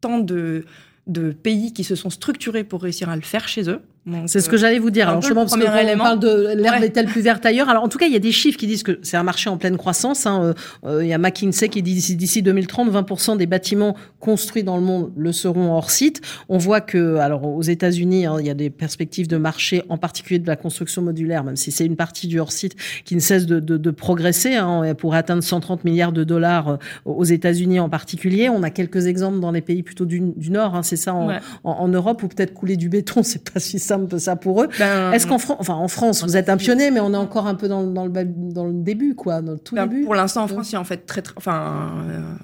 tant 0.00 0.18
de, 0.18 0.64
de 1.06 1.32
pays 1.32 1.72
qui 1.72 1.82
se 1.82 1.94
sont 1.94 2.10
structurés 2.10 2.64
pour 2.64 2.82
réussir 2.82 3.08
à 3.08 3.16
le 3.16 3.22
faire 3.22 3.48
chez 3.48 3.68
eux. 3.68 3.80
C'est 4.26 4.40
ce 4.40 4.48
que 4.48 4.56
j'allais 4.56 4.78
vous 4.78 4.90
dire. 4.90 5.08
Alors, 5.08 5.20
justement, 5.20 5.44
parce 5.44 5.56
parle 5.56 6.20
de 6.20 6.54
l'herbe 6.54 6.82
est-elle 6.82 7.06
plus 7.06 7.20
verte 7.20 7.44
ailleurs? 7.44 7.68
Alors, 7.68 7.82
en 7.82 7.88
tout 7.88 7.98
cas, 7.98 8.06
il 8.06 8.12
y 8.12 8.16
a 8.16 8.20
des 8.20 8.32
chiffres 8.32 8.58
qui 8.58 8.66
disent 8.66 8.82
que 8.82 8.98
c'est 9.02 9.16
un 9.16 9.22
marché 9.22 9.50
en 9.50 9.58
pleine 9.58 9.76
croissance. 9.76 10.26
Hein. 10.26 10.42
Euh, 10.42 10.54
euh, 10.86 11.04
il 11.04 11.08
y 11.08 11.12
a 11.12 11.18
McKinsey 11.18 11.68
qui 11.68 11.82
dit 11.82 11.94
d'ici 12.16 12.42
2030, 12.42 12.90
20% 12.90 13.36
des 13.36 13.46
bâtiments 13.46 13.96
construits 14.20 14.62
dans 14.62 14.76
le 14.76 14.82
monde 14.82 15.12
le 15.16 15.32
seront 15.32 15.72
hors 15.72 15.90
site. 15.90 16.20
On 16.48 16.58
voit 16.58 16.80
que, 16.80 17.16
alors, 17.16 17.44
aux 17.44 17.62
États-Unis, 17.62 18.26
hein, 18.26 18.36
il 18.40 18.46
y 18.46 18.50
a 18.50 18.54
des 18.54 18.70
perspectives 18.70 19.28
de 19.28 19.36
marché, 19.36 19.82
en 19.88 19.98
particulier 19.98 20.38
de 20.38 20.46
la 20.46 20.56
construction 20.56 21.02
modulaire, 21.02 21.44
même 21.44 21.56
si 21.56 21.70
c'est 21.70 21.84
une 21.84 21.96
partie 21.96 22.28
du 22.28 22.40
hors 22.40 22.52
site 22.52 22.76
qui 23.04 23.14
ne 23.14 23.20
cesse 23.20 23.46
de, 23.46 23.60
de, 23.60 23.76
de 23.76 23.90
progresser 23.90 24.54
hein, 24.54 24.94
pour 24.96 25.14
atteindre 25.14 25.42
130 25.42 25.84
milliards 25.84 26.12
de 26.12 26.24
dollars 26.24 26.68
euh, 26.68 26.76
aux 27.04 27.24
États-Unis 27.24 27.80
en 27.80 27.88
particulier. 27.88 28.48
On 28.48 28.62
a 28.62 28.70
quelques 28.70 29.06
exemples 29.06 29.40
dans 29.40 29.50
les 29.50 29.60
pays 29.60 29.82
plutôt 29.82 30.06
du, 30.06 30.20
du 30.36 30.50
Nord. 30.50 30.74
Hein, 30.74 30.82
c'est 30.82 30.96
ça 30.96 31.14
en, 31.14 31.30
en, 31.30 31.40
en, 31.64 31.88
Europe 31.88 32.22
ou 32.22 32.28
peut-être 32.28 32.54
couler 32.54 32.76
du 32.76 32.88
béton, 32.88 33.22
c'est 33.22 33.50
pas 33.50 33.60
si 33.60 33.78
simple 33.78 33.97
un 33.98 34.06
peu 34.06 34.18
ça 34.18 34.36
pour 34.36 34.62
eux. 34.62 34.68
Ben, 34.78 35.12
Est-ce 35.12 35.26
qu'en 35.26 35.36
enfin 35.36 35.74
en 35.74 35.88
France, 35.88 36.24
vous 36.24 36.36
êtes 36.36 36.48
un 36.48 36.56
pionnier, 36.56 36.90
mais 36.90 37.00
on 37.00 37.12
est 37.12 37.18
encore 37.18 37.46
un 37.46 37.54
peu 37.54 37.68
dans, 37.68 37.84
dans, 37.84 38.06
le, 38.06 38.12
dans 38.24 38.66
le 38.66 38.72
début, 38.72 39.14
quoi, 39.14 39.42
dans 39.42 39.52
le 39.52 39.58
tout 39.58 39.74
ben, 39.74 39.86
début. 39.86 40.04
Pour 40.04 40.14
l'instant, 40.14 40.44
en 40.44 40.48
France, 40.48 40.70
il 40.70 40.74
y 40.74 40.76
a 40.76 40.80
en 40.80 40.84
fait 40.84 41.06
très, 41.06 41.22
très 41.22 41.34
enfin, 41.36 41.92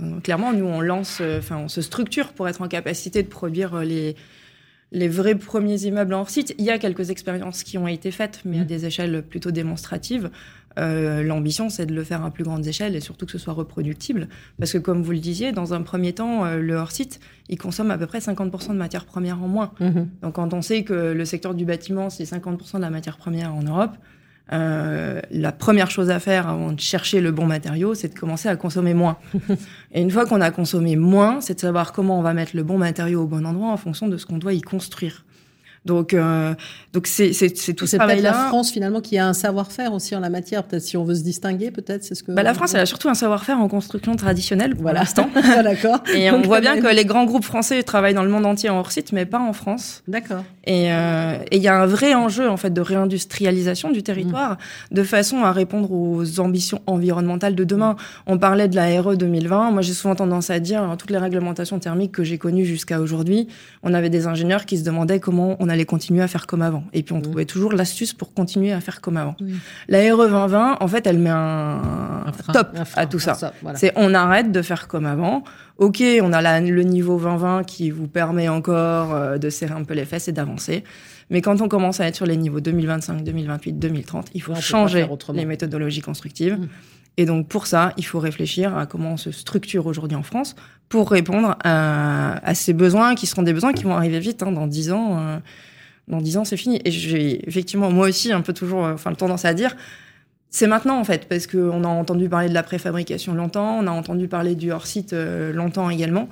euh, 0.02 0.20
clairement, 0.20 0.52
nous 0.52 0.66
on 0.66 0.80
lance, 0.80 1.18
euh, 1.20 1.38
enfin, 1.38 1.56
on 1.56 1.68
se 1.68 1.82
structure 1.82 2.32
pour 2.32 2.48
être 2.48 2.62
en 2.62 2.68
capacité 2.68 3.22
de 3.22 3.28
produire 3.28 3.76
euh, 3.76 3.84
les 3.84 4.16
les 4.92 5.08
vrais 5.08 5.34
premiers 5.34 5.82
immeubles 5.82 6.14
en 6.14 6.24
site. 6.24 6.54
Il 6.56 6.64
y 6.64 6.70
a 6.70 6.78
quelques 6.78 7.10
expériences 7.10 7.64
qui 7.64 7.78
ont 7.78 7.88
été 7.88 8.12
faites, 8.12 8.40
mais 8.44 8.60
à 8.60 8.62
mmh. 8.62 8.66
des 8.66 8.86
échelles 8.86 9.22
plutôt 9.22 9.50
démonstratives. 9.50 10.30
Euh, 10.78 11.22
l'ambition, 11.22 11.68
c'est 11.68 11.86
de 11.86 11.94
le 11.94 12.04
faire 12.04 12.24
à 12.24 12.30
plus 12.30 12.44
grande 12.44 12.66
échelle 12.66 12.96
et 12.96 13.00
surtout 13.00 13.26
que 13.26 13.32
ce 13.32 13.38
soit 13.38 13.52
reproductible. 13.52 14.28
Parce 14.58 14.72
que, 14.72 14.78
comme 14.78 15.02
vous 15.02 15.12
le 15.12 15.18
disiez, 15.18 15.52
dans 15.52 15.74
un 15.74 15.82
premier 15.82 16.12
temps, 16.12 16.44
euh, 16.44 16.58
le 16.58 16.74
hors-site, 16.74 17.20
il 17.48 17.58
consomme 17.58 17.90
à 17.90 17.98
peu 17.98 18.06
près 18.06 18.18
50% 18.18 18.68
de 18.68 18.78
matières 18.78 19.04
premières 19.04 19.42
en 19.42 19.48
moins. 19.48 19.72
Mhm. 19.80 20.08
Donc, 20.22 20.34
quand 20.34 20.52
on 20.52 20.62
sait 20.62 20.82
que 20.82 21.12
le 21.12 21.24
secteur 21.24 21.54
du 21.54 21.64
bâtiment, 21.64 22.10
c'est 22.10 22.24
50% 22.24 22.76
de 22.78 22.82
la 22.82 22.90
matière 22.90 23.16
première 23.16 23.54
en 23.54 23.62
Europe, 23.62 23.96
euh, 24.52 25.22
la 25.30 25.52
première 25.52 25.90
chose 25.90 26.10
à 26.10 26.20
faire 26.20 26.48
avant 26.48 26.72
de 26.72 26.80
chercher 26.80 27.20
le 27.20 27.32
bon 27.32 27.46
matériau, 27.46 27.94
c'est 27.94 28.08
de 28.08 28.18
commencer 28.18 28.48
à 28.48 28.56
consommer 28.56 28.92
moins. 28.92 29.16
et 29.92 30.02
une 30.02 30.10
fois 30.10 30.26
qu'on 30.26 30.40
a 30.40 30.50
consommé 30.50 30.96
moins, 30.96 31.40
c'est 31.40 31.54
de 31.54 31.60
savoir 31.60 31.92
comment 31.92 32.18
on 32.18 32.22
va 32.22 32.34
mettre 32.34 32.54
le 32.54 32.62
bon 32.62 32.76
matériau 32.76 33.22
au 33.22 33.26
bon 33.26 33.46
endroit 33.46 33.70
en 33.70 33.76
fonction 33.76 34.06
de 34.06 34.16
ce 34.16 34.26
qu'on 34.26 34.38
doit 34.38 34.52
y 34.52 34.60
construire. 34.60 35.24
Donc, 35.84 36.14
euh, 36.14 36.54
donc 36.92 37.06
c'est 37.06 37.32
c'est 37.32 37.50
tout 37.74 37.86
ce 37.86 37.96
travail 37.96 38.22
là. 38.22 38.30
la 38.30 38.48
France 38.48 38.70
finalement 38.72 39.00
qui 39.02 39.18
a 39.18 39.26
un 39.26 39.34
savoir-faire 39.34 39.92
aussi 39.92 40.16
en 40.16 40.20
la 40.20 40.30
matière. 40.30 40.64
Peut-être 40.64 40.82
si 40.82 40.96
on 40.96 41.04
veut 41.04 41.14
se 41.14 41.22
distinguer, 41.22 41.70
peut-être 41.70 42.04
c'est 42.04 42.14
ce 42.14 42.22
que. 42.22 42.32
Bah, 42.32 42.42
la 42.42 42.54
France, 42.54 42.74
elle 42.74 42.80
a 42.80 42.86
surtout 42.86 43.08
un 43.08 43.14
savoir-faire 43.14 43.60
en 43.60 43.68
construction 43.68 44.16
traditionnelle 44.16 44.74
pour 44.76 44.90
l'instant. 44.90 45.28
D'accord. 45.62 46.02
Et 46.14 46.30
on 46.30 46.40
voit 46.40 46.60
bien 46.60 46.80
que 46.80 46.86
les 46.86 47.04
grands 47.04 47.24
groupes 47.24 47.44
français 47.44 47.82
travaillent 47.82 48.14
dans 48.14 48.24
le 48.24 48.30
monde 48.30 48.46
entier 48.46 48.70
en 48.70 48.78
hors 48.78 48.92
site, 48.92 49.12
mais 49.12 49.26
pas 49.26 49.40
en 49.40 49.52
France. 49.52 50.02
D'accord. 50.08 50.44
Euh, 50.66 51.38
et 51.50 51.56
il 51.56 51.62
y 51.62 51.68
a 51.68 51.76
un 51.76 51.86
vrai 51.86 52.14
enjeu 52.14 52.48
en 52.48 52.56
fait 52.56 52.70
de 52.70 52.80
réindustrialisation 52.80 53.90
du 53.90 54.02
territoire 54.02 54.56
de 54.90 55.02
façon 55.02 55.42
à 55.44 55.52
répondre 55.52 55.92
aux 55.92 56.40
ambitions 56.40 56.80
environnementales 56.86 57.54
de 57.54 57.64
demain. 57.64 57.96
On 58.26 58.38
parlait 58.38 58.68
de 58.68 58.76
la 58.76 59.00
RE 59.02 59.16
2020. 59.16 59.70
Moi, 59.72 59.82
j'ai 59.82 59.92
souvent 59.92 60.14
tendance 60.14 60.48
à 60.48 60.60
dire 60.60 60.82
hein, 60.82 60.96
toutes 60.96 61.10
les 61.10 61.18
réglementations 61.18 61.78
thermiques 61.78 62.12
que 62.12 62.24
j'ai 62.24 62.38
connues 62.38 62.64
jusqu'à 62.64 63.00
aujourd'hui, 63.00 63.48
on 63.82 63.92
avait 63.92 64.10
des 64.10 64.26
ingénieurs 64.26 64.64
qui 64.64 64.78
se 64.78 64.84
demandaient 64.84 65.20
comment 65.20 65.56
on 65.58 65.68
allait 65.74 65.84
continuer 65.84 66.22
à 66.22 66.28
faire 66.28 66.46
comme 66.46 66.62
avant. 66.62 66.84
Et 66.92 67.02
puis 67.02 67.12
on 67.14 67.20
trouvait 67.20 67.44
toujours 67.44 67.72
l'astuce 67.72 68.12
pour 68.12 68.32
continuer 68.32 68.72
à 68.72 68.80
faire 68.80 69.00
comme 69.00 69.16
avant. 69.16 69.36
La 69.88 69.98
RE 70.14 70.26
2020, 70.26 70.78
en 70.80 70.88
fait, 70.88 71.06
elle 71.06 71.18
met 71.18 71.30
un, 71.30 72.24
top 72.52 72.76
à 72.96 73.06
tout 73.06 73.18
ça. 73.18 73.52
C'est 73.74 73.92
on 73.96 74.14
arrête 74.14 74.50
de 74.50 74.62
faire 74.62 74.88
comme 74.88 75.06
avant. 75.06 75.44
Ok, 75.76 76.02
on 76.22 76.32
a 76.32 76.60
le 76.60 76.82
niveau 76.82 77.18
2020 77.18 77.64
qui 77.64 77.90
vous 77.90 78.06
permet 78.06 78.48
encore 78.48 79.12
euh, 79.12 79.38
de 79.38 79.50
serrer 79.50 79.74
un 79.74 79.82
peu 79.82 79.94
les 79.94 80.04
fesses 80.04 80.28
et 80.28 80.32
d'avancer. 80.32 80.84
Mais 81.30 81.40
quand 81.40 81.60
on 81.60 81.68
commence 81.68 82.00
à 82.00 82.06
être 82.06 82.14
sur 82.14 82.26
les 82.26 82.36
niveaux 82.36 82.60
2025, 82.60 83.24
2028, 83.24 83.72
2030, 83.72 84.28
il 84.34 84.42
faut 84.42 84.54
changer 84.54 85.06
les 85.32 85.44
méthodologies 85.44 86.02
constructives. 86.02 86.58
Mmh. 86.58 86.68
Et 87.16 87.26
donc 87.26 87.48
pour 87.48 87.66
ça, 87.66 87.92
il 87.96 88.04
faut 88.04 88.18
réfléchir 88.18 88.76
à 88.76 88.86
comment 88.86 89.12
on 89.12 89.16
se 89.16 89.30
structure 89.30 89.86
aujourd'hui 89.86 90.16
en 90.16 90.22
France 90.22 90.56
pour 90.88 91.10
répondre 91.10 91.56
à, 91.64 92.54
ces 92.54 92.72
besoins 92.72 93.14
qui 93.14 93.26
seront 93.26 93.42
des 93.42 93.52
besoins 93.52 93.72
qui 93.72 93.84
vont 93.84 93.94
arriver 93.94 94.20
vite. 94.20 94.42
Hein, 94.42 94.52
dans 94.52 94.66
10 94.66 94.92
ans, 94.92 95.18
euh, 95.18 95.38
dans 96.08 96.20
10 96.20 96.36
ans, 96.38 96.44
c'est 96.44 96.56
fini. 96.56 96.80
Et 96.84 96.90
j'ai 96.90 97.46
effectivement, 97.48 97.90
moi 97.90 98.08
aussi, 98.08 98.32
un 98.32 98.42
peu 98.42 98.52
toujours, 98.52 98.84
euh, 98.84 98.94
enfin, 98.94 99.12
tendance 99.14 99.44
à 99.44 99.54
dire, 99.54 99.76
c'est 100.50 100.68
maintenant 100.68 101.00
en 101.00 101.04
fait, 101.04 101.26
parce 101.28 101.48
qu'on 101.48 101.82
a 101.82 101.88
entendu 101.88 102.28
parler 102.28 102.48
de 102.48 102.54
la 102.54 102.62
préfabrication 102.62 103.34
longtemps, 103.34 103.78
on 103.80 103.88
a 103.88 103.90
entendu 103.90 104.28
parler 104.28 104.54
du 104.54 104.70
hors-site 104.70 105.12
euh, 105.12 105.52
longtemps 105.52 105.90
également. 105.90 106.28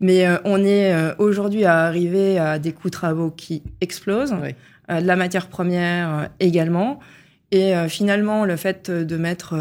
Mais 0.00 0.28
on 0.44 0.64
est 0.64 0.94
aujourd'hui 1.18 1.64
à 1.64 1.80
arriver 1.80 2.38
à 2.38 2.60
des 2.60 2.70
coûts 2.70 2.86
de 2.86 2.92
travaux 2.92 3.32
qui 3.32 3.64
explosent, 3.80 4.30
de 4.30 4.54
la 4.88 5.16
matière 5.16 5.48
première 5.48 6.28
également. 6.38 7.00
Et 7.50 7.72
finalement, 7.88 8.44
le 8.44 8.54
fait 8.54 8.92
de 8.92 9.16
mettre 9.16 9.56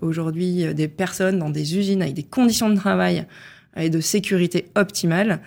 aujourd'hui 0.00 0.72
des 0.72 0.88
personnes 0.88 1.38
dans 1.38 1.50
des 1.50 1.76
usines 1.76 2.00
avec 2.00 2.14
des 2.14 2.22
conditions 2.22 2.70
de 2.70 2.76
travail 2.76 3.26
et 3.76 3.90
de 3.90 4.00
sécurité 4.00 4.66
optimales 4.74 5.40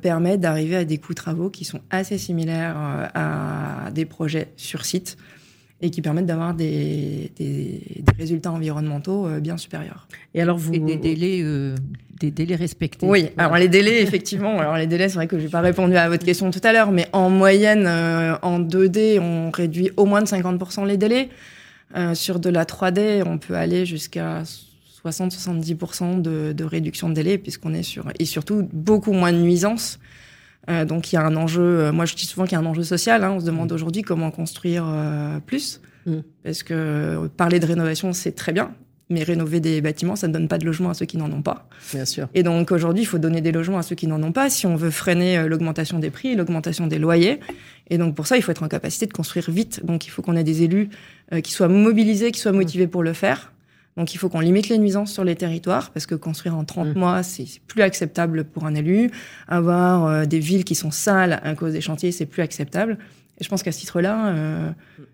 permet 0.00 0.38
d'arriver 0.38 0.76
à 0.76 0.84
des 0.86 0.96
coûts 0.96 1.12
de 1.12 1.16
travaux 1.16 1.50
qui 1.50 1.66
sont 1.66 1.82
assez 1.90 2.16
similaires 2.16 3.10
à 3.14 3.90
des 3.92 4.06
projets 4.06 4.48
sur 4.56 4.86
site 4.86 5.18
et 5.80 5.90
qui 5.90 6.02
permettent 6.02 6.26
d'avoir 6.26 6.54
des, 6.54 7.30
des, 7.36 7.80
résultats 8.18 8.50
environnementaux 8.50 9.26
euh, 9.26 9.40
bien 9.40 9.56
supérieurs. 9.56 10.08
Et 10.34 10.42
alors 10.42 10.58
vous 10.58 10.72
des 10.72 10.96
délais 10.96 11.40
euh, 11.42 11.76
des 12.20 12.32
délais 12.32 12.56
respectés. 12.56 13.06
Oui, 13.06 13.28
alors 13.36 13.56
les 13.56 13.68
délais 13.68 14.02
effectivement, 14.02 14.58
alors 14.58 14.76
les 14.76 14.88
délais 14.88 15.08
c'est 15.08 15.14
vrai 15.14 15.28
que 15.28 15.38
j'ai 15.38 15.48
pas 15.48 15.60
répondu 15.60 15.96
à 15.96 16.08
votre 16.08 16.24
question 16.24 16.50
tout 16.50 16.60
à 16.64 16.72
l'heure, 16.72 16.90
mais 16.90 17.06
en 17.12 17.30
moyenne 17.30 17.86
euh, 17.86 18.34
en 18.42 18.58
2D 18.58 19.20
on 19.20 19.50
réduit 19.50 19.90
au 19.96 20.04
moins 20.04 20.20
de 20.20 20.26
50% 20.26 20.84
les 20.86 20.96
délais. 20.96 21.28
sur 22.14 22.40
de 22.40 22.50
la 22.50 22.64
3D 22.64 23.22
on 23.24 23.38
peut 23.38 23.54
aller 23.54 23.86
jusqu'à 23.86 24.42
60-70% 25.04 26.22
de, 26.22 26.52
de 26.52 26.64
réduction 26.64 27.08
de 27.08 27.14
délai 27.14 27.38
puisqu'on 27.38 27.74
est 27.74 27.82
sur 27.82 28.06
et 28.18 28.24
surtout 28.24 28.68
beaucoup 28.72 29.12
moins 29.12 29.32
de 29.32 29.38
nuisances. 29.38 29.98
Euh, 30.68 30.84
donc 30.84 31.12
il 31.12 31.16
y 31.16 31.18
a 31.18 31.24
un 31.24 31.36
enjeu, 31.36 31.62
euh, 31.62 31.92
moi 31.92 32.04
je 32.04 32.14
dis 32.14 32.26
souvent 32.26 32.44
qu'il 32.44 32.52
y 32.52 32.56
a 32.56 32.58
un 32.60 32.66
enjeu 32.66 32.82
social, 32.82 33.24
hein. 33.24 33.32
on 33.36 33.40
se 33.40 33.46
demande 33.46 33.72
mm. 33.72 33.74
aujourd'hui 33.74 34.02
comment 34.02 34.30
construire 34.30 34.84
euh, 34.86 35.38
plus, 35.40 35.80
mm. 36.06 36.18
parce 36.42 36.62
que 36.62 37.26
parler 37.36 37.58
de 37.58 37.66
rénovation 37.66 38.12
c'est 38.12 38.32
très 38.32 38.52
bien, 38.52 38.74
mais 39.08 39.22
rénover 39.22 39.60
des 39.60 39.80
bâtiments 39.80 40.14
ça 40.14 40.28
ne 40.28 40.32
donne 40.34 40.46
pas 40.46 40.58
de 40.58 40.66
logement 40.66 40.90
à 40.90 40.94
ceux 40.94 41.06
qui 41.06 41.16
n'en 41.16 41.32
ont 41.32 41.40
pas. 41.40 41.68
Bien 41.94 42.04
sûr. 42.04 42.28
Et 42.34 42.42
donc 42.42 42.70
aujourd'hui 42.70 43.04
il 43.04 43.06
faut 43.06 43.18
donner 43.18 43.40
des 43.40 43.52
logements 43.52 43.78
à 43.78 43.82
ceux 43.82 43.94
qui 43.94 44.06
n'en 44.06 44.22
ont 44.22 44.32
pas 44.32 44.50
si 44.50 44.66
on 44.66 44.76
veut 44.76 44.90
freiner 44.90 45.48
l'augmentation 45.48 45.98
des 45.98 46.10
prix, 46.10 46.34
l'augmentation 46.34 46.86
des 46.86 46.98
loyers. 46.98 47.40
Et 47.88 47.96
donc 47.96 48.14
pour 48.14 48.26
ça 48.26 48.36
il 48.36 48.42
faut 48.42 48.50
être 48.50 48.62
en 48.62 48.68
capacité 48.68 49.06
de 49.06 49.12
construire 49.14 49.50
vite, 49.50 49.86
donc 49.86 50.06
il 50.06 50.10
faut 50.10 50.20
qu'on 50.20 50.36
ait 50.36 50.44
des 50.44 50.64
élus 50.64 50.90
qui 51.42 51.52
soient 51.52 51.68
mobilisés, 51.68 52.30
qui 52.30 52.40
soient 52.40 52.52
motivés 52.52 52.88
pour 52.88 53.02
le 53.02 53.14
faire. 53.14 53.52
Donc 53.98 54.14
il 54.14 54.18
faut 54.18 54.28
qu'on 54.28 54.38
limite 54.38 54.68
les 54.68 54.78
nuisances 54.78 55.12
sur 55.12 55.24
les 55.24 55.34
territoires 55.34 55.90
parce 55.90 56.06
que 56.06 56.14
construire 56.14 56.56
en 56.56 56.64
30 56.64 56.94
mmh. 56.94 56.98
mois, 56.98 57.22
c'est 57.24 57.46
plus 57.66 57.82
acceptable 57.82 58.44
pour 58.44 58.64
un 58.64 58.74
élu. 58.76 59.10
Avoir 59.48 60.06
euh, 60.06 60.24
des 60.24 60.38
villes 60.38 60.64
qui 60.64 60.76
sont 60.76 60.92
sales 60.92 61.40
à 61.42 61.54
cause 61.56 61.72
des 61.72 61.80
chantiers, 61.80 62.12
c'est 62.12 62.24
plus 62.24 62.42
acceptable. 62.42 62.96
Et 63.40 63.44
je 63.44 63.48
pense 63.48 63.64
qu'à 63.64 63.72
ce 63.72 63.80
titre-là, 63.80 64.28
euh, 64.28 64.70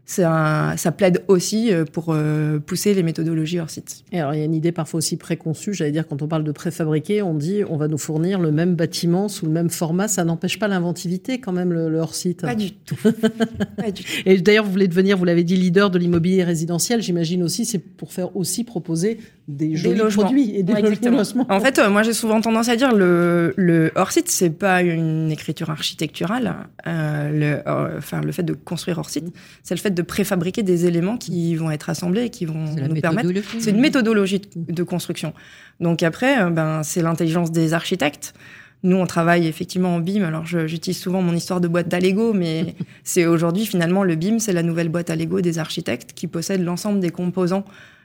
ça, 0.07 0.75
ça 0.77 0.93
plaide 0.93 1.25
aussi 1.29 1.73
euh, 1.73 1.85
pour 1.85 2.09
euh, 2.11 2.59
pousser 2.59 2.93
les 2.93 3.03
méthodologies 3.03 3.59
hors 3.59 3.71
site. 3.71 4.05
Et 4.13 4.21
alors, 4.21 4.35
il 4.35 4.39
y 4.39 4.43
a 4.43 4.45
une 4.45 4.55
idée 4.55 4.73
parfois 4.73 4.99
aussi 4.99 5.17
préconçue. 5.17 5.73
J'allais 5.73 5.93
dire, 5.93 6.07
quand 6.07 6.21
on 6.21 6.29
parle 6.29 6.45
de 6.45 6.53
préfabriqué, 6.53 7.23
on 7.23 7.33
dit 7.33 7.63
on 7.69 7.79
va 7.79 7.89
nous 7.89 7.97
fournir 7.97 8.39
le 8.39 8.53
même 8.53 8.75
bâtiment 8.75 9.29
sous 9.29 9.47
le 9.47 9.53
même 9.53 9.71
format. 9.71 10.07
Ça 10.07 10.25
n'empêche 10.25 10.59
pas 10.59 10.69
l'inventivité, 10.69 11.41
quand 11.41 11.53
même, 11.53 11.73
le, 11.73 11.99
hors 11.99 12.15
site. 12.15 12.43
Pas 12.43 12.55
du 12.55 12.73
tout. 12.73 12.97
pas 13.77 13.91
du 13.91 14.05
tout. 14.05 14.11
Et 14.27 14.39
d'ailleurs, 14.41 14.65
vous 14.65 14.73
voulez 14.73 14.89
devenir, 14.89 15.17
vous 15.17 15.25
l'avez 15.25 15.45
dit, 15.45 15.57
leader 15.57 15.91
de 15.91 15.99
l'immobilier 15.99 16.45
résidentiel. 16.45 17.01
J'imagine 17.01 17.43
aussi, 17.43 17.65
c'est 17.65 17.79
pour 17.79 18.13
faire 18.13 18.37
aussi 18.37 18.65
proposer 18.65 19.19
des 19.47 19.77
jolis 19.77 20.01
produits 20.15 20.57
et 20.57 20.63
des 20.63 20.81
logements. 20.81 21.47
En 21.51 21.61
fait, 21.61 21.79
moi, 21.91 22.03
j'ai 22.03 22.13
souvent 22.13 22.41
tendance 22.41 22.69
à 22.69 22.77
dire 22.77 22.93
le, 22.93 23.53
le 23.57 23.93
hors 23.95 24.11
site, 24.11 24.31
c'est 24.31 24.51
pas 24.51 24.83
une 24.83 25.31
écriture 25.31 25.71
architecturale. 25.71 26.55
le, 26.87 27.61
enfin, 27.99 28.21
le 28.21 28.33
fait 28.33 28.43
de 28.43 28.55
construire 28.55 28.99
hors 28.99 29.11
site, 29.11 29.27
c'est 29.63 29.75
le 29.75 29.81
fait 29.81 29.91
de 29.91 30.03
préfabriquer 30.03 30.63
des 30.63 30.87
éléments 30.87 31.17
qui 31.17 31.55
vont 31.57 31.71
être 31.71 31.91
assemblés 31.91 32.25
et 32.25 32.31
qui 32.31 32.47
vont 32.47 32.55
nous 32.55 33.01
permettre. 33.01 33.31
C'est 33.59 33.71
une 33.71 33.81
méthodologie 33.81 34.43
de 34.57 34.83
construction. 34.83 35.35
Donc 35.81 36.03
après, 36.03 36.41
euh, 36.41 36.51
ben, 36.51 36.83
c'est 36.83 37.03
l'intelligence 37.03 37.53
des 37.53 37.75
architectes. 37.75 38.35
Nous, 38.83 38.97
on 38.97 39.07
travaille 39.07 39.47
effectivement 39.47 39.95
en 39.95 40.01
BIM. 40.01 40.23
Alors, 40.23 40.45
j'utilise 40.45 40.99
souvent 40.99 41.23
mon 41.23 41.35
histoire 41.35 41.61
de 41.61 41.69
boîte 41.69 41.93
à 41.95 42.01
Lego, 42.01 42.35
mais 42.35 42.75
c'est 43.05 43.27
aujourd'hui 43.27 43.65
finalement 43.65 44.05
le 44.05 44.15
BIM, 44.15 44.39
c'est 44.39 44.53
la 44.53 44.63
nouvelle 44.63 44.91
boîte 44.91 45.11
à 45.11 45.17
Lego 45.17 45.41
des 45.41 45.59
architectes 45.59 46.13
qui 46.15 46.27
possèdent 46.27 46.65
l'ensemble 46.65 47.01
des 47.01 47.11
composants 47.11 47.65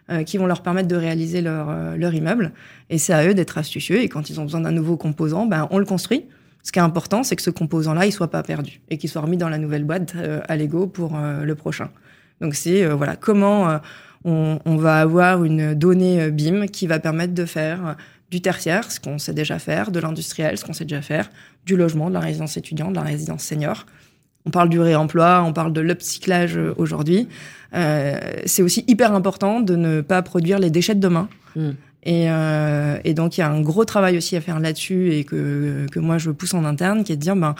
euh, 0.10 0.24
qui 0.24 0.38
vont 0.38 0.45
leur 0.45 0.62
permettre 0.62 0.88
de 0.88 0.95
réaliser 0.95 1.41
leur, 1.41 1.70
euh, 1.70 1.95
leur 1.95 2.14
immeuble. 2.14 2.51
Et 2.89 2.97
c'est 2.97 3.14
à 3.14 3.28
eux 3.28 3.34
d'être 3.34 3.57
astucieux. 3.57 4.01
Et 4.01 4.10
quand 4.10 4.30
ils 4.30 4.39
ont 4.39 4.43
besoin 4.43 4.62
d'un 4.62 4.72
nouveau 4.72 4.97
composant, 4.97 5.45
ben, 5.45 5.68
on 5.72 5.78
le 5.78 5.86
construit. 5.86 6.26
Ce 6.64 6.72
qui 6.72 6.80
est 6.80 6.82
important, 6.84 7.24
c'est 7.24 7.36
que 7.36 7.41
ce 7.41 7.49
composant-là, 7.49 8.05
il 8.05 8.12
soit 8.12 8.30
pas 8.30 8.43
perdu 8.43 8.82
et 8.89 8.97
qu'il 8.97 9.10
soit 9.10 9.22
remis 9.22 9.38
dans 9.38 9.49
la 9.49 9.57
nouvelle 9.57 9.84
boîte 9.84 10.14
euh, 10.16 10.41
à 10.47 10.57
Lego 10.57 10.88
pour 10.88 11.16
euh, 11.16 11.43
le 11.43 11.55
prochain. 11.55 11.89
Donc 12.41 12.55
c'est 12.55 12.86
voilà 12.86 13.18
comment 13.18 13.82
on, 14.24 14.78
va 14.78 15.01
avoir 15.01 15.43
une 15.43 15.74
donnée 15.74 16.32
BIM 16.32 16.68
qui 16.68 16.88
va 16.88 16.97
permettre 16.97 17.34
de 17.34 17.43
faire 17.43 17.97
du 18.32 18.39
tertiaire, 18.39 18.89
ce 18.91 18.99
qu'on 19.01 19.18
sait 19.18 19.34
déjà 19.34 19.60
faire, 19.60 19.91
de 19.91 19.99
l'industriel, 19.99 20.57
ce 20.57 20.64
qu'on 20.64 20.72
sait 20.72 20.86
déjà 20.86 21.01
faire, 21.01 21.30
du 21.66 21.76
logement, 21.76 22.07
de 22.07 22.14
la 22.14 22.22
résidence 22.22 22.55
étudiante, 22.55 22.91
de 22.91 22.95
la 22.95 23.01
résidence 23.01 23.43
senior. 23.43 23.86
On 24.45 24.51
parle 24.51 24.69
du 24.69 24.79
réemploi, 24.79 25.43
on 25.45 25.53
parle 25.53 25.73
de 25.73 25.81
l'upcyclage 25.81 26.57
aujourd'hui. 26.77 27.27
Euh, 27.75 28.17
c'est 28.45 28.63
aussi 28.63 28.83
hyper 28.87 29.13
important 29.13 29.59
de 29.59 29.75
ne 29.75 30.01
pas 30.01 30.21
produire 30.21 30.59
les 30.59 30.69
déchets 30.69 30.95
de 30.95 30.99
demain. 30.99 31.29
Mmh. 31.55 31.69
Et, 32.03 32.31
euh, 32.31 32.97
et, 33.03 33.13
donc 33.13 33.37
il 33.37 33.41
y 33.41 33.43
a 33.43 33.49
un 33.49 33.59
gros 33.59 33.83
travail 33.83 34.17
aussi 34.17 34.37
à 34.37 34.41
faire 34.41 34.59
là-dessus 34.61 35.11
et 35.11 35.25
que, 35.25 35.85
que 35.91 35.99
moi 35.99 36.17
je 36.17 36.31
pousse 36.31 36.53
en 36.53 36.63
interne, 36.63 37.03
qui 37.03 37.11
est 37.11 37.17
de 37.17 37.21
dire 37.21 37.35
ben 37.35 37.55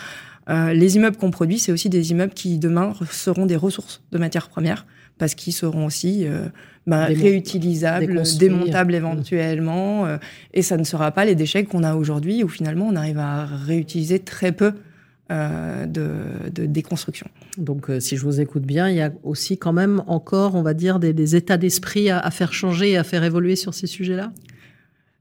euh, 0.49 0.73
les 0.73 0.95
immeubles 0.95 1.17
qu'on 1.17 1.32
produit, 1.32 1.59
c'est 1.59 1.71
aussi 1.71 1.89
des 1.89 2.11
immeubles 2.11 2.34
qui 2.34 2.57
demain 2.57 2.93
seront 3.11 3.45
des 3.45 3.55
ressources 3.55 4.01
de 4.11 4.17
matières 4.17 4.49
premières 4.49 4.86
parce 5.19 5.36
qu'ils 5.36 5.53
seront 5.53 5.86
aussi 5.86 6.25
euh, 6.25 6.47
ben, 6.88 7.05
réutilisables, 7.05 8.23
démontables 8.39 8.95
éventuellement, 8.95 10.05
euh, 10.05 10.17
et 10.53 10.61
ça 10.61 10.77
ne 10.77 10.84
sera 10.86 11.11
pas 11.11 11.25
les 11.25 11.36
déchets 11.36 11.65
qu'on 11.65 11.84
a 11.84 11.93
aujourd'hui 11.93 12.43
où 12.43 12.47
finalement 12.47 12.88
on 12.88 12.95
arrive 12.95 13.19
à 13.19 13.45
réutiliser 13.45 14.19
très 14.19 14.53
peu 14.53 14.73
euh, 15.32 15.86
de, 15.86 16.49
de, 16.49 16.65
déconstruction. 16.65 17.27
Donc, 17.59 17.91
euh, 17.91 17.99
si 17.99 18.17
je 18.17 18.23
vous 18.23 18.41
écoute 18.41 18.63
bien, 18.63 18.89
il 18.89 18.95
y 18.95 19.01
a 19.01 19.11
aussi 19.21 19.59
quand 19.59 19.73
même 19.73 20.01
encore, 20.07 20.55
on 20.55 20.63
va 20.63 20.73
dire, 20.73 20.97
des, 20.97 21.13
des 21.13 21.36
états 21.36 21.57
d'esprit 21.57 22.09
à, 22.09 22.17
à, 22.17 22.32
faire 22.32 22.51
changer 22.51 22.93
et 22.93 22.97
à 22.97 23.03
faire 23.03 23.23
évoluer 23.23 23.55
sur 23.55 23.75
ces 23.75 23.86
sujets-là? 23.86 24.32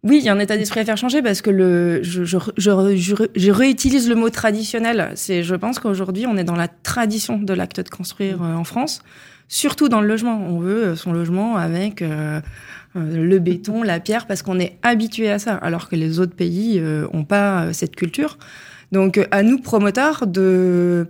Oui, 0.04 0.16
il 0.16 0.24
y 0.24 0.30
a 0.30 0.32
un 0.32 0.38
état 0.38 0.56
d'esprit 0.56 0.80
à 0.80 0.86
faire 0.86 0.96
changer 0.96 1.20
parce 1.20 1.42
que 1.42 1.50
le, 1.50 2.02
je, 2.02 2.24
je, 2.24 2.38
je, 2.56 3.26
je 3.36 3.50
réutilise 3.50 4.08
le 4.08 4.14
mot 4.14 4.30
traditionnel. 4.30 5.10
C'est, 5.14 5.42
je 5.42 5.54
pense 5.54 5.78
qu'aujourd'hui, 5.78 6.26
on 6.26 6.38
est 6.38 6.44
dans 6.44 6.56
la 6.56 6.68
tradition 6.68 7.38
de 7.38 7.52
l'acte 7.52 7.82
de 7.82 7.90
construire 7.90 8.42
euh, 8.42 8.54
en 8.54 8.64
France, 8.64 9.02
surtout 9.46 9.90
dans 9.90 10.00
le 10.00 10.08
logement. 10.08 10.40
On 10.48 10.58
veut 10.58 10.96
son 10.96 11.12
logement 11.12 11.56
avec 11.56 12.02
le 12.94 13.38
béton, 13.40 13.82
la 13.82 14.00
pierre, 14.00 14.26
parce 14.26 14.40
qu'on 14.40 14.58
est 14.58 14.78
habitué 14.82 15.30
à 15.30 15.38
ça, 15.38 15.54
alors 15.56 15.90
que 15.90 15.96
les 15.96 16.18
autres 16.18 16.34
pays 16.34 16.80
n'ont 16.80 17.24
pas 17.24 17.74
cette 17.74 17.94
culture. 17.94 18.38
Donc 18.92 19.26
à 19.30 19.42
nous 19.42 19.58
promoteurs 19.58 20.26
de 20.26 21.06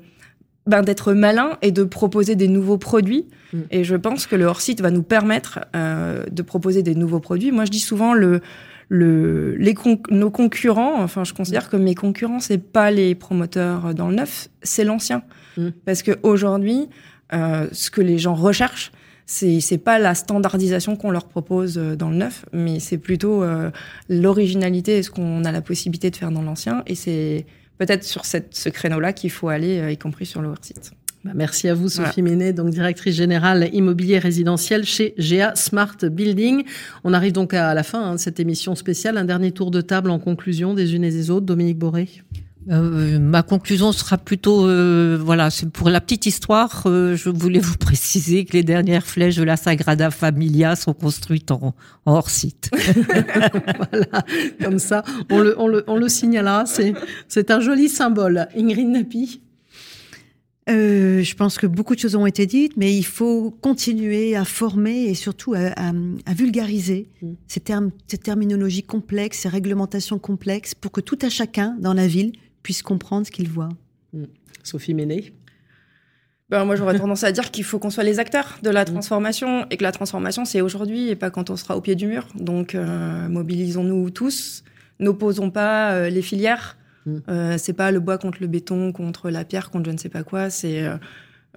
ben, 0.67 0.83
d'être 0.83 1.15
malins 1.15 1.57
et 1.63 1.73
de 1.73 1.83
proposer 1.83 2.37
des 2.37 2.49
nouveaux 2.49 2.79
produits. 2.79 3.27
Mm. 3.53 3.59
Et 3.71 3.85
je 3.85 3.97
pense 3.97 4.27
que 4.27 4.37
le 4.37 4.45
hors-site 4.45 4.81
va 4.81 4.91
nous 4.91 5.03
permettre 5.03 5.61
euh, 5.75 6.25
de 6.31 6.43
proposer 6.43 6.83
des 6.83 6.95
nouveaux 6.95 7.21
produits. 7.21 7.53
Moi, 7.53 7.65
je 7.65 7.71
dis 7.71 7.81
souvent 7.81 8.13
le, 8.13 8.43
le, 8.89 9.55
les 9.57 9.75
nos 10.11 10.31
concurrents. 10.31 11.03
Enfin, 11.03 11.25
je 11.25 11.33
considère 11.33 11.71
que 11.71 11.77
mes 11.77 11.95
concurrents, 11.95 12.41
c'est 12.41 12.59
pas 12.59 12.91
les 12.91 13.15
promoteurs 13.15 13.95
dans 13.95 14.09
le 14.09 14.17
neuf, 14.17 14.49
c'est 14.63 14.85
l'ancien. 14.85 15.23
Mm. 15.57 15.69
Parce 15.87 16.03
que 16.03 16.19
aujourd'hui, 16.23 16.89
euh, 17.33 17.67
ce 17.73 17.91
que 17.91 18.01
les 18.01 18.19
gens 18.19 18.35
recherchent, 18.35 18.93
c'est 19.27 19.61
c'est 19.61 19.79
pas 19.79 19.99
la 19.99 20.15
standardisation 20.15 20.97
qu'on 20.97 21.11
leur 21.11 21.27
propose 21.29 21.77
euh, 21.77 21.97
dans 21.97 22.09
le 22.09 22.17
neuf, 22.17 22.47
mais 22.53 22.81
c'est 22.81 22.97
plutôt 22.97 23.43
euh, 23.43 23.71
l'originalité 24.09 24.99
et 24.99 25.03
ce 25.03 25.11
qu'on 25.11 25.45
a 25.45 25.53
la 25.53 25.61
possibilité 25.61 26.11
de 26.11 26.17
faire 26.17 26.31
dans 26.31 26.43
l'ancien. 26.43 26.83
Et 26.87 26.95
c'est 26.95 27.45
peut-être 27.79 28.05
sur 28.05 28.25
cette, 28.25 28.55
ce 28.55 28.69
créneau-là 28.69 29.13
qu'il 29.13 29.31
faut 29.31 29.49
aller, 29.49 29.93
y 29.93 29.97
compris 29.97 30.27
sur 30.27 30.43
le 30.43 30.53
site. 30.61 30.93
Bah, 31.25 31.33
merci 31.35 31.69
à 31.69 31.75
vous, 31.75 31.89
Sophie 31.89 32.23
ouais. 32.23 32.53
donc 32.53 32.71
directrice 32.71 33.17
générale 33.17 33.69
immobilier 33.73 34.19
résidentiel 34.19 34.85
chez 34.85 35.15
GA 35.19 35.55
Smart 35.57 35.97
Building. 36.03 36.65
On 37.03 37.13
arrive 37.13 37.33
donc 37.33 37.55
à 37.55 37.75
la 37.75 37.83
fin 37.83 38.03
hein, 38.03 38.15
de 38.15 38.21
cette 38.21 38.39
émission 38.39 38.75
spéciale. 38.77 39.17
Un 39.17 39.25
dernier 39.25 39.51
tour 39.51 39.71
de 39.71 39.81
table 39.81 40.11
en 40.11 40.21
conclusion 40.21 40.75
des 40.75 40.95
unes 40.95 41.05
et 41.05 41.11
des 41.11 41.31
autres. 41.31 41.47
Dominique 41.47 41.79
Boré. 41.79 42.09
Euh, 42.71 43.19
ma 43.19 43.43
conclusion 43.43 43.93
sera 43.93 44.19
plutôt, 44.19 44.67
euh, 44.67 45.19
voilà, 45.21 45.49
c'est 45.51 45.71
pour 45.71 45.89
la 45.89 46.01
petite 46.01 46.27
histoire. 46.27 46.83
Euh, 46.87 47.17
je 47.17 47.31
voulais 47.31 47.61
vous 47.61 47.77
préciser 47.81 48.45
que 48.45 48.53
les 48.53 48.63
dernières 48.63 49.07
flèches 49.07 49.37
de 49.37 49.43
la 49.43 49.57
Sagrada 49.57 50.11
Familia 50.11 50.77
sont 50.77 50.93
construites 50.93 51.51
en, 51.51 51.75
hors 52.05 52.29
site. 52.29 52.71
voilà, 53.91 54.25
comme 54.63 54.79
ça, 54.79 55.03
on 55.31 55.41
le, 55.41 55.59
on 55.59 55.69
le, 55.69 55.85
on 55.87 55.97
le 55.97 56.09
signalera. 56.09 56.67
C'est, 56.67 56.93
c'est 57.29 57.51
un 57.51 57.61
joli 57.61 57.89
symbole. 57.89 58.49
Ingrid 58.57 58.89
Napi. 58.89 59.41
Euh, 60.69 61.23
je 61.23 61.35
pense 61.35 61.57
que 61.57 61.67
beaucoup 61.67 61.95
de 61.95 62.01
choses 62.01 62.15
ont 62.15 62.27
été 62.27 62.45
dites, 62.45 62.77
mais 62.77 62.95
il 62.95 63.05
faut 63.05 63.51
continuer 63.63 64.37
à 64.37 64.45
former 64.45 65.05
et 65.05 65.15
surtout 65.15 65.55
à, 65.55 65.69
à, 65.77 65.93
à 66.27 66.35
vulgariser 66.35 67.09
mmh. 67.23 67.27
ces, 67.47 67.61
termes, 67.61 67.91
ces 68.07 68.19
terminologies 68.19 68.83
complexes, 68.83 69.39
ces 69.39 69.49
réglementations 69.49 70.19
complexes, 70.19 70.75
pour 70.75 70.93
que 70.93 71.01
tout 71.01 71.19
à 71.23 71.31
chacun 71.31 71.75
dans 71.81 71.95
la 71.95 72.07
ville 72.07 72.33
puisse 72.63 72.83
comprendre 72.83 73.27
ce 73.27 73.31
qu'il 73.31 73.49
voit. 73.49 73.71
Mmh. 74.13 74.25
Sophie 74.63 74.95
Méné 74.95 75.33
ben, 76.51 76.65
moi, 76.65 76.77
j'aurais 76.77 76.99
tendance 76.99 77.25
à 77.25 77.33
dire 77.33 77.51
qu'il 77.51 77.65
faut 77.65 77.79
qu'on 77.79 77.91
soit 77.91 78.05
les 78.05 78.19
acteurs 78.19 78.59
de 78.63 78.71
la 78.71 78.87
transformation 78.87 79.67
et 79.71 79.77
que 79.77 79.83
la 79.83 79.93
transformation, 79.93 80.47
c'est 80.47 80.63
aujourd'hui 80.63 81.11
et 81.11 81.15
pas 81.15 81.31
quand 81.31 81.51
on 81.51 81.57
sera 81.57 81.77
au 81.77 81.83
pied 81.83 81.95
du 81.95 82.07
mur. 82.07 82.27
Donc, 82.35 82.75
euh, 82.75 83.29
mobilisons-nous 83.29 84.09
tous, 84.09 84.65
n'opposons 84.99 85.51
pas 85.51 85.93
euh, 85.93 86.09
les 86.09 86.23
filières 86.23 86.79
Mm. 87.09 87.19
Euh, 87.29 87.59
c'est 87.59 87.73
pas 87.73 87.91
le 87.91 88.01
bois 88.01 88.19
contre 88.19 88.39
le 88.41 88.47
béton, 88.47 88.93
contre 88.93 89.31
la 89.31 89.45
pierre, 89.45 89.71
contre 89.71 89.87
je 89.87 89.93
ne 89.93 89.99
sais 89.99 90.09
pas 90.09 90.23
quoi. 90.23 90.51
C'est 90.51 90.85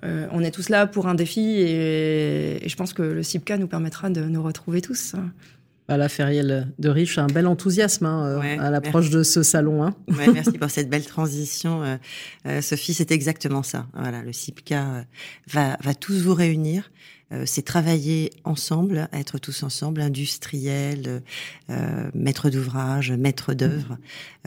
euh, 0.03 0.27
on 0.31 0.41
est 0.41 0.51
tous 0.51 0.69
là 0.69 0.87
pour 0.87 1.07
un 1.07 1.13
défi 1.13 1.41
et, 1.41 2.65
et, 2.65 2.69
je 2.69 2.75
pense 2.75 2.91
que 2.93 3.03
le 3.03 3.21
CIPCA 3.21 3.57
nous 3.57 3.67
permettra 3.67 4.09
de 4.09 4.21
nous 4.21 4.41
retrouver 4.41 4.81
tous. 4.81 5.13
Voilà, 5.91 6.07
Feriel 6.07 6.71
de 6.79 6.87
Riche, 6.87 7.17
un 7.17 7.27
bel 7.27 7.45
enthousiasme 7.47 8.05
hein, 8.05 8.39
ouais, 8.39 8.57
à 8.57 8.71
l'approche 8.71 9.09
de 9.09 9.23
ce 9.23 9.43
salon. 9.43 9.83
Hein. 9.83 9.93
Ouais, 10.07 10.31
merci 10.31 10.53
pour 10.53 10.69
cette 10.69 10.89
belle 10.89 11.03
transition, 11.03 11.83
euh, 11.83 11.97
euh, 12.45 12.61
Sophie. 12.61 12.93
C'est 12.93 13.11
exactement 13.11 13.61
ça. 13.61 13.87
Voilà, 13.93 14.21
le 14.21 14.31
CIPCA 14.31 15.05
va, 15.49 15.77
va 15.83 15.93
tous 15.93 16.21
vous 16.21 16.33
réunir. 16.33 16.89
Euh, 17.33 17.43
c'est 17.45 17.61
travailler 17.61 18.31
ensemble, 18.43 19.09
être 19.13 19.37
tous 19.37 19.63
ensemble, 19.63 20.01
industriels, 20.01 21.21
euh, 21.69 22.09
maîtres 22.13 22.49
d'ouvrage, 22.49 23.11
maîtres 23.11 23.53
d'œuvre, 23.53 23.97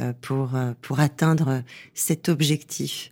euh, 0.00 0.12
pour 0.20 0.52
pour 0.80 1.00
atteindre 1.00 1.62
cet 1.94 2.28
objectif 2.28 3.10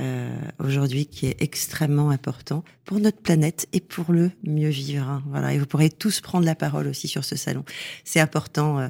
euh, 0.00 0.36
aujourd'hui 0.58 1.06
qui 1.06 1.26
est 1.26 1.40
extrêmement 1.40 2.10
important 2.10 2.64
pour 2.84 2.98
notre 2.98 3.20
planète 3.20 3.68
et 3.72 3.80
pour 3.80 4.12
le 4.12 4.32
mieux 4.42 4.68
vivre. 4.68 5.08
Hein. 5.08 5.22
Voilà, 5.28 5.54
et 5.54 5.58
vous 5.58 5.66
pourrez 5.66 5.88
tous 5.88 6.20
prendre 6.20 6.44
la 6.44 6.56
parole 6.56 6.88
aussi 6.88 7.06
sur 7.06 7.24
ce 7.24 7.36
salon. 7.36 7.64
C'est 8.02 8.18
important, 8.18 8.80
euh, 8.80 8.88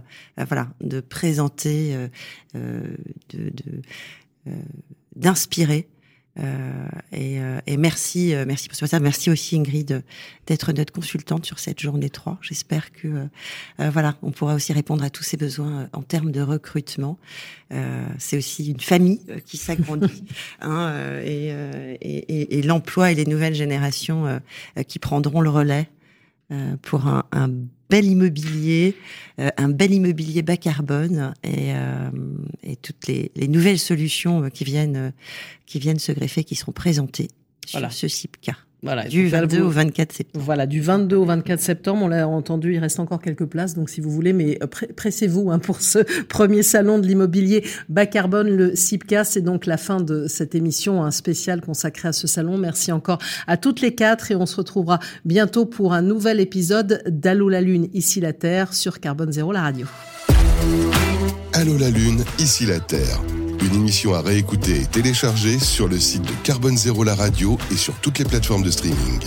voilà, 0.49 0.69
de 0.81 1.01
présenter, 1.01 2.09
euh, 2.55 2.81
de 3.31 3.53
d'inspirer 5.17 5.89
euh, 6.41 6.87
et, 7.13 7.41
euh, 7.41 7.61
et, 7.67 7.77
merci, 7.77 8.35
euh, 8.35 8.45
merci 8.47 8.69
pour 8.69 8.77
ça. 8.77 8.99
Merci 8.99 9.31
aussi 9.31 9.57
Ingrid 9.57 10.03
d'être 10.47 10.73
notre 10.73 10.93
consultante 10.93 11.47
sur 11.47 11.59
cette 11.59 11.81
journée 11.81 12.11
3. 12.11 12.39
J'espère 12.41 12.93
que 12.93 13.29
voilà, 13.79 14.17
on 14.23 14.31
pourra 14.31 14.55
aussi 14.55 14.73
répondre 14.73 15.05
à 15.05 15.11
tous 15.11 15.23
ces 15.23 15.37
besoins 15.37 15.89
en 15.93 16.03
termes 16.03 16.33
de 16.33 16.41
recrutement. 16.41 17.19
c'est 18.19 18.37
aussi 18.37 18.71
une 18.71 18.81
famille 18.81 19.21
qui 19.47 19.57
s'agrandit 19.57 20.25
hein, 20.61 21.19
et, 21.25 21.49
et, 22.01 22.59
et 22.59 22.63
l'emploi 22.63 23.13
et 23.13 23.15
les 23.15 23.25
nouvelles 23.25 23.55
générations 23.55 24.41
qui 24.87 24.99
prendront 24.99 25.41
le 25.41 25.51
relais 25.51 25.89
pour 26.83 27.07
un, 27.07 27.25
un 27.33 27.51
bel 27.95 28.07
immobilier, 28.07 28.97
euh, 29.39 29.51
un 29.57 29.69
bel 29.69 29.93
immobilier 29.93 30.43
bas 30.43 30.57
carbone 30.57 31.33
et, 31.45 31.73
euh, 31.75 32.11
et 32.65 32.75
toutes 32.75 33.07
les, 33.07 33.31
les, 33.37 33.47
nouvelles 33.47 33.79
solutions 33.79 34.51
qui 34.51 34.65
viennent, 34.65 35.13
qui 35.65 35.79
viennent 35.79 36.01
se 36.01 36.11
greffer, 36.11 36.43
qui 36.43 36.57
seront 36.57 36.73
présentées 36.73 37.29
voilà. 37.71 37.91
sur 37.91 38.11
ce 38.11 38.17
CIPCA. 38.17 38.57
Voilà, 38.85 39.05
du 39.05 39.29
22 39.29 39.63
au 39.63 39.71
24 39.71 40.13
septembre. 40.13 40.45
Voilà, 40.45 40.67
du 40.67 40.83
22 40.83 41.17
au 41.17 41.25
24 41.25 41.59
septembre, 41.59 42.03
on 42.05 42.09
l'a 42.09 42.29
entendu, 42.29 42.75
il 42.75 42.79
reste 42.79 43.01
encore 43.01 43.23
quelques 43.23 43.47
places, 43.47 43.75
donc 43.75 43.89
si 43.89 44.03
vous 44.03 44.11
voulez, 44.11 44.35
mais 44.35 44.59
euh, 44.63 44.67
pressez-vous 44.95 45.51
hein, 45.51 45.59
pour 45.59 45.81
ce 45.81 46.01
premier 46.29 46.63
salon 46.63 46.99
de 46.99 47.07
l'immobilier 47.07 47.65
bas 47.89 48.05
carbone, 48.05 48.49
le 48.49 48.77
CIPCA. 48.77 49.25
C'est 49.25 49.41
donc 49.41 49.65
la 49.65 49.79
fin 49.79 50.01
de 50.01 50.27
cette 50.29 50.55
émission, 50.55 51.03
un 51.03 51.11
spécial 51.11 51.63
consacré 51.63 52.09
à 52.09 52.13
ce 52.13 52.27
salon. 52.27 52.59
Merci 52.59 52.93
encore 52.93 53.19
à 53.47 53.57
toutes 53.57 53.81
les 53.81 53.95
quatre 53.95 54.31
et 54.31 54.37
on 54.37 54.45
se 54.45 54.57
retrouvera 54.57 54.99
bientôt 55.25 55.65
pour 55.65 55.95
un 55.95 56.03
nouvel 56.03 56.39
épisode 56.39 57.03
d'Allô 57.07 57.49
la 57.49 57.63
Lune, 57.63 57.89
ici 57.95 58.21
la 58.21 58.35
Terre, 58.35 58.75
sur 58.75 59.01
Carbone 59.01 59.33
Zéro, 59.33 59.51
la 59.53 59.63
radio. 59.63 59.87
Allô 61.55 61.79
la 61.79 61.89
Lune, 61.89 62.23
ici 62.39 62.67
la 62.67 62.81
Terre. 62.81 63.23
Une 63.65 63.77
émission 63.77 64.13
à 64.13 64.21
réécouter 64.21 64.83
et 64.83 64.85
télécharger 64.85 65.59
sur 65.59 65.89
le 65.89 65.99
site 65.99 66.21
de 66.21 66.35
Carbone 66.43 66.77
Zéro 66.77 67.03
La 67.03 67.15
Radio 67.15 67.57
et 67.73 67.77
sur 67.77 67.95
toutes 67.95 68.19
les 68.19 68.27
plateformes 68.27 68.63
de 68.63 68.71
streaming. 68.71 69.21